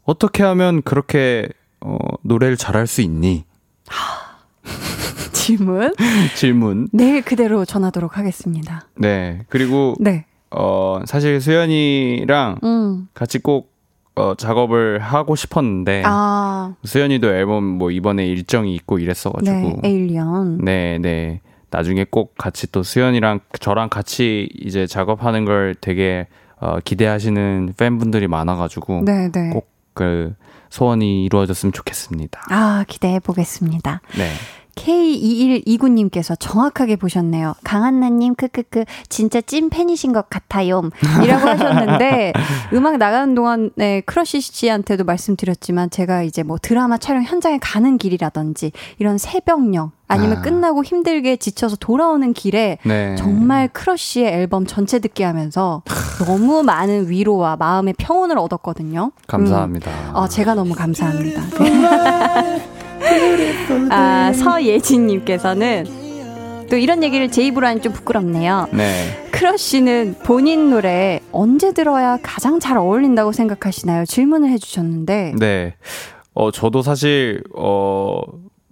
어떻게 0.06 0.44
하면 0.44 0.82
그렇게 0.82 1.48
어, 1.82 1.98
노래를 2.22 2.58
잘할 2.58 2.88
수 2.88 3.02
있니? 3.02 3.46
질문 5.34 5.94
질문. 6.36 6.88
내일 6.92 7.22
그대로 7.22 7.66
전하도록 7.66 8.18
하겠습니다. 8.18 8.88
네. 8.96 9.42
그리고 9.50 9.96
네. 10.00 10.26
어, 10.52 11.02
사실 11.06 11.40
수연이랑 11.42 12.60
음. 12.64 13.08
같이 13.14 13.40
꼭 13.40 13.72
어, 14.16 14.36
작업을 14.36 15.00
하고 15.00 15.36
싶었는데 15.36 16.04
아, 16.06 16.76
수연이도 16.84 17.34
앨범 17.34 17.64
뭐 17.64 17.92
이번에 17.92 18.26
일정이 18.28 18.76
있고 18.76 19.00
이랬어 19.00 19.32
가지고 19.32 19.80
네. 19.82 19.90
에일리언. 19.90 20.60
네, 20.64 20.98
네. 21.00 21.42
나중에 21.70 22.06
꼭 22.10 22.36
같이 22.38 22.70
또 22.72 22.84
수연이랑 22.84 23.40
저랑 23.60 23.88
같이 23.90 24.50
이제 24.60 24.86
작업하는 24.86 25.46
걸 25.46 25.76
되게 25.80 26.28
어, 26.60 26.80
기대하시는 26.84 27.74
팬분들이 27.78 28.28
많아가지고 28.28 29.04
네, 29.06 29.32
네. 29.32 29.50
꼭그 29.94 30.36
소원이 30.70 31.24
이루어졌으면 31.26 31.72
좋겠습니다. 31.72 32.42
아, 32.50 32.84
기대해 32.88 33.20
보겠습니다. 33.20 34.02
네. 34.18 34.30
K2129님께서 34.76 36.36
정확하게 36.40 36.96
보셨네요. 36.96 37.56
강한나님, 37.64 38.36
크크크, 38.36 38.86
진짜 39.10 39.42
찐 39.42 39.70
팬이신 39.70 40.14
것 40.14 40.30
같아요. 40.30 40.82
이라고 41.24 41.48
하셨는데, 41.48 42.34
음악 42.74 42.98
나가는 42.98 43.34
동안에 43.36 44.02
크러쉬 44.06 44.42
씨한테도 44.42 45.04
말씀드렸지만, 45.04 45.90
제가 45.90 46.24
이제 46.24 46.44
뭐 46.44 46.58
드라마 46.62 46.98
촬영 46.98 47.24
현장에 47.24 47.58
가는 47.60 47.98
길이라든지, 47.98 48.72
이런 49.00 49.18
새벽녘, 49.18 49.92
아니면 50.08 50.38
아. 50.38 50.42
끝나고 50.42 50.84
힘들게 50.84 51.38
지쳐서 51.38 51.78
돌아오는 51.78 52.34
길에, 52.34 52.78
네. 52.84 53.16
정말 53.16 53.70
크러쉬의 53.70 54.28
앨범 54.34 54.66
전체 54.66 55.00
듣게 55.00 55.24
하면서 55.24 55.84
너무 56.26 56.64
많은 56.64 57.10
위로와 57.10 57.56
마음의 57.56 57.96
평온을 57.98 58.38
얻었거든요. 58.38 59.12
감사합니다. 59.28 59.92
음. 59.92 60.16
어, 60.16 60.28
제가 60.28 60.56
너무 60.56 60.74
감사합니다. 60.74 61.42
아, 63.90 64.32
서예진님께서는 64.34 65.86
또 66.70 66.78
이런 66.78 67.04
얘기를 67.04 67.30
제 67.30 67.44
입으로 67.44 67.68
하니 67.68 67.82
좀 67.82 67.92
부끄럽네요. 67.92 68.68
네. 68.72 69.28
크러쉬는 69.32 70.16
본인 70.24 70.70
노래 70.70 71.20
언제 71.34 71.74
들어야 71.74 72.18
가장 72.24 72.60
잘 72.60 72.78
어울린다고 72.78 73.34
생각하시나요? 73.34 74.06
질문을 74.06 74.50
해주셨는데. 74.52 75.34
네. 75.38 75.76
어, 76.34 76.50
저도 76.52 76.82
사실, 76.82 77.44
어, 77.54 78.22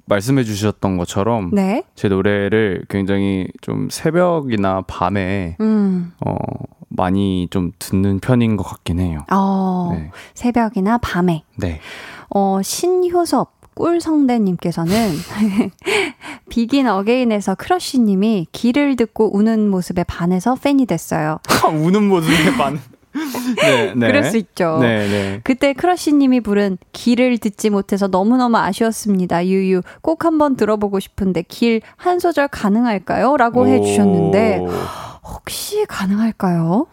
말씀해 0.06 0.44
주셨던 0.44 0.98
것처럼 0.98 1.52
네. 1.54 1.84
제 1.96 2.08
노래를 2.08 2.84
굉장히 2.88 3.48
좀 3.62 3.90
새벽이나 3.92 4.84
밤에, 4.88 5.58
음. 5.60 6.14
어, 6.26 6.36
많이 6.88 7.48
좀 7.52 7.72
듣는 7.80 8.20
편인 8.20 8.56
것 8.56 8.64
같긴 8.64 9.00
해요. 9.00 9.20
어, 9.32 9.90
네. 9.94 10.10
새벽이나 10.34 11.00
밤에. 11.00 11.44
네. 11.58 11.80
어, 12.34 12.62
신효섭 12.64 13.59
꿀성대님께서는 13.80 14.92
비긴 16.50 16.88
어게인에서 16.88 17.56
크러쉬님이 17.56 18.48
길을 18.52 18.98
듣고 18.98 19.36
우는 19.36 19.70
모습에 19.70 20.04
반해서 20.04 20.56
팬이 20.56 20.86
됐어요. 20.86 21.40
우는 21.72 22.08
모습에 22.08 22.56
반. 22.58 22.80
네, 23.62 23.94
네. 23.96 24.08
그럴 24.08 24.24
수 24.26 24.38
있죠. 24.38 24.78
네, 24.82 25.08
네. 25.08 25.42
그때 25.44 25.74
크러쉬님이 25.74 26.42
부른 26.42 26.78
길을 26.92 27.40
듣지 27.40 27.70
못해서 27.72 28.08
너무너무 28.08 28.58
아쉬웠습니다. 28.58 29.48
유유 29.48 29.82
꼭 30.02 30.26
한번 30.26 30.56
들어보고 30.56 31.00
싶은데 31.00 31.42
길 31.44 31.82
한 31.98 32.20
소절 32.20 32.48
가능할까요? 32.50 33.36
라고 33.38 33.68
해주셨는데 33.68 34.60
혹시 35.24 35.86
가능할까요? 35.88 36.86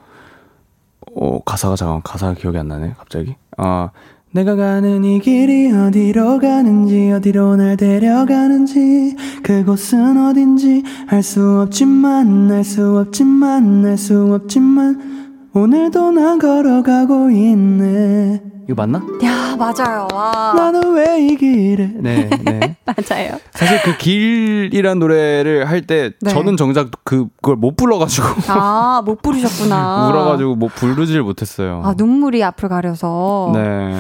어, 1.17 1.41
가사가 1.45 1.77
잠깐 1.77 2.03
가사가 2.03 2.35
기억이 2.35 2.57
안 2.59 2.69
나네. 2.69 2.95
갑자기. 2.97 3.37
어, 3.59 3.91
내가 4.37 4.55
가는 4.55 5.03
이 5.03 5.19
길이 5.19 5.73
어디로 5.73 6.39
가는지 6.41 7.11
어디로 7.11 7.57
날 7.57 7.75
데려가는지 7.79 9.17
그곳은 9.43 10.19
어딘지 10.29 10.83
알 11.07 11.23
수 11.23 11.61
없지만 11.63 12.53
알 12.53 12.63
수 12.63 12.99
없지만 12.99 13.87
알 13.87 13.97
수 13.97 14.35
없지만 14.35 15.26
오늘도 15.61 16.11
난 16.11 16.39
걸어가고 16.39 17.31
있네 17.31 18.43
이거 18.69 18.75
맞나? 18.75 18.99
야 19.25 19.57
맞아요. 19.57 20.07
와. 20.13 20.53
나는 20.55 20.93
왜 20.95 21.17
이 21.21 21.37
길에 21.37 21.91
네, 21.95 22.29
네. 22.45 22.77
맞아요. 22.85 23.39
사실 23.53 23.81
그 23.83 23.97
길이란 23.97 24.99
노래를 24.99 25.67
할때 25.67 26.11
네. 26.21 26.31
저는 26.31 26.57
정작 26.59 26.91
그 27.05 27.29
그걸 27.37 27.57
못 27.57 27.75
불러가지고 27.77 28.27
아 28.49 29.03
못 29.07 29.23
부르셨구나. 29.23 30.09
울어가지고 30.11 30.57
뭐 30.57 30.69
부르질 30.75 31.23
못했어요. 31.23 31.81
아 31.85 31.95
눈물이 31.97 32.43
앞을 32.45 32.69
가려서. 32.69 33.53
네. 33.55 33.95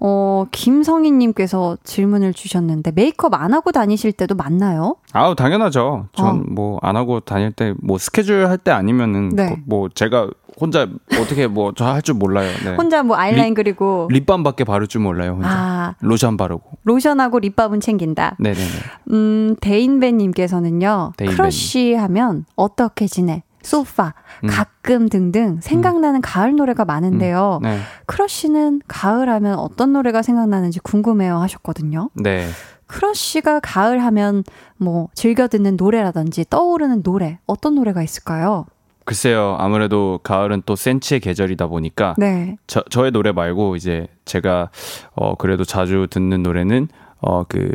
어 0.00 0.44
김성희님께서 0.50 1.78
질문을 1.84 2.34
주셨는데 2.34 2.90
메이크업 2.94 3.32
안 3.34 3.54
하고 3.54 3.72
다니실 3.72 4.12
때도 4.12 4.34
많나요? 4.34 4.96
아우 5.12 5.34
당연하죠. 5.36 6.08
전 6.12 6.26
어. 6.26 6.32
뭐안 6.50 6.96
하고 6.96 7.20
다닐 7.20 7.52
때 7.52 7.72
뭐 7.80 7.96
스케줄 7.98 8.46
할 8.48 8.58
때 8.58 8.72
아니면은 8.72 9.30
네. 9.30 9.56
그뭐 9.68 9.88
제가 9.94 10.28
혼자 10.60 10.86
어떻게 11.20 11.46
뭐 11.46 11.72
저 11.72 11.84
할 11.86 12.02
줄 12.02 12.14
몰라요. 12.14 12.50
네. 12.64 12.74
혼자 12.76 13.02
뭐 13.02 13.16
아이라인 13.16 13.54
그리고 13.54 14.08
립밤밖에 14.10 14.64
바를 14.64 14.86
줄 14.86 15.00
몰라요. 15.00 15.32
혼자. 15.34 15.48
아 15.48 15.94
로션 16.00 16.36
바르고. 16.36 16.78
로션하고 16.84 17.38
립밤은 17.38 17.80
챙긴다. 17.80 18.36
네네네. 18.38 18.66
음, 19.12 19.56
대인배님께서는요, 19.60 21.12
대인배님. 21.16 21.36
크러쉬 21.36 21.94
하면 21.94 22.44
어떻게 22.56 23.06
지내? 23.06 23.42
소파, 23.62 24.14
음. 24.44 24.48
가끔 24.48 25.08
등등 25.08 25.58
생각나는 25.60 26.20
가을 26.22 26.54
노래가 26.56 26.84
많은데요. 26.84 27.58
네. 27.62 27.78
크러쉬는 28.06 28.80
가을 28.88 29.28
하면 29.28 29.58
어떤 29.58 29.92
노래가 29.92 30.22
생각나는지 30.22 30.78
궁금해요 30.80 31.36
하셨거든요. 31.38 32.08
네. 32.14 32.46
크러쉬가 32.86 33.60
가을 33.60 33.98
하면 34.04 34.44
뭐 34.78 35.08
즐겨 35.14 35.48
듣는 35.48 35.76
노래라든지 35.76 36.46
떠오르는 36.48 37.02
노래, 37.02 37.38
어떤 37.46 37.74
노래가 37.74 38.02
있을까요? 38.02 38.64
글쎄요. 39.08 39.56
아무래도 39.58 40.20
가을은 40.22 40.64
또 40.66 40.76
센치의 40.76 41.20
계절이다 41.20 41.68
보니까 41.68 42.14
네. 42.18 42.56
저, 42.66 42.82
저의 42.90 43.10
노래 43.10 43.32
말고 43.32 43.74
이제 43.76 44.06
제가 44.26 44.68
어 45.14 45.34
그래도 45.34 45.64
자주 45.64 46.06
듣는 46.10 46.42
노래는 46.42 46.88
어그 47.20 47.70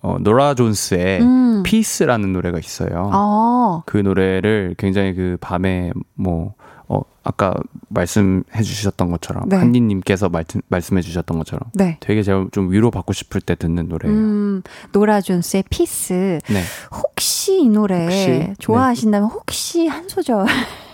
어, 0.00 0.16
노라 0.18 0.54
존스의 0.54 1.20
음. 1.20 1.62
Peace라는 1.64 2.32
노래가 2.32 2.58
있어요. 2.58 3.10
아, 3.12 3.82
그 3.84 3.98
노래를 3.98 4.74
굉장히 4.78 5.12
그 5.12 5.36
밤에 5.38 5.92
뭐, 6.14 6.54
어, 6.92 7.02
아까 7.22 7.54
말씀해 7.88 8.62
주셨던 8.64 9.12
것처럼, 9.12 9.48
네. 9.48 9.56
한나 9.56 9.80
님께서 9.80 10.28
말씀, 10.28 10.60
말씀해 10.66 11.02
주셨던 11.02 11.38
것처럼 11.38 11.70
네. 11.72 11.98
되게 12.00 12.24
제가 12.24 12.48
좀 12.50 12.72
위로 12.72 12.90
받고 12.90 13.12
싶을 13.12 13.40
때 13.40 13.54
듣는 13.54 13.88
노래예요. 13.88 14.16
음, 14.16 14.62
노라 14.90 15.20
존스의 15.20 15.64
Peace. 15.70 16.40
네. 16.48 16.62
혹시 16.90 17.60
이 17.60 17.68
노래 17.68 18.04
혹시? 18.06 18.54
좋아하신다면 18.58 19.28
혹시 19.30 19.86
한 19.86 20.08
소절 20.08 20.46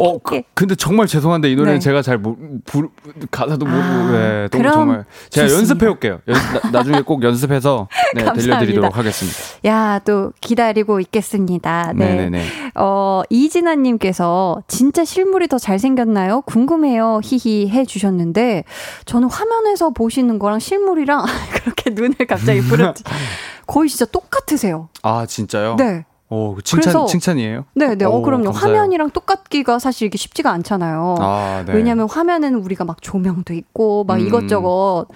어, 0.00 0.18
그. 0.18 0.42
근데 0.54 0.74
정말 0.74 1.06
죄송한데 1.06 1.50
이 1.50 1.56
노래는 1.56 1.78
네. 1.78 1.80
제가 1.80 2.02
잘 2.02 2.18
모, 2.18 2.36
부르, 2.64 2.88
가사도 3.30 3.64
모르고, 3.66 3.82
아, 3.82 4.10
네, 4.12 4.48
너무 4.50 4.70
정말. 4.72 5.04
제가 5.30 5.48
좋습니다. 5.48 5.58
연습해 5.74 5.86
올게요. 5.90 6.20
연- 6.28 6.72
나, 6.72 6.82
중에꼭 6.82 7.22
연습해서 7.22 7.88
네. 8.14 8.24
들려드리도록 8.32 8.96
하겠습니다. 8.96 9.38
야, 9.66 10.00
또 10.04 10.32
기다리고 10.40 11.00
있겠습니다. 11.00 11.92
네. 11.94 12.14
네네네. 12.14 12.44
어, 12.76 13.22
이진아 13.30 13.74
님께서 13.76 14.62
진짜 14.68 15.04
실물이 15.04 15.48
더 15.48 15.58
잘생겼나요? 15.58 16.42
궁금해요. 16.42 17.20
히히 17.22 17.68
해 17.68 17.84
주셨는데, 17.84 18.64
저는 19.04 19.28
화면에서 19.30 19.90
보시는 19.90 20.38
거랑 20.38 20.58
실물이랑 20.58 21.24
그렇게 21.54 21.90
눈을 21.90 22.14
갑자기 22.28 22.60
부르지. 22.60 23.02
거의 23.66 23.88
진짜 23.88 24.04
똑같으세요. 24.04 24.88
아, 25.02 25.26
진짜요? 25.26 25.76
네. 25.76 26.04
오, 26.28 26.56
칭찬, 26.62 26.92
그래서- 26.92 27.06
칭찬이에요? 27.06 27.64
네, 27.74 27.94
네. 27.94 28.04
어, 28.04 28.10
오, 28.10 28.22
그럼요. 28.22 28.46
감사해요. 28.50 28.74
화면이랑 28.76 29.10
똑같기가 29.10 29.78
사실 29.78 30.06
이게 30.06 30.18
쉽지가 30.18 30.50
않잖아요. 30.50 31.14
아, 31.20 31.62
네. 31.66 31.72
왜냐하면 31.72 32.08
화면에는 32.08 32.58
우리가 32.60 32.84
막 32.84 33.00
조명도 33.00 33.54
있고 33.54 34.04
막 34.04 34.14
음. 34.20 34.26
이것저것 34.26 35.06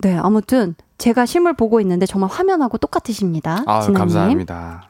네 0.00 0.16
아무튼 0.16 0.74
제가 0.98 1.26
실물 1.26 1.54
보고 1.54 1.80
있는데 1.80 2.06
정말 2.06 2.30
화면하고 2.30 2.78
똑같으십니다. 2.78 3.64
아, 3.66 3.80
진아님. 3.80 3.98
감사합니다. 3.98 4.88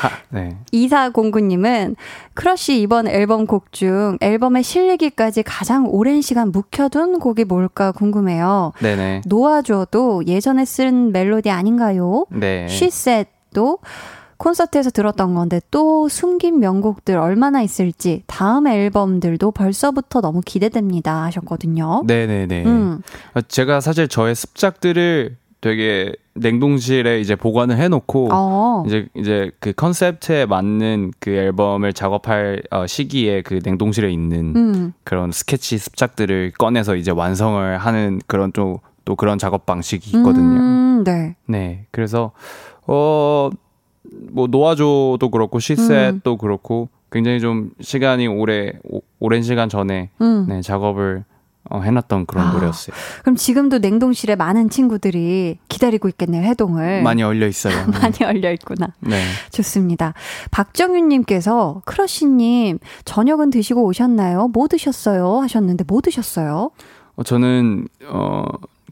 하, 0.00 0.08
네. 0.30 0.56
2409님은 0.72 1.94
크러쉬 2.34 2.80
이번 2.80 3.06
앨범 3.06 3.46
곡 3.46 3.70
중 3.72 4.16
앨범에 4.20 4.62
실리기까지 4.62 5.42
가장 5.44 5.86
오랜 5.88 6.22
시간 6.22 6.50
묵혀둔 6.50 7.18
곡이 7.20 7.44
뭘까 7.44 7.92
궁금해요. 7.92 8.72
네네. 8.80 9.20
놓아줘도 9.26 10.26
예전에 10.26 10.64
쓴 10.64 11.12
멜로디 11.12 11.50
아닌가요? 11.50 12.24
네. 12.30 12.66
She 12.68 13.05
Said도 13.05 13.78
콘서트에서 14.38 14.90
들었던 14.90 15.34
건데 15.34 15.60
또 15.70 16.08
숨긴 16.08 16.60
명곡들 16.60 17.16
얼마나 17.16 17.62
있을지 17.62 18.22
다음 18.26 18.66
앨범들도 18.66 19.50
벌써부터 19.50 20.20
너무 20.20 20.40
기대됩니다 20.44 21.24
하셨거든요. 21.24 22.02
네네네. 22.06 22.64
음. 22.64 23.02
아, 23.34 23.40
제가 23.40 23.80
사실 23.80 24.08
저의 24.08 24.34
습작들을 24.34 25.36
되게 25.60 26.12
냉동실에 26.34 27.20
이제 27.20 27.34
보관을 27.34 27.78
해놓고 27.78 28.28
어. 28.30 28.84
이제 28.86 29.08
이제 29.14 29.50
그 29.58 29.72
컨셉트에 29.72 30.46
맞는 30.46 31.12
그 31.18 31.30
앨범을 31.30 31.92
작업할 31.92 32.62
어, 32.70 32.86
시기에 32.86 33.42
그 33.42 33.60
냉동실에 33.64 34.10
있는 34.12 34.54
음. 34.54 34.92
그런 35.02 35.32
스케치 35.32 35.78
습작들을 35.78 36.52
꺼내서 36.58 36.94
이제 36.94 37.10
완성을 37.10 37.78
하는 37.78 38.20
그런 38.26 38.52
또, 38.52 38.80
또 39.04 39.16
그런 39.16 39.38
작업 39.38 39.66
방식이 39.66 40.18
있거든요. 40.18 40.60
음, 40.60 41.04
네. 41.04 41.36
네. 41.46 41.86
그래서 41.90 42.32
어 42.86 43.50
뭐 44.30 44.46
노아조도 44.46 45.30
그렇고 45.30 45.58
시셋도 45.58 46.36
그렇고 46.36 46.88
굉장히 47.10 47.40
좀 47.40 47.70
시간이 47.80 48.26
오래 48.26 48.72
오, 48.84 49.00
오랜 49.20 49.42
시간 49.42 49.68
전에 49.68 50.10
음. 50.20 50.46
네, 50.48 50.60
작업을 50.62 51.24
어, 51.68 51.80
해놨던 51.80 52.26
그런 52.26 52.46
아. 52.46 52.52
노래였어요. 52.52 52.94
그럼 53.22 53.36
지금도 53.36 53.78
냉동실에 53.78 54.36
많은 54.36 54.70
친구들이 54.70 55.58
기다리고 55.68 56.08
있겠네요, 56.08 56.42
해동을. 56.42 57.02
많이 57.02 57.22
얼려 57.22 57.46
있어요. 57.46 57.74
많이 57.90 58.14
얼려 58.24 58.52
있구나. 58.52 58.88
네. 59.00 59.20
좋습니다. 59.50 60.14
박정윤님께서 60.52 61.82
크러쉬님 61.84 62.78
저녁은 63.04 63.50
드시고 63.50 63.84
오셨나요? 63.84 64.48
뭐 64.48 64.68
드셨어요? 64.68 65.40
하셨는데 65.40 65.84
뭐 65.88 66.00
드셨어요? 66.00 66.70
어, 67.16 67.22
저는 67.22 67.88
어 68.08 68.44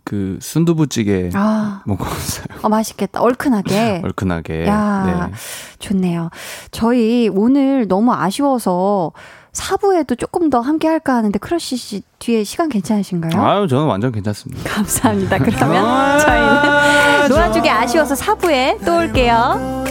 그 0.05 0.39
순두부찌개 0.41 1.31
아, 1.35 1.83
먹었어요. 1.87 2.47
어, 2.63 2.69
맛있겠다. 2.69 3.21
얼큰하게. 3.23 4.03
얼큰하게. 4.05 4.67
야, 4.67 5.29
네. 5.31 5.35
좋네요. 5.79 6.31
저희 6.71 7.29
오늘 7.33 7.89
너무 7.89 8.13
아쉬워서 8.13 9.13
4부에도 9.53 10.17
조금 10.17 10.51
더 10.51 10.61
함께 10.61 10.89
할까 10.89 11.15
하는데 11.15 11.39
크러쉬 11.39 11.77
씨 11.77 12.03
뒤에 12.19 12.43
시간 12.45 12.69
괜찮으신가요? 12.69 13.41
아유, 13.41 13.69
저는 13.69 13.87
완전 13.87 14.13
괜찮습니다. 14.13 14.69
감사합니다. 14.69 15.39
그러면 15.39 16.19
저희는 16.19 17.29
놓아주기 17.29 17.71
아쉬워서 17.71 18.15
4부에 18.15 18.79
또 18.85 18.97
올게요. 18.99 19.85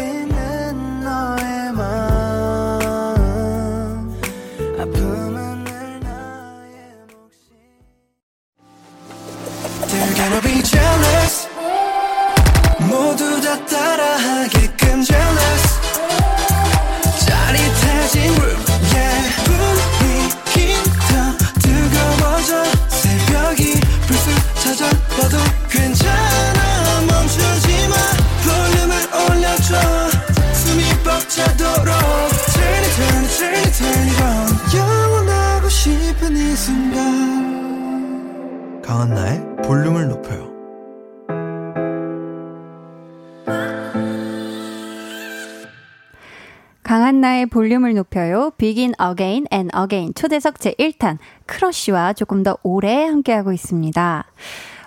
강한나의 47.44 47.48
볼륨을 47.48 47.94
높여요. 47.94 48.52
Begin 48.58 48.94
Again 49.02 49.48
and 49.52 49.76
Again 49.78 50.14
초대석 50.14 50.54
제1탄 50.56 51.18
크러쉬와 51.46 52.14
조금 52.14 52.44
더 52.44 52.58
오래 52.64 53.06
함께하고 53.06 53.52
있습니다. 53.52 54.26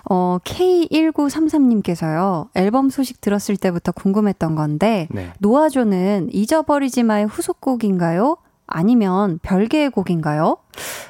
어, 0.09 0.39
K1933님께서요, 0.43 2.47
앨범 2.55 2.89
소식 2.89 3.21
들었을 3.21 3.57
때부터 3.57 3.91
궁금했던 3.91 4.55
건데, 4.55 5.07
네. 5.11 5.31
노아조는 5.39 6.29
잊어버리지 6.31 7.03
마의 7.03 7.27
후속곡인가요? 7.27 8.37
아니면 8.65 9.39
별개의 9.43 9.91
곡인가요? 9.91 10.57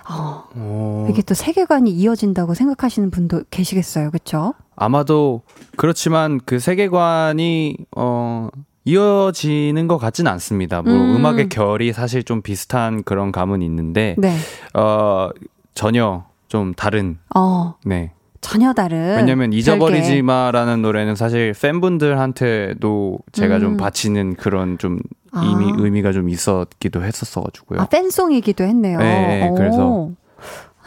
어, 0.10 0.44
어, 0.56 1.08
이게 1.10 1.22
또 1.22 1.34
세계관이 1.34 1.92
이어진다고 1.92 2.56
생각하시는 2.56 3.10
분도 3.12 3.44
계시겠어요, 3.50 4.12
그쵸? 4.12 4.54
아마도 4.76 5.44
그렇지만 5.76 6.40
그 6.46 6.60
세계관이 6.60 7.78
어 7.96 8.50
이어지는 8.88 9.90
것 9.90 9.98
같진 9.98 10.28
않습니다. 10.28 10.82
뭐 10.82 10.94
음. 10.94 11.18
음. 11.18 11.26
악의 11.26 11.50
결이 11.50 11.92
사실 11.92 12.24
좀 12.24 12.42
비슷한 12.42 13.04
그런 13.04 13.34
감은 13.34 13.62
있는데 13.62 14.16
네. 14.18 14.34
어 14.74 15.30
전혀 15.74 16.24
좀 16.48 16.74
다른 16.74 17.18
어, 17.36 17.76
네. 17.84 18.14
전혀 18.40 18.72
다른. 18.72 19.18
왜냐면 19.18 19.52
잊어버리지. 19.52 20.22
마라는 20.22 20.82
노래는 20.82 21.16
사실 21.16 21.54
팬분들한테도 21.60 23.20
제가 23.34 23.58
음. 23.58 23.62
좀 23.62 23.78
바치는 23.78 24.36
그런 24.36 24.78
좀 24.78 25.00
아. 25.34 25.44
의미 25.44 25.74
의미가 25.84 26.14
좀 26.14 26.30
있었기도 26.30 27.04
했었어 27.04 27.42
가지고요. 27.42 27.82
아, 27.82 27.88
팬송이기도 27.88 28.64
했네요. 28.64 29.00
네, 29.00 29.50
오. 29.50 29.56
그래서. 29.56 30.12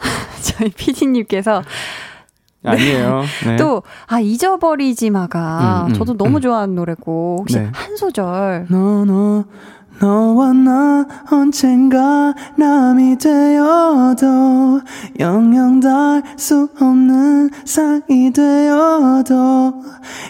저희 0.41 0.69
PD님께서 0.69 1.61
아니에요. 2.63 3.23
네. 3.45 3.55
또, 3.57 3.83
아, 4.07 4.19
잊어버리지 4.19 5.09
마가 5.09 5.85
음, 5.87 5.91
음, 5.91 5.93
저도 5.93 6.15
너무 6.17 6.37
음. 6.37 6.41
좋아하는 6.41 6.75
노래고, 6.75 7.37
혹시 7.39 7.57
네. 7.57 7.69
한 7.73 7.95
소절. 7.95 8.67
너, 8.69 9.05
너, 9.05 9.45
너와 10.01 10.51
나 10.53 11.05
언젠가 11.31 12.33
남이 12.57 13.19
되어도 13.19 14.81
영영 15.19 15.79
닿을 15.79 16.23
수 16.37 16.67
없는 16.79 17.51
사이 17.65 18.31
되어도 18.33 19.73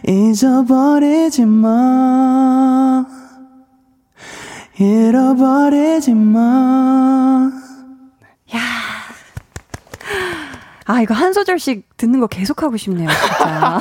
잊어버리지 0.05 1.45
마 1.45 3.05
잃어버리지 4.77 6.15
마 6.15 7.49
아, 10.85 11.01
이거 11.01 11.13
한 11.13 11.33
소절씩 11.33 11.97
듣는 11.97 12.19
거 12.19 12.27
계속 12.27 12.63
하고 12.63 12.77
싶네요, 12.77 13.07
진짜. 13.09 13.79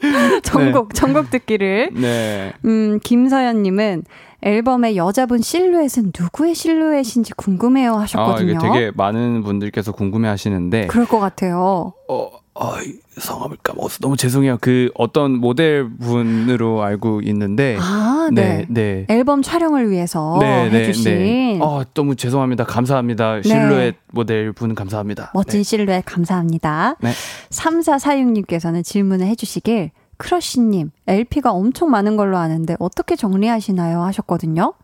전곡, 0.42 0.94
전곡 0.94 1.30
듣기를. 1.30 1.90
네. 1.94 2.52
음, 2.64 2.98
김서연님은 3.02 4.04
앨범의 4.42 4.96
여자분 4.96 5.40
실루엣은 5.40 6.12
누구의 6.18 6.54
실루엣인지 6.54 7.34
궁금해요 7.34 7.94
아, 7.94 8.00
하셨거든요. 8.00 8.52
이게 8.52 8.58
되게 8.58 8.90
많은 8.94 9.42
분들께서 9.42 9.92
궁금해 9.92 10.28
하시는데 10.28 10.86
그럴 10.86 11.06
것 11.06 11.20
같아요. 11.20 11.92
어, 12.08 12.30
아, 12.54 12.80
이 12.82 12.94
성함을 13.18 13.58
까먹었어. 13.62 13.98
너무 14.00 14.16
죄송해요. 14.16 14.58
그 14.60 14.90
어떤 14.94 15.38
모델 15.38 15.88
분으로 15.88 16.82
알고 16.82 17.20
있는데 17.22 17.76
아, 17.80 18.28
네. 18.32 18.66
네. 18.68 19.06
앨범 19.08 19.42
촬영을 19.42 19.90
위해서 19.90 20.40
해주신 20.42 21.60
어, 21.62 21.82
너무 21.94 22.16
죄송합니다. 22.16 22.64
감사합니다. 22.64 23.42
실루엣 23.42 23.96
모델 24.12 24.52
분 24.52 24.74
감사합니다. 24.74 25.24
네. 25.24 25.30
멋진 25.32 25.62
실루엣 25.62 26.04
감사합니다. 26.04 26.96
네. 27.00 27.10
3446님께서는 27.50 28.84
질문을 28.84 29.26
해주시길 29.26 29.92
크러쉬님, 30.20 30.90
LP가 31.06 31.50
엄청 31.50 31.90
많은 31.90 32.16
걸로 32.18 32.36
아는데 32.36 32.76
어떻게 32.78 33.16
정리하시나요? 33.16 34.02
하셨거든요. 34.02 34.74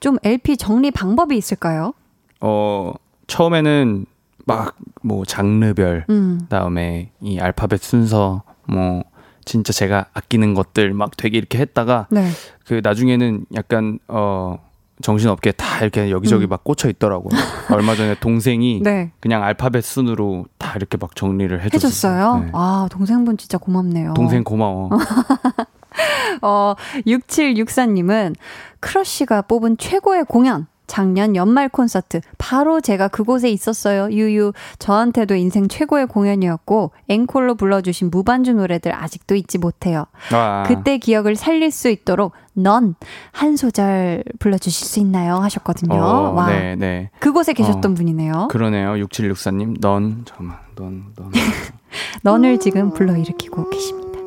좀 0.00 0.18
LP 0.24 0.56
정리 0.56 0.90
방법이 0.90 1.36
있을까요? 1.36 1.94
어, 2.40 2.94
처음에는 3.28 4.06
막 4.46 4.76
뭐 5.02 5.24
장르별 5.24 6.04
음, 6.10 6.40
그다음에 6.42 7.10
이 7.20 7.38
알파벳 7.38 7.80
순서 7.80 8.42
뭐 8.66 9.02
진짜 9.44 9.72
제가 9.72 10.06
아끼는 10.12 10.54
것들 10.54 10.92
막 10.92 11.16
되게 11.16 11.38
이렇게 11.38 11.58
했다가 11.58 12.08
네. 12.10 12.28
그 12.66 12.80
나중에는 12.82 13.46
약간 13.54 13.98
어 14.08 14.58
정신없게 15.02 15.52
다 15.52 15.80
이렇게 15.80 16.10
여기저기 16.10 16.44
음. 16.44 16.48
막 16.50 16.62
꽂혀 16.62 16.90
있더라고요. 16.90 17.30
얼마 17.72 17.94
전에 17.94 18.14
동생이 18.20 18.80
네. 18.82 19.12
그냥 19.20 19.42
알파벳 19.42 19.82
순으로 19.82 20.44
다 20.58 20.74
이렇게 20.76 20.98
막 20.98 21.16
정리를 21.16 21.58
해줬어요. 21.62 21.78
해줬어요? 21.78 22.38
네. 22.44 22.50
아, 22.52 22.86
동생분 22.90 23.38
진짜 23.38 23.56
고맙네요. 23.56 24.12
동생 24.12 24.44
고마워. 24.44 24.90
어, 26.42 26.74
6764님은 27.06 28.34
크러쉬가 28.80 29.42
뽑은 29.42 29.78
최고의 29.78 30.26
공연. 30.26 30.66
작년 30.90 31.36
연말 31.36 31.68
콘서트. 31.68 32.20
바로 32.36 32.80
제가 32.80 33.06
그곳에 33.06 33.48
있었어요. 33.48 34.10
유유. 34.10 34.52
저한테도 34.80 35.36
인생 35.36 35.68
최고의 35.68 36.08
공연이었고, 36.08 36.90
앵콜로 37.06 37.54
불러주신 37.54 38.10
무반주 38.10 38.54
노래들 38.54 38.92
아직도 38.92 39.36
잊지 39.36 39.58
못해요. 39.58 40.06
아, 40.32 40.64
그때 40.66 40.98
기억을 40.98 41.36
살릴 41.36 41.70
수 41.70 41.90
있도록 41.90 42.32
넌 42.54 42.96
한 43.30 43.56
소절 43.56 44.24
불러주실 44.40 44.88
수 44.88 44.98
있나요? 44.98 45.36
하셨거든요. 45.36 45.94
어, 45.94 46.32
와. 46.32 46.46
네, 46.50 46.74
네. 46.74 47.10
그곳에 47.20 47.52
계셨던 47.52 47.92
어, 47.92 47.94
분이네요. 47.94 48.48
그러네요. 48.50 48.94
6764님, 48.94 49.80
넌, 49.80 50.24
잠깐만, 50.26 50.58
넌, 50.74 51.04
넌. 51.14 51.30
넌을 52.24 52.58
지금 52.58 52.92
불러일으키고 52.92 53.70
계십니다. 53.70 54.18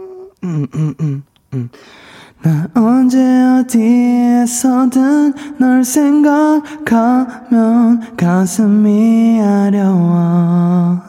음, 0.45 0.65
음, 0.75 0.93
음, 1.01 1.23
음. 1.55 1.69
나 2.43 2.67
언제 2.75 3.17
어디에서든 3.61 5.33
널 5.59 5.83
생각하면 5.85 6.57
가슴이 8.17 9.39
아려워 9.41 10.99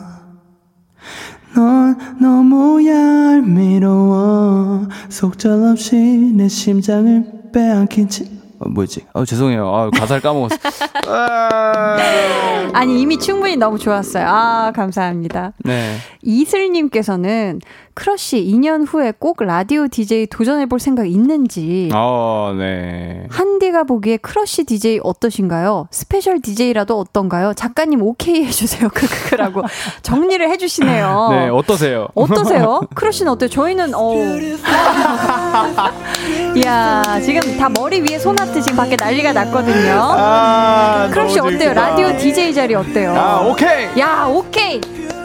넌 1.56 1.96
너무 2.20 2.86
얄미로워 2.86 4.86
속절없이 5.08 5.96
내 6.36 6.46
심장을 6.46 7.24
빼앗긴 7.52 8.08
채 8.08 8.26
어, 8.60 8.68
뭐지? 8.68 9.04
어, 9.12 9.24
죄송해요. 9.24 9.66
아, 9.68 9.90
가사를 9.90 10.22
까먹었어. 10.22 10.56
아니, 12.72 13.00
이미 13.00 13.18
충분히 13.18 13.56
너무 13.56 13.78
좋았어요. 13.78 14.24
아, 14.26 14.72
감사합니다. 14.74 15.52
네. 15.64 15.96
이슬님께서는 16.22 17.60
크러쉬 17.94 18.44
2년 18.44 18.84
후에 18.86 19.12
꼭 19.18 19.42
라디오 19.42 19.86
DJ 19.88 20.26
도전해볼 20.26 20.80
생각 20.80 21.08
있는지. 21.08 21.90
어, 21.94 22.54
네. 22.58 23.26
한디가 23.30 23.84
보기에 23.84 24.16
크러쉬 24.16 24.64
DJ 24.64 25.00
어떠신가요? 25.02 25.88
스페셜 25.90 26.40
DJ라도 26.40 26.98
어떤가요? 26.98 27.54
작가님 27.54 28.02
오케이 28.02 28.44
해주세요. 28.44 28.88
크크크라고 28.90 29.62
정리를 30.02 30.48
해주시네요. 30.50 31.28
네, 31.30 31.48
어떠세요? 31.48 32.08
어떠세요? 32.14 32.82
크러쉬는 32.94 33.32
어때요? 33.32 33.48
저희는 33.48 33.92
어. 33.94 34.14
이야 36.56 37.02
지금 37.24 37.56
다 37.58 37.68
머리 37.68 38.00
위에 38.00 38.18
손아트 38.18 38.60
지금 38.60 38.76
밖에 38.76 38.96
난리가 38.96 39.32
났거든요. 39.32 39.92
아, 39.96 41.08
크러쉬 41.12 41.38
어때요? 41.38 41.72
라디오 41.72 42.16
DJ 42.18 42.52
자리 42.54 42.74
어때요? 42.74 43.14
아, 43.16 43.40
오케이. 43.40 43.88
야 43.98 44.26
오케이. 44.26 44.80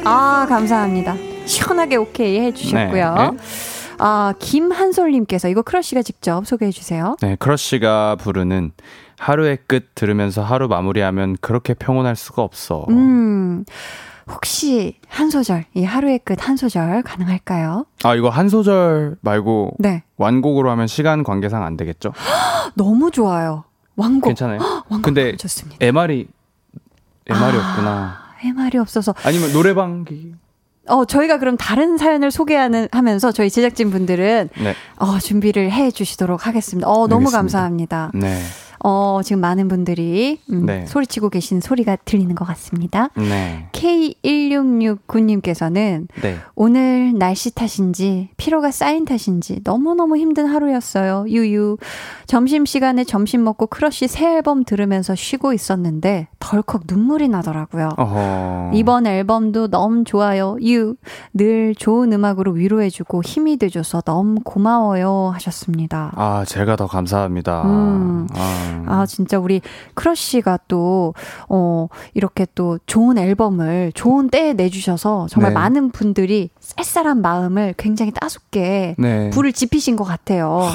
아 0.05 0.45
감사합니다. 0.47 1.15
시원하게 1.49 1.95
오케이 1.97 2.39
해주셨고요. 2.39 3.15
네, 3.15 3.31
네. 3.31 3.37
아 3.97 4.33
김한솔님께서 4.39 5.49
이거 5.49 5.61
크러쉬가 5.61 6.01
직접 6.03 6.45
소개해 6.47 6.71
주세요. 6.71 7.17
네, 7.21 7.35
크러쉬가 7.37 8.15
부르는 8.15 8.71
하루의 9.17 9.57
끝 9.67 9.93
들으면서 9.95 10.41
하루 10.41 10.67
마무리하면 10.69 11.35
그렇게 11.41 11.73
평온할 11.73 12.15
수가 12.15 12.41
없어. 12.43 12.85
음 12.89 13.65
혹시 14.31 14.95
한 15.09 15.29
소절 15.29 15.65
이 15.73 15.83
하루의 15.83 16.19
끝 16.19 16.37
한 16.47 16.55
소절 16.55 17.01
가능할까요? 17.01 17.85
아, 18.03 18.15
이거 18.15 18.29
한 18.29 18.47
소절 18.47 19.17
말고 19.21 19.73
네 19.79 20.03
완곡으로 20.17 20.69
하면 20.71 20.87
시간 20.87 21.23
관계상 21.23 21.63
안 21.63 21.75
되겠죠? 21.75 22.13
너무 22.75 23.11
좋아요. 23.11 23.65
왕곡 23.95 24.29
괜찮아요. 24.29 24.59
왕곡 24.87 25.01
근데 25.01 25.35
좋습니다. 25.35 25.77
MR이 25.81 26.27
MR이 27.25 27.57
아. 27.57 27.69
없구나. 27.69 28.17
할 28.37 28.53
말이 28.53 28.77
없어서 28.77 29.13
아니면 29.25 29.51
노래방기. 29.51 30.33
어 30.89 31.05
저희가 31.05 31.39
그럼 31.39 31.57
다른 31.57 31.97
사연을 31.97 32.31
소개하는 32.31 32.87
하면서 32.91 33.31
저희 33.31 33.49
제작진 33.49 33.91
분들은 33.91 34.49
네. 34.61 34.75
어 34.97 35.19
준비를 35.19 35.71
해 35.71 35.91
주시도록 35.91 36.47
하겠습니다. 36.47 36.87
어 36.89 37.07
너무 37.07 37.27
알겠습니다. 37.27 37.37
감사합니다. 37.37 38.11
네. 38.13 38.41
어 38.83 39.21
지금 39.23 39.41
많은 39.41 39.67
분들이 39.67 40.39
음, 40.51 40.65
네. 40.65 40.85
소리치고 40.85 41.29
계신 41.29 41.59
소리가 41.61 41.97
들리는 42.05 42.33
것 42.35 42.45
같습니다. 42.45 43.09
네. 43.15 43.67
K1669님께서는 43.73 46.07
네. 46.21 46.37
오늘 46.55 47.17
날씨 47.17 47.53
탓인지 47.53 48.29
피로가 48.37 48.71
쌓인 48.71 49.05
탓인지 49.05 49.61
너무너무 49.63 50.17
힘든 50.17 50.45
하루였어요. 50.45 51.25
유유. 51.27 51.77
점심시간에 52.25 53.03
점심 53.03 53.43
먹고 53.43 53.67
크러쉬 53.67 54.07
새 54.07 54.35
앨범 54.35 54.63
들으면서 54.63 55.15
쉬고 55.15 55.53
있었는데 55.53 56.27
덜컥 56.39 56.83
눈물이 56.87 57.27
나더라고요. 57.29 57.89
어허. 57.97 58.71
이번 58.73 59.07
앨범도 59.07 59.69
너무 59.69 60.03
좋아요. 60.03 60.57
유. 60.63 60.95
늘 61.33 61.75
좋은 61.75 62.13
음악으로 62.13 62.51
위로해주고 62.51 63.21
힘이 63.23 63.57
돼줘서 63.57 64.01
너무 64.01 64.39
고마워요. 64.43 65.31
하셨습니다. 65.33 66.11
아, 66.15 66.43
제가 66.47 66.75
더 66.75 66.87
감사합니다. 66.87 67.63
음. 67.63 68.27
아, 68.35 68.68
아, 68.87 69.05
진짜 69.05 69.39
우리 69.39 69.61
크러쉬가 69.93 70.59
또, 70.67 71.13
어, 71.47 71.87
이렇게 72.13 72.45
또 72.55 72.79
좋은 72.85 73.17
앨범을 73.17 73.91
좋은 73.93 74.29
때에 74.29 74.53
내주셔서 74.53 75.27
정말 75.29 75.51
네. 75.51 75.55
많은 75.55 75.91
분들이 75.91 76.49
쌀쌀한 76.59 77.21
마음을 77.21 77.73
굉장히 77.77 78.11
따숩게 78.11 78.95
네. 78.97 79.29
불을 79.31 79.53
지피신 79.53 79.95
것 79.95 80.03
같아요. 80.03 80.67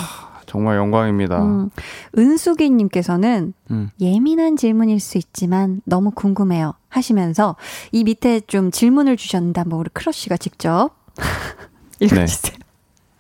정말 0.47 0.77
영광입니다. 0.77 1.43
음, 1.43 1.71
은숙이님께서는 2.17 3.55
음. 3.73 3.91
예민한 4.01 4.57
질문일 4.57 5.01
수 5.01 5.19
있지만 5.19 5.81
너무 5.85 6.13
궁금해요 6.13 6.75
하시면서 6.89 7.57
이 7.91 8.05
밑에 8.05 8.39
좀 8.41 8.71
질문을 8.71 9.17
주셨는데 9.17 9.61
한번 9.61 9.81
우리 9.81 9.91
크러쉬가 9.93 10.37
직접 10.37 10.91
읽어주세요. 11.99 12.57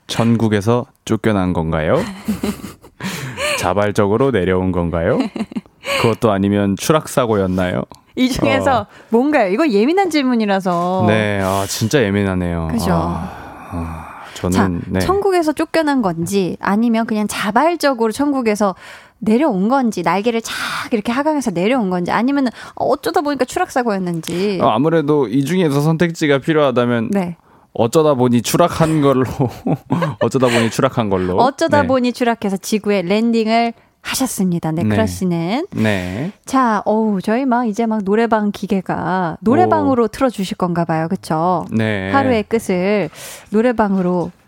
전국에서 0.07 0.87
쫓겨난 1.05 1.53
건가요? 1.55 1.97
자발적으로 3.65 4.31
내려온 4.31 4.73
건가요? 4.73 5.19
그것도 6.03 6.31
아니면 6.31 6.77
추락사고였나요? 6.77 7.83
이 8.17 8.29
중에서 8.29 8.81
어. 8.83 8.87
뭔가요? 9.09 9.51
이거 9.51 9.69
예민한 9.69 10.11
질문이라서. 10.11 11.05
네, 11.09 11.41
아, 11.43 11.65
진짜 11.67 12.03
예민하네요. 12.03 12.65
어. 12.65 12.69
그죠. 12.69 12.93
아, 12.93 13.31
아, 13.71 14.07
저는, 14.35 14.53
자, 14.55 14.71
네. 14.87 15.01
천국에서 15.01 15.53
쫓겨난 15.53 16.03
건지 16.03 16.57
아니면 16.61 17.07
그냥 17.07 17.27
자발적으로 17.27 18.13
천국에서 18.13 18.75
내려온 19.19 19.69
건지 19.69 20.03
날개를 20.03 20.43
착 20.43 20.93
이렇게 20.93 21.11
하강해서 21.11 21.51
내려온 21.51 21.89
건지 21.89 22.11
아니면 22.11 22.49
어쩌다 22.75 23.23
보니까 23.23 23.47
추락사고였는지. 23.47 24.59
어, 24.61 24.69
아무래도 24.69 25.27
이 25.27 25.45
중에서 25.45 25.81
선택지가 25.81 26.39
필요하다면 26.39 27.11
네. 27.11 27.37
어쩌다 27.75 28.15
보니 28.15 28.43
추락한 28.43 29.01
걸로 29.03 29.25
어쩌다 30.23 30.47
보니 30.49 30.71
추락한 30.71 31.11
걸로 31.11 31.37
어쩌다 31.39 31.83
네. 31.83 31.87
보니 31.89 32.13
추락해서 32.13 32.57
지구에 32.57 33.03
랜딩을 33.03 33.73
하셨습니다. 34.01 34.71
네, 34.71 34.83
네. 34.83 34.89
크러쉬는. 34.91 35.67
네. 35.73 36.31
자, 36.45 36.83
어우, 36.85 37.23
저희 37.23 37.47
막 37.47 37.67
이제 37.67 37.87
막 37.87 38.05
노래방 38.05 38.53
기계가 38.53 39.39
노래방으로 39.41 40.09
틀어주실 40.09 40.59
건가 40.59 40.85
봐요. 40.85 41.09
그쵸? 41.09 41.65
네. 41.71 42.11
하루의 42.13 42.43
끝을 42.45 43.09
노래방으로 43.51 44.31
가- 44.31 44.44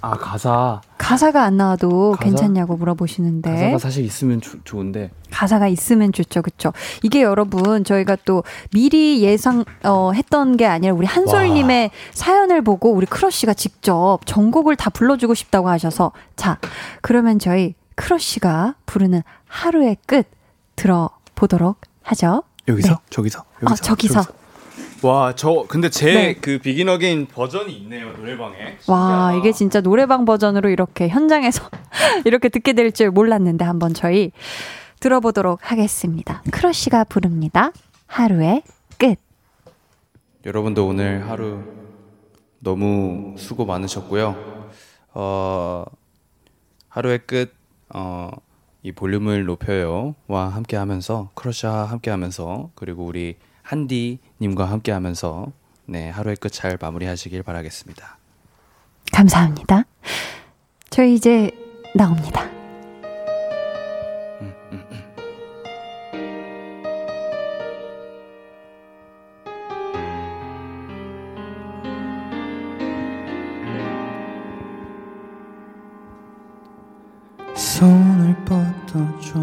아 0.00 0.10
가사. 0.16 0.80
가사가 0.98 1.42
안 1.44 1.56
나와도 1.56 2.12
가사? 2.12 2.24
괜찮냐고 2.24 2.76
물어보시는데. 2.76 3.50
가사가 3.50 3.78
사실 3.78 4.04
있으면 4.04 4.40
주- 4.40 4.58
좋은데. 4.64 5.10
가사가 5.30 5.68
있으면 5.68 6.12
좋죠, 6.12 6.42
그쵸? 6.42 6.72
이게 7.02 7.22
여러분 7.22 7.84
저희가 7.84 8.16
또 8.24 8.42
미리 8.72 9.22
예상 9.22 9.64
어, 9.82 10.12
했던 10.12 10.56
게 10.56 10.66
아니라 10.66 10.94
우리 10.94 11.06
한솔님의 11.06 11.90
사연을 12.12 12.62
보고 12.62 12.92
우리 12.92 13.06
크러쉬가 13.06 13.54
직접 13.54 14.18
전곡을 14.24 14.76
다 14.76 14.90
불러주고 14.90 15.34
싶다고 15.34 15.68
하셔서 15.68 16.12
자 16.36 16.58
그러면 17.02 17.38
저희 17.38 17.74
크러쉬가 17.96 18.74
부르는 18.86 19.22
하루의 19.46 19.96
끝 20.06 20.26
들어보도록 20.76 21.76
하죠. 22.02 22.42
여기서? 22.68 22.88
네. 22.88 22.96
저기서? 23.10 23.44
어, 23.64 23.74
저기서 23.74 24.24
와 25.06 25.32
저 25.34 25.64
근데 25.68 25.88
제 25.90 26.12
네. 26.14 26.34
그 26.34 26.58
비긴 26.58 26.88
어게인 26.88 27.26
버전이 27.26 27.72
있네요 27.78 28.12
노래방에 28.12 28.78
와 28.88 29.34
이게 29.38 29.52
진짜 29.52 29.80
노래방 29.80 30.24
버전으로 30.24 30.68
이렇게 30.70 31.08
현장에서 31.08 31.68
이렇게 32.24 32.48
듣게 32.48 32.72
될 32.72 32.92
줄 32.92 33.10
몰랐는데 33.10 33.64
한번 33.64 33.92
저희 33.92 34.30
들어보도록 35.00 35.58
하겠습니다. 35.62 36.42
크러쉬가 36.50 37.04
부릅니다. 37.04 37.72
하루의 38.06 38.62
끝. 38.98 39.16
여러분도 40.46 40.86
오늘 40.86 41.28
하루 41.28 41.60
너무 42.60 43.34
수고 43.36 43.66
많으셨고요. 43.66 44.34
어, 45.14 45.84
하루의 46.88 47.18
끝, 47.26 47.52
어, 47.90 48.30
이 48.82 48.92
볼륨을 48.92 49.44
높여요와 49.44 50.48
함께 50.48 50.76
하면서, 50.76 51.30
크러쉬와 51.34 51.84
함께 51.86 52.10
하면서, 52.10 52.70
그리고 52.74 53.04
우리 53.04 53.36
한디님과 53.64 54.66
함께 54.66 54.92
하면서, 54.92 55.50
네, 55.86 56.08
하루의 56.10 56.36
끝 56.36 56.52
잘 56.52 56.78
마무리 56.80 57.06
하시길 57.06 57.42
바라겠습니다. 57.42 58.18
감사합니다. 59.12 59.84
저희 60.90 61.14
이제 61.14 61.50
나옵니다. 61.94 62.48
손을 77.56 78.34
뻗어줘 78.44 79.40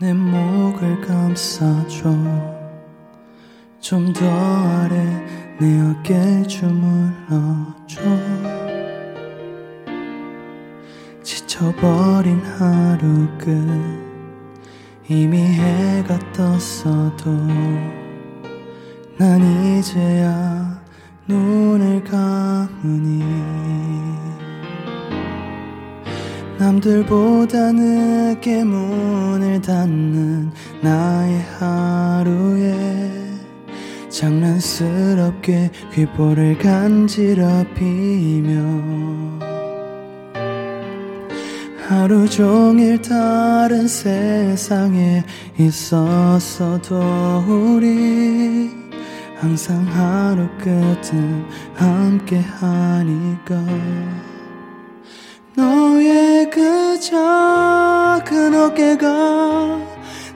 내 0.00 0.12
목을 0.12 1.00
감싸줘 1.06 2.51
좀 3.82 4.12
더 4.12 4.24
아래 4.24 4.96
내 5.58 5.80
어깨 5.80 6.42
주물러줘. 6.44 8.00
지쳐버린 11.24 12.40
하루 12.42 13.26
끝 13.36 13.50
이미 15.08 15.38
해가 15.42 16.16
떴어도 16.32 17.32
난 19.18 19.42
이제야 19.42 20.80
눈을 21.26 22.04
감으니. 22.04 23.24
남들보다 26.56 27.72
늦게 27.72 28.62
문을 28.62 29.60
닫는 29.60 30.52
나의 30.80 31.42
하루에 31.58 33.21
장난스럽게 34.22 35.70
귓볼을 35.92 36.56
간지럽히며 36.56 38.52
하루 41.88 42.30
종일 42.30 43.02
다른 43.02 43.88
세상에 43.88 45.24
있었어도 45.58 47.00
우리 47.48 48.70
항상 49.40 49.84
하루 49.88 50.46
끝은 50.56 51.44
함께 51.74 52.38
하니까 52.38 53.56
너의 55.56 56.48
그 56.48 57.00
작은 57.00 58.54
어깨가 58.54 59.80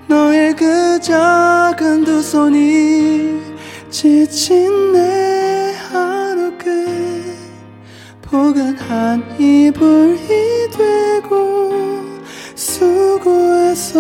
너의 0.09 0.57
그 0.57 0.99
작은 1.01 2.05
두 2.05 2.21
손이 2.21 3.46
지친 3.99 4.93
내 4.93 5.73
하루 5.89 6.53
끝 6.59 6.69
포근한 8.21 9.41
이불이 9.41 10.69
되고 10.71 11.73
수고했어요. 12.55 13.97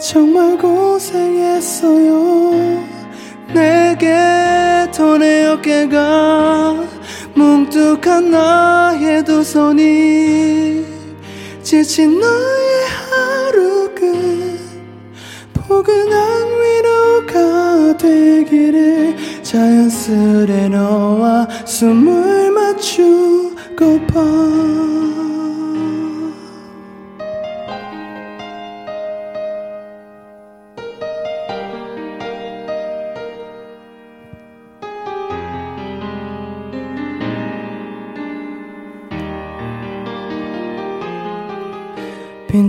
정말 0.00 0.56
고생했어요. 0.56 2.22
내게 3.52 4.16
돈의 4.96 5.48
어깨가 5.48 6.82
뭉툭한 7.34 8.30
나의 8.30 9.22
두 9.26 9.44
손이 9.44 10.86
지친 11.62 12.18
너의 12.18 12.86
하루 13.10 13.74
끝 13.74 13.79
포근한 15.70 16.48
위로가 16.60 17.96
되기를 17.96 19.14
자연스레 19.44 20.68
너와 20.68 21.46
숨을 21.64 22.50
맞추고파 22.50 24.20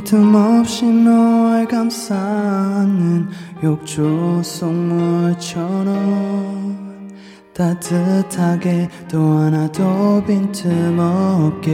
빈틈없이 0.02 0.86
널 0.86 1.68
감싸는 1.68 3.28
욕조 3.64 4.41
속물처럼 4.41 5.91
따뜻하게 7.53 8.90
또 9.10 9.38
하나도 9.38 10.23
빈틈없게 10.26 11.72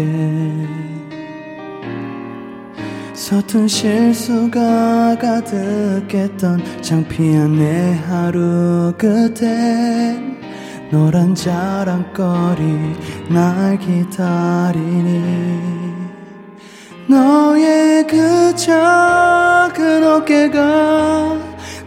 서툰 3.13 3.67
실수가 3.67 5.17
가득했던 5.19 6.81
창피한 6.81 7.55
내 7.55 7.93
하루 8.07 8.93
끝에 8.97 10.19
노란 10.91 11.33
자랑거리 11.33 12.95
날 13.29 13.79
기다리니 13.79 15.86
너의 17.07 18.05
그 18.05 18.53
작은 18.53 20.03
어깨가 20.03 21.37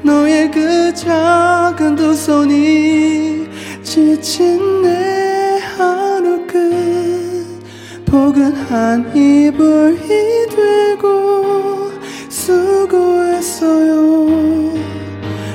너의 0.03 0.51
그 0.51 0.95
작은 0.95 1.95
두 1.95 2.15
손이 2.15 3.47
지친 3.83 4.81
내 4.81 5.59
하루 5.77 6.47
끝 6.47 7.61
포근한 8.07 9.15
이불이 9.15 10.47
되고 10.49 11.91
수고했어요. 12.31 13.91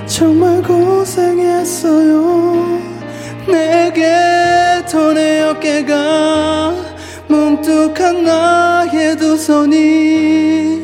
정말 0.05 0.61
고생했어요. 0.61 2.23
내게 3.47 4.05
ton의 4.87 5.41
어깨가 5.41 6.74
뭉툭한 7.55 8.23
나의 8.23 9.15
두 9.17 9.37
손이 9.37 10.83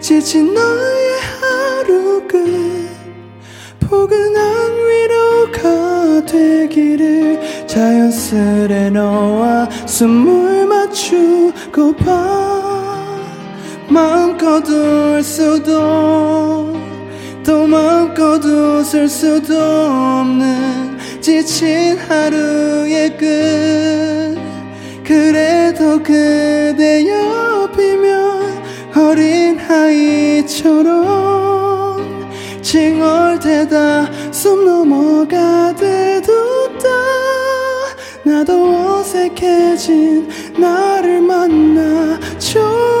지친 0.00 0.52
너의 0.52 1.20
하루 1.40 2.26
끝 2.28 2.44
포근한 3.80 4.72
위로가 4.86 6.26
되기를 6.26 7.66
자연스레 7.66 8.90
너와 8.90 9.68
숨을 9.86 10.66
맞추고 10.66 11.96
봐. 11.96 13.04
마음껏 13.88 14.66
울 14.68 15.22
수도 15.22 16.74
또 17.44 17.66
마음껏 17.66 18.42
웃을 18.44 19.08
수도 19.08 19.58
없는 19.58 20.98
지친 21.20 21.96
하루의 21.98 23.16
끝 23.16 24.33
그래도 25.04 26.02
그대 26.02 27.06
옆이면 27.06 28.64
어린 28.96 29.60
아이처럼 29.60 31.04
칭얼대다 32.62 34.32
숨 34.32 34.64
넘어가대도 34.64 36.32
다. 36.78 36.88
나도 38.24 38.96
어색해진 38.98 40.26
나를 40.58 41.20
만나 41.20 42.18
줘 42.38 42.93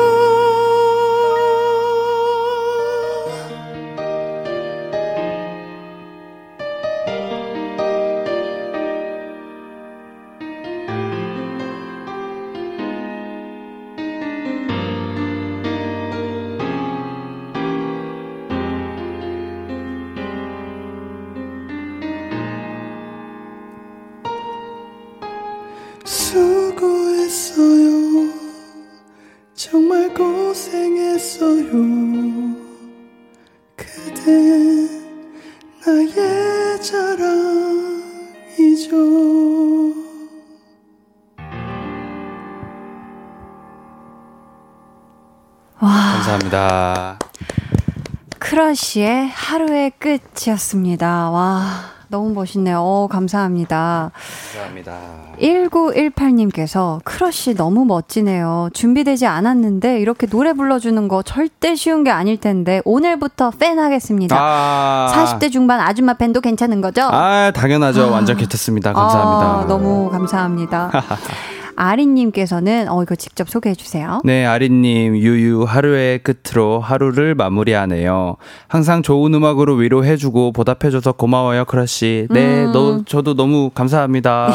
크러쉬의 48.74 49.28
하루의 49.28 49.92
끝이었습니다. 49.98 51.30
와, 51.30 51.60
너무 52.08 52.32
멋있네요. 52.34 52.80
어, 52.80 53.06
감사합니다. 53.08 54.10
감사합니다. 54.52 54.98
1918님께서 55.40 57.00
크러쉬 57.04 57.54
너무 57.54 57.84
멋지네요. 57.84 58.70
준비되지 58.72 59.26
않았는데 59.26 60.00
이렇게 60.00 60.26
노래 60.26 60.52
불러주는 60.52 61.06
거 61.06 61.22
절대 61.22 61.76
쉬운 61.76 62.02
게 62.02 62.10
아닐 62.10 62.36
텐데 62.36 62.82
오늘부터 62.84 63.50
팬 63.52 63.78
하겠습니다. 63.78 64.36
아, 64.38 65.12
40대 65.14 65.52
중반 65.52 65.80
아줌마 65.80 66.14
팬도 66.14 66.40
괜찮은 66.40 66.80
거죠? 66.80 67.02
아, 67.02 67.52
당연하죠. 67.54 68.06
아. 68.06 68.10
완전 68.10 68.36
괜찮습니다. 68.36 68.92
감사합니다. 68.92 69.60
아, 69.60 69.64
너무 69.68 70.10
감사합니다. 70.10 70.90
아린님께서는 71.76 72.88
어 72.88 73.02
이거 73.02 73.14
직접 73.14 73.48
소개해 73.48 73.74
주세요. 73.74 74.20
네, 74.24 74.44
아린님, 74.44 75.16
유유, 75.16 75.64
하루의 75.64 76.20
끝으로 76.20 76.80
하루를 76.80 77.34
마무리하네요. 77.34 78.36
항상 78.68 79.02
좋은 79.02 79.34
음악으로 79.34 79.74
위로해주고 79.74 80.52
보답해줘서 80.52 81.12
고마워요, 81.12 81.64
크러쉬. 81.64 82.26
네, 82.30 82.64
음. 82.64 82.72
너, 82.72 83.02
저도 83.04 83.34
너무 83.34 83.70
감사합니다. 83.74 84.52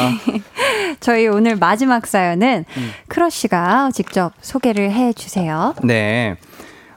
저희 1.00 1.26
오늘 1.28 1.56
마지막 1.56 2.06
사연은 2.06 2.64
음. 2.76 2.90
크러쉬가 3.08 3.90
직접 3.92 4.32
소개를 4.40 4.92
해 4.92 5.12
주세요. 5.12 5.74
네. 5.82 6.36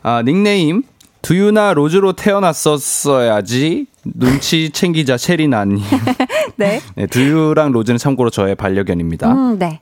아, 0.02 0.22
닉네임, 0.24 0.84
두유나 1.22 1.74
로즈로 1.74 2.14
태어났었어야지. 2.14 3.88
눈치 4.04 4.70
챙기자, 4.72 5.16
체리나님. 5.18 5.80
네. 6.58 6.82
네, 6.96 7.08
두유랑 7.08 7.72
로즈는 7.72 7.98
참고로 7.98 8.30
저의 8.30 8.56
반려견입니다. 8.56 9.32
음, 9.32 9.58
네. 9.58 9.80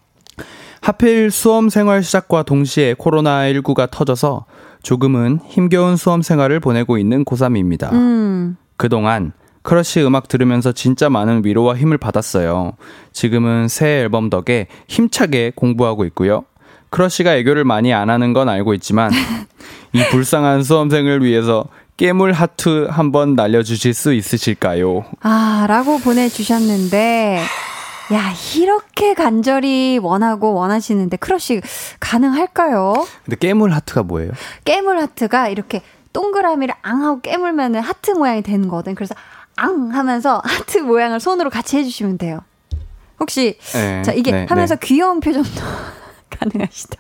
하필 0.82 1.30
수험 1.30 1.70
생활 1.70 2.04
시작과 2.04 2.44
동시에 2.44 2.96
코로나19가 2.96 3.90
터져서 3.90 4.46
조금은 4.82 5.40
힘겨운 5.48 5.96
수험 5.96 6.24
생활을 6.24 6.60
보내고 6.60 6.98
있는 6.98 7.24
고3입니다. 7.24 7.94
음. 7.94 8.58
그동안 8.78 9.32
크러쉬 9.62 10.02
음악 10.02 10.28
들으면서 10.28 10.72
진짜 10.72 11.08
많은 11.08 11.46
위로와 11.46 11.76
힘을 11.78 12.00
받았어요. 12.00 12.74
지금은 13.14 13.68
새 13.68 14.00
앨범 14.00 14.32
덕에 14.32 14.68
힘차게 14.88 15.52
공부하고 15.56 16.04
있고요. 16.06 16.46
크러쉬가 16.90 17.36
애교를 17.36 17.64
많이 17.64 17.94
안 17.94 18.10
하는 18.10 18.34
건 18.34 18.50
알고 18.50 18.74
있지만 18.74 19.12
이 19.94 20.04
불쌍한 20.10 20.64
수험생을 20.64 21.24
위해서 21.24 21.66
깨물 21.96 22.32
하트 22.32 22.88
한번 22.90 23.36
날려주실 23.36 23.94
수 23.94 24.14
있으실까요? 24.14 25.06
아, 25.22 25.66
라고 25.70 26.00
보내주셨는데, 26.00 27.40
야, 28.14 28.34
이렇게 28.58 29.14
간절히 29.14 29.98
원하고 30.02 30.54
원하시는데, 30.54 31.18
크러쉬 31.18 31.62
가능할까요? 32.00 32.94
근데 33.24 33.38
깨물 33.38 33.72
하트가 33.72 34.04
뭐예요? 34.04 34.32
깨물 34.66 35.00
하트가 35.00 35.48
이렇게 35.48 35.82
동그라미를 36.12 36.76
앙 36.82 37.04
하고 37.04 37.22
깨물면 37.22 37.76
하트 37.76 38.12
모양이 38.12 38.42
되는 38.42 38.68
거거든. 38.68 38.96
그래서 38.96 39.16
앙 39.56 39.94
하면서 39.94 40.42
하트 40.44 40.80
모양을 40.80 41.20
손으로 41.20 41.50
같이 41.50 41.78
해주시면 41.78 42.18
돼요. 42.18 42.42
혹시, 43.20 43.58
네, 43.74 44.02
자, 44.02 44.12
이게 44.12 44.32
네, 44.32 44.46
하면서 44.50 44.76
네. 44.76 44.88
귀여운 44.88 45.20
표정도 45.20 45.50
가능하시다. 46.30 46.98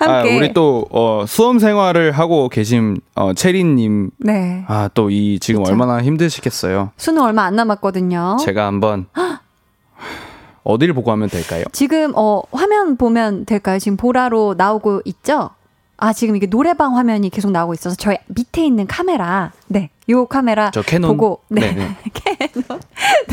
아, 0.00 0.04
함께. 0.18 0.36
우리 0.36 0.52
또 0.52 0.86
어, 0.90 1.24
수험 1.26 1.58
생활을 1.58 2.12
하고 2.12 2.48
계신 2.48 3.00
어, 3.16 3.32
체리님 3.32 4.10
네. 4.18 4.64
아또 4.68 5.10
이 5.10 5.38
지금 5.40 5.62
그쵸. 5.62 5.72
얼마나 5.72 6.00
힘드시겠어요. 6.00 6.92
수능 6.96 7.22
얼마 7.24 7.42
안 7.44 7.56
남았거든요. 7.56 8.36
제가 8.40 8.66
한번 8.66 9.06
어디를 10.68 10.92
보고 10.92 11.10
하면 11.12 11.30
될까요? 11.30 11.64
지금 11.72 12.12
어 12.14 12.42
화면 12.52 12.96
보면 12.98 13.46
될까요? 13.46 13.78
지금 13.78 13.96
보라로 13.96 14.54
나오고 14.58 15.00
있죠? 15.06 15.48
아 15.96 16.12
지금 16.12 16.36
이게 16.36 16.46
노래방 16.46 16.96
화면이 16.96 17.30
계속 17.30 17.50
나오고 17.50 17.72
있어서 17.72 17.96
저희 17.96 18.18
밑에 18.26 18.64
있는 18.64 18.86
카메라 18.86 19.52
네, 19.66 19.88
요 20.10 20.26
카메라 20.26 20.70
저 20.70 20.82
캐논 20.82 21.08
보고 21.10 21.40
네, 21.48 21.72
네, 21.72 21.96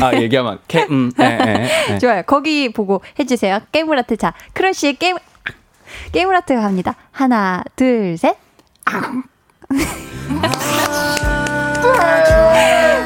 아 0.00 0.14
얘기하면 0.14 0.60
캐 0.66 0.86
음, 0.90 1.12
네, 1.16 1.36
네, 1.36 1.68
네. 1.88 1.98
좋아요. 1.98 2.22
거기 2.26 2.72
보고 2.72 3.02
해주세요. 3.18 3.60
깨물 3.70 3.98
하트 3.98 4.16
자 4.16 4.32
크러쉬의 4.54 4.94
깨물 4.94 5.18
깨물 6.12 6.34
하트 6.34 6.54
갑니다. 6.54 6.96
하나 7.12 7.62
둘 7.76 8.16
셋. 8.16 8.34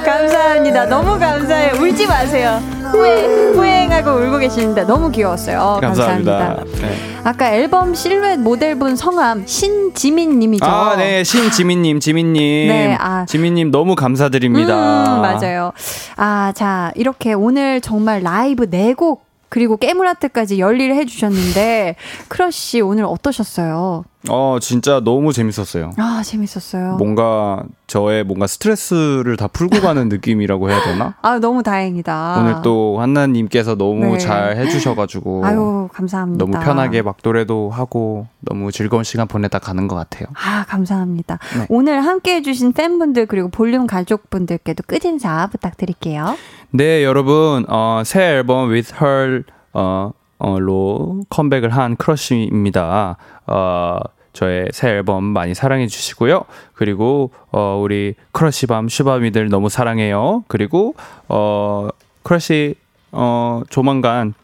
감사합니다. 0.05 0.87
너무 0.87 1.19
감사해요. 1.19 1.83
울지 1.83 2.07
마세요. 2.07 2.80
후행, 2.91 3.55
후행하고 3.55 4.11
울고 4.11 4.39
계시는데 4.39 4.85
너무 4.85 5.11
귀여웠어요. 5.11 5.59
어, 5.59 5.81
감사합니다. 5.81 6.39
감사합니다. 6.39 6.87
네. 6.87 6.95
아까 7.25 7.53
앨범 7.53 7.95
실루엣 7.95 8.41
모델분 8.41 8.97
성함 8.97 9.47
신지민님이죠. 9.47 10.65
아, 10.65 10.97
네, 10.97 11.23
신지민님, 11.25 12.01
지민님, 12.01 12.69
네, 12.69 12.97
아. 12.99 13.25
지민님 13.27 13.71
너무 13.71 13.95
감사드립니다. 13.95 15.17
음, 15.17 15.23
맞아요. 15.23 15.73
아, 16.17 16.53
자, 16.55 16.93
이렇게 16.95 17.33
오늘 17.33 17.81
정말 17.81 18.23
라이브 18.23 18.67
네곡 18.71 19.30
그리고 19.51 19.77
깨물아트까지 19.77 20.59
열일을 20.59 20.95
해주셨는데 20.95 21.97
크러쉬 22.29 22.81
오늘 22.81 23.05
어떠셨어요? 23.05 24.05
어, 24.29 24.59
진짜 24.61 25.01
너무 25.01 25.33
재밌었어요. 25.33 25.93
아 25.97 26.23
재밌었어요. 26.25 26.97
뭔가 26.99 27.63
저의 27.87 28.23
뭔가 28.23 28.47
스트레스를 28.47 29.37
다 29.37 29.49
풀고 29.49 29.81
가는 29.81 30.09
느낌이라고 30.11 30.71
해야 30.71 30.83
되나? 30.85 31.15
아 31.23 31.39
너무 31.39 31.63
다행이다. 31.63 32.37
오늘 32.39 32.63
또 32.63 33.01
한나님께서 33.01 33.77
너무 33.77 34.13
네. 34.13 34.19
잘 34.19 34.57
해주셔가지고 34.57 35.43
아유 35.47 35.89
감사합니다. 35.93 36.45
너무 36.45 36.53
편하게 36.65 37.03
막 37.03 37.17
노래도 37.23 37.71
하고 37.71 38.27
너무 38.41 38.71
즐거운 38.73 39.05
시간 39.05 39.27
보내다 39.27 39.59
가는 39.59 39.89
것 39.89 39.97
같아요. 39.97 40.29
아, 40.35 40.65
감사합니다. 40.69 41.39
네. 41.59 41.67
오늘 41.69 42.05
함께 42.05 42.37
해주신 42.37 42.73
팬분들 42.73 43.27
그리고 43.27 43.49
볼륨 43.49 43.87
가족분들께도 43.87 44.85
끝 44.87 45.05
인사 45.05 45.47
부탁드릴게요. 45.49 46.37
네, 46.73 47.03
여러분, 47.03 47.65
어, 47.69 48.03
새 48.05 48.23
앨범 48.23 48.71
With 48.71 48.95
Her, 48.95 49.43
어, 49.73 50.13
어,로 50.39 51.21
컴백을 51.29 51.71
한 51.71 51.97
크러쉬입니다. 51.97 53.17
어, 53.49 53.99
저의 54.33 54.69
새 54.71 54.91
앨범 54.91 55.25
많이 55.25 55.53
사랑해 55.53 55.89
주시고요. 55.89 56.45
그리고, 56.75 57.33
어, 57.51 57.81
우리 57.83 58.15
크러쉬밤, 58.31 58.89
쉬밤이들 58.89 59.49
너무 59.49 59.69
사랑해요. 59.69 60.45
그리고, 60.47 60.95
어, 61.27 61.89
크러쉬, 62.23 62.77
어, 63.11 63.63
조만간, 63.69 64.35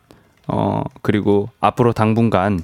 어, 0.49 0.83
그리고 1.03 1.49
앞으로 1.61 1.93
당분간, 1.93 2.59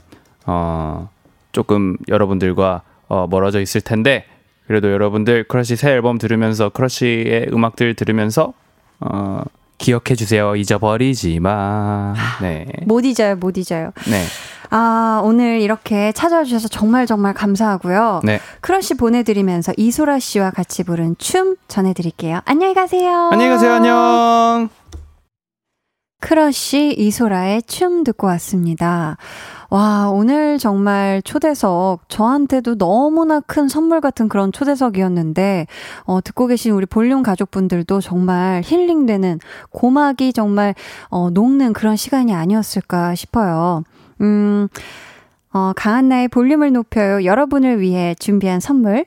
어, 0.45 1.09
조금 1.53 1.97
여러분들과 2.09 2.83
어, 3.07 3.29
멀어져 3.31 3.61
있을 3.61 3.81
텐데, 3.81 4.25
그래도 4.67 4.91
여러분들 4.91 5.45
크러쉬 5.45 5.77
새 5.77 5.91
앨범 5.91 6.19
들으면서 6.19 6.71
크러쉬의 6.71 7.51
음악들 7.53 7.95
들으면서 7.95 8.55
어, 9.05 9.43
기억해 9.79 10.15
주세요. 10.17 10.55
잊어버리지 10.55 11.41
마. 11.41 12.15
네. 12.41 12.67
못 12.87 13.05
잊어요, 13.05 13.37
못 13.37 13.57
잊어요. 13.57 13.91
네. 14.09 14.23
아, 14.71 15.21
오늘 15.25 15.61
이렇게 15.61 16.13
찾아와 16.13 16.45
주셔서 16.45 16.69
정말 16.69 17.07
정말 17.07 17.35
감사하고요. 17.35 18.23
네. 18.25 18.41
크러쉬 18.61 18.95
보내드리면서 18.95 19.73
이소라 19.77 20.19
씨와 20.19 20.51
같이 20.51 20.83
부른 20.83 21.17
춤 21.19 21.57
전해드릴게요. 21.69 22.41
안녕히 22.45 22.75
가세요. 22.75 23.29
안녕히 23.33 23.51
가세요. 23.51 23.73
안녕. 23.75 24.82
크러쉬 26.23 26.95
이소라의 26.97 27.65
춤 27.65 28.05
듣고 28.05 28.29
왔습니다. 28.29 29.17
와, 29.71 30.09
오늘 30.09 30.59
정말 30.59 31.21
초대석, 31.23 32.09
저한테도 32.09 32.79
너무나 32.79 33.41
큰 33.41 33.69
선물 33.69 34.01
같은 34.01 34.29
그런 34.29 34.53
초대석이었는데, 34.53 35.67
어, 36.05 36.21
듣고 36.23 36.47
계신 36.47 36.73
우리 36.73 36.87
볼륨 36.87 37.23
가족분들도 37.23 38.01
정말 38.01 38.63
힐링되는, 38.65 39.41
고막이 39.71 40.33
정말, 40.33 40.75
어, 41.09 41.31
녹는 41.31 41.73
그런 41.73 41.97
시간이 41.97 42.33
아니었을까 42.33 43.15
싶어요. 43.17 43.83
음, 44.21 44.69
어, 45.53 45.73
강한나의 45.75 46.29
볼륨을 46.29 46.73
높여요. 46.73 47.25
여러분을 47.25 47.81
위해 47.81 48.15
준비한 48.19 48.61
선물 48.61 49.07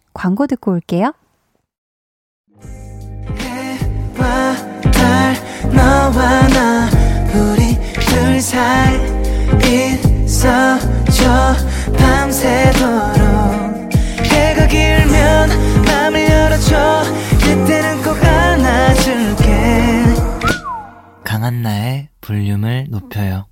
광고 0.13 0.47
듣고 0.47 0.71
올게요. 0.71 1.13
해와 3.39 4.55
달 4.91 5.35
너와 5.73 6.47
나 6.49 6.89
우리 7.33 7.75
둘 7.99 8.41
사이 8.41 8.95
있어줘. 10.25 11.55
밤새도록 11.97 13.21
해가 14.25 14.67
길면 14.67 15.49
맘을 15.85 16.29
열어줘. 16.29 17.03
그때는 17.39 18.03
꼭 18.03 18.15
안아줄게. 18.23 20.03
강한나의 21.23 22.09
볼륨을 22.19 22.87
높여요 22.89 23.45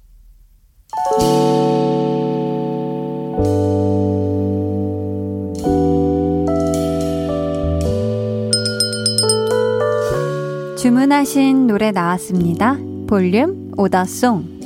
주문하신 10.79 11.67
노래 11.67 11.91
나왔습니다. 11.91 12.77
볼륨 13.05 13.73
오더송. 13.75 14.59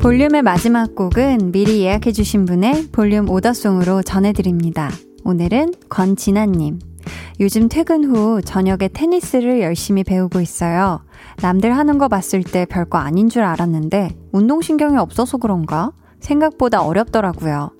볼륨의 0.00 0.42
마지막 0.42 0.94
곡은 0.94 1.50
미리 1.50 1.80
예약해주신 1.80 2.44
분의 2.44 2.90
볼륨 2.92 3.28
오더송으로 3.28 4.02
전해드립니다. 4.02 4.90
오늘은 5.24 5.72
권진아님. 5.88 6.78
요즘 7.40 7.68
퇴근 7.68 8.04
후 8.04 8.40
저녁에 8.40 8.86
테니스를 8.92 9.60
열심히 9.60 10.04
배우고 10.04 10.40
있어요. 10.40 11.00
남들 11.42 11.76
하는 11.76 11.98
거 11.98 12.06
봤을 12.06 12.44
때 12.44 12.64
별거 12.64 12.98
아닌 12.98 13.28
줄 13.28 13.42
알았는데 13.42 14.16
운동신경이 14.30 14.98
없어서 14.98 15.36
그런가? 15.38 15.90
생각보다 16.24 16.82
어렵더라고요. 16.82 17.70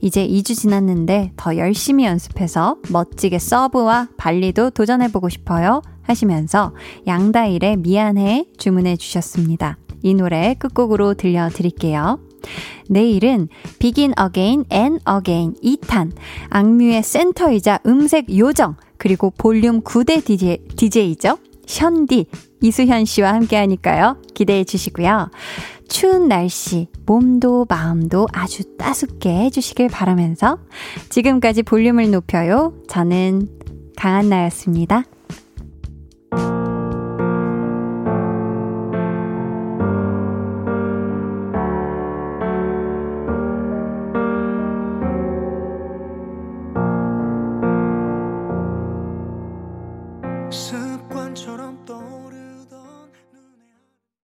이제 0.00 0.26
2주 0.26 0.56
지났는데 0.56 1.32
더 1.36 1.56
열심히 1.56 2.04
연습해서 2.04 2.76
멋지게 2.90 3.38
서브와 3.38 4.08
발리도 4.16 4.70
도전해보고 4.70 5.28
싶어요. 5.28 5.82
하시면서 6.02 6.72
양다일의 7.06 7.78
미안해 7.78 8.46
주문해 8.58 8.96
주셨습니다. 8.96 9.78
이 10.02 10.14
노래 10.14 10.54
끝곡으로 10.54 11.14
들려드릴게요. 11.14 12.20
내일은 12.88 13.48
Begin 13.80 14.12
Again 14.20 14.64
and 14.72 15.02
Again 15.08 15.54
2탄, 15.64 16.12
악뮤의 16.50 17.02
센터이자 17.02 17.80
음색 17.86 18.36
요정, 18.36 18.76
그리고 18.98 19.32
볼륨 19.36 19.80
9대 19.80 20.24
DJ, 20.24 20.58
DJ죠. 20.76 21.38
션디, 21.66 22.26
이수현 22.62 23.04
씨와 23.04 23.34
함께 23.34 23.56
하니까요. 23.56 24.18
기대해 24.34 24.62
주시고요. 24.62 25.30
추운 25.88 26.28
날씨, 26.28 26.88
몸도 27.06 27.66
마음도 27.68 28.26
아주 28.32 28.76
따숩게 28.76 29.30
해주시길 29.44 29.88
바라면서 29.88 30.58
지금까지 31.08 31.62
볼륨을 31.62 32.10
높여요. 32.10 32.74
저는 32.88 33.48
강한나였습니다. 33.96 35.04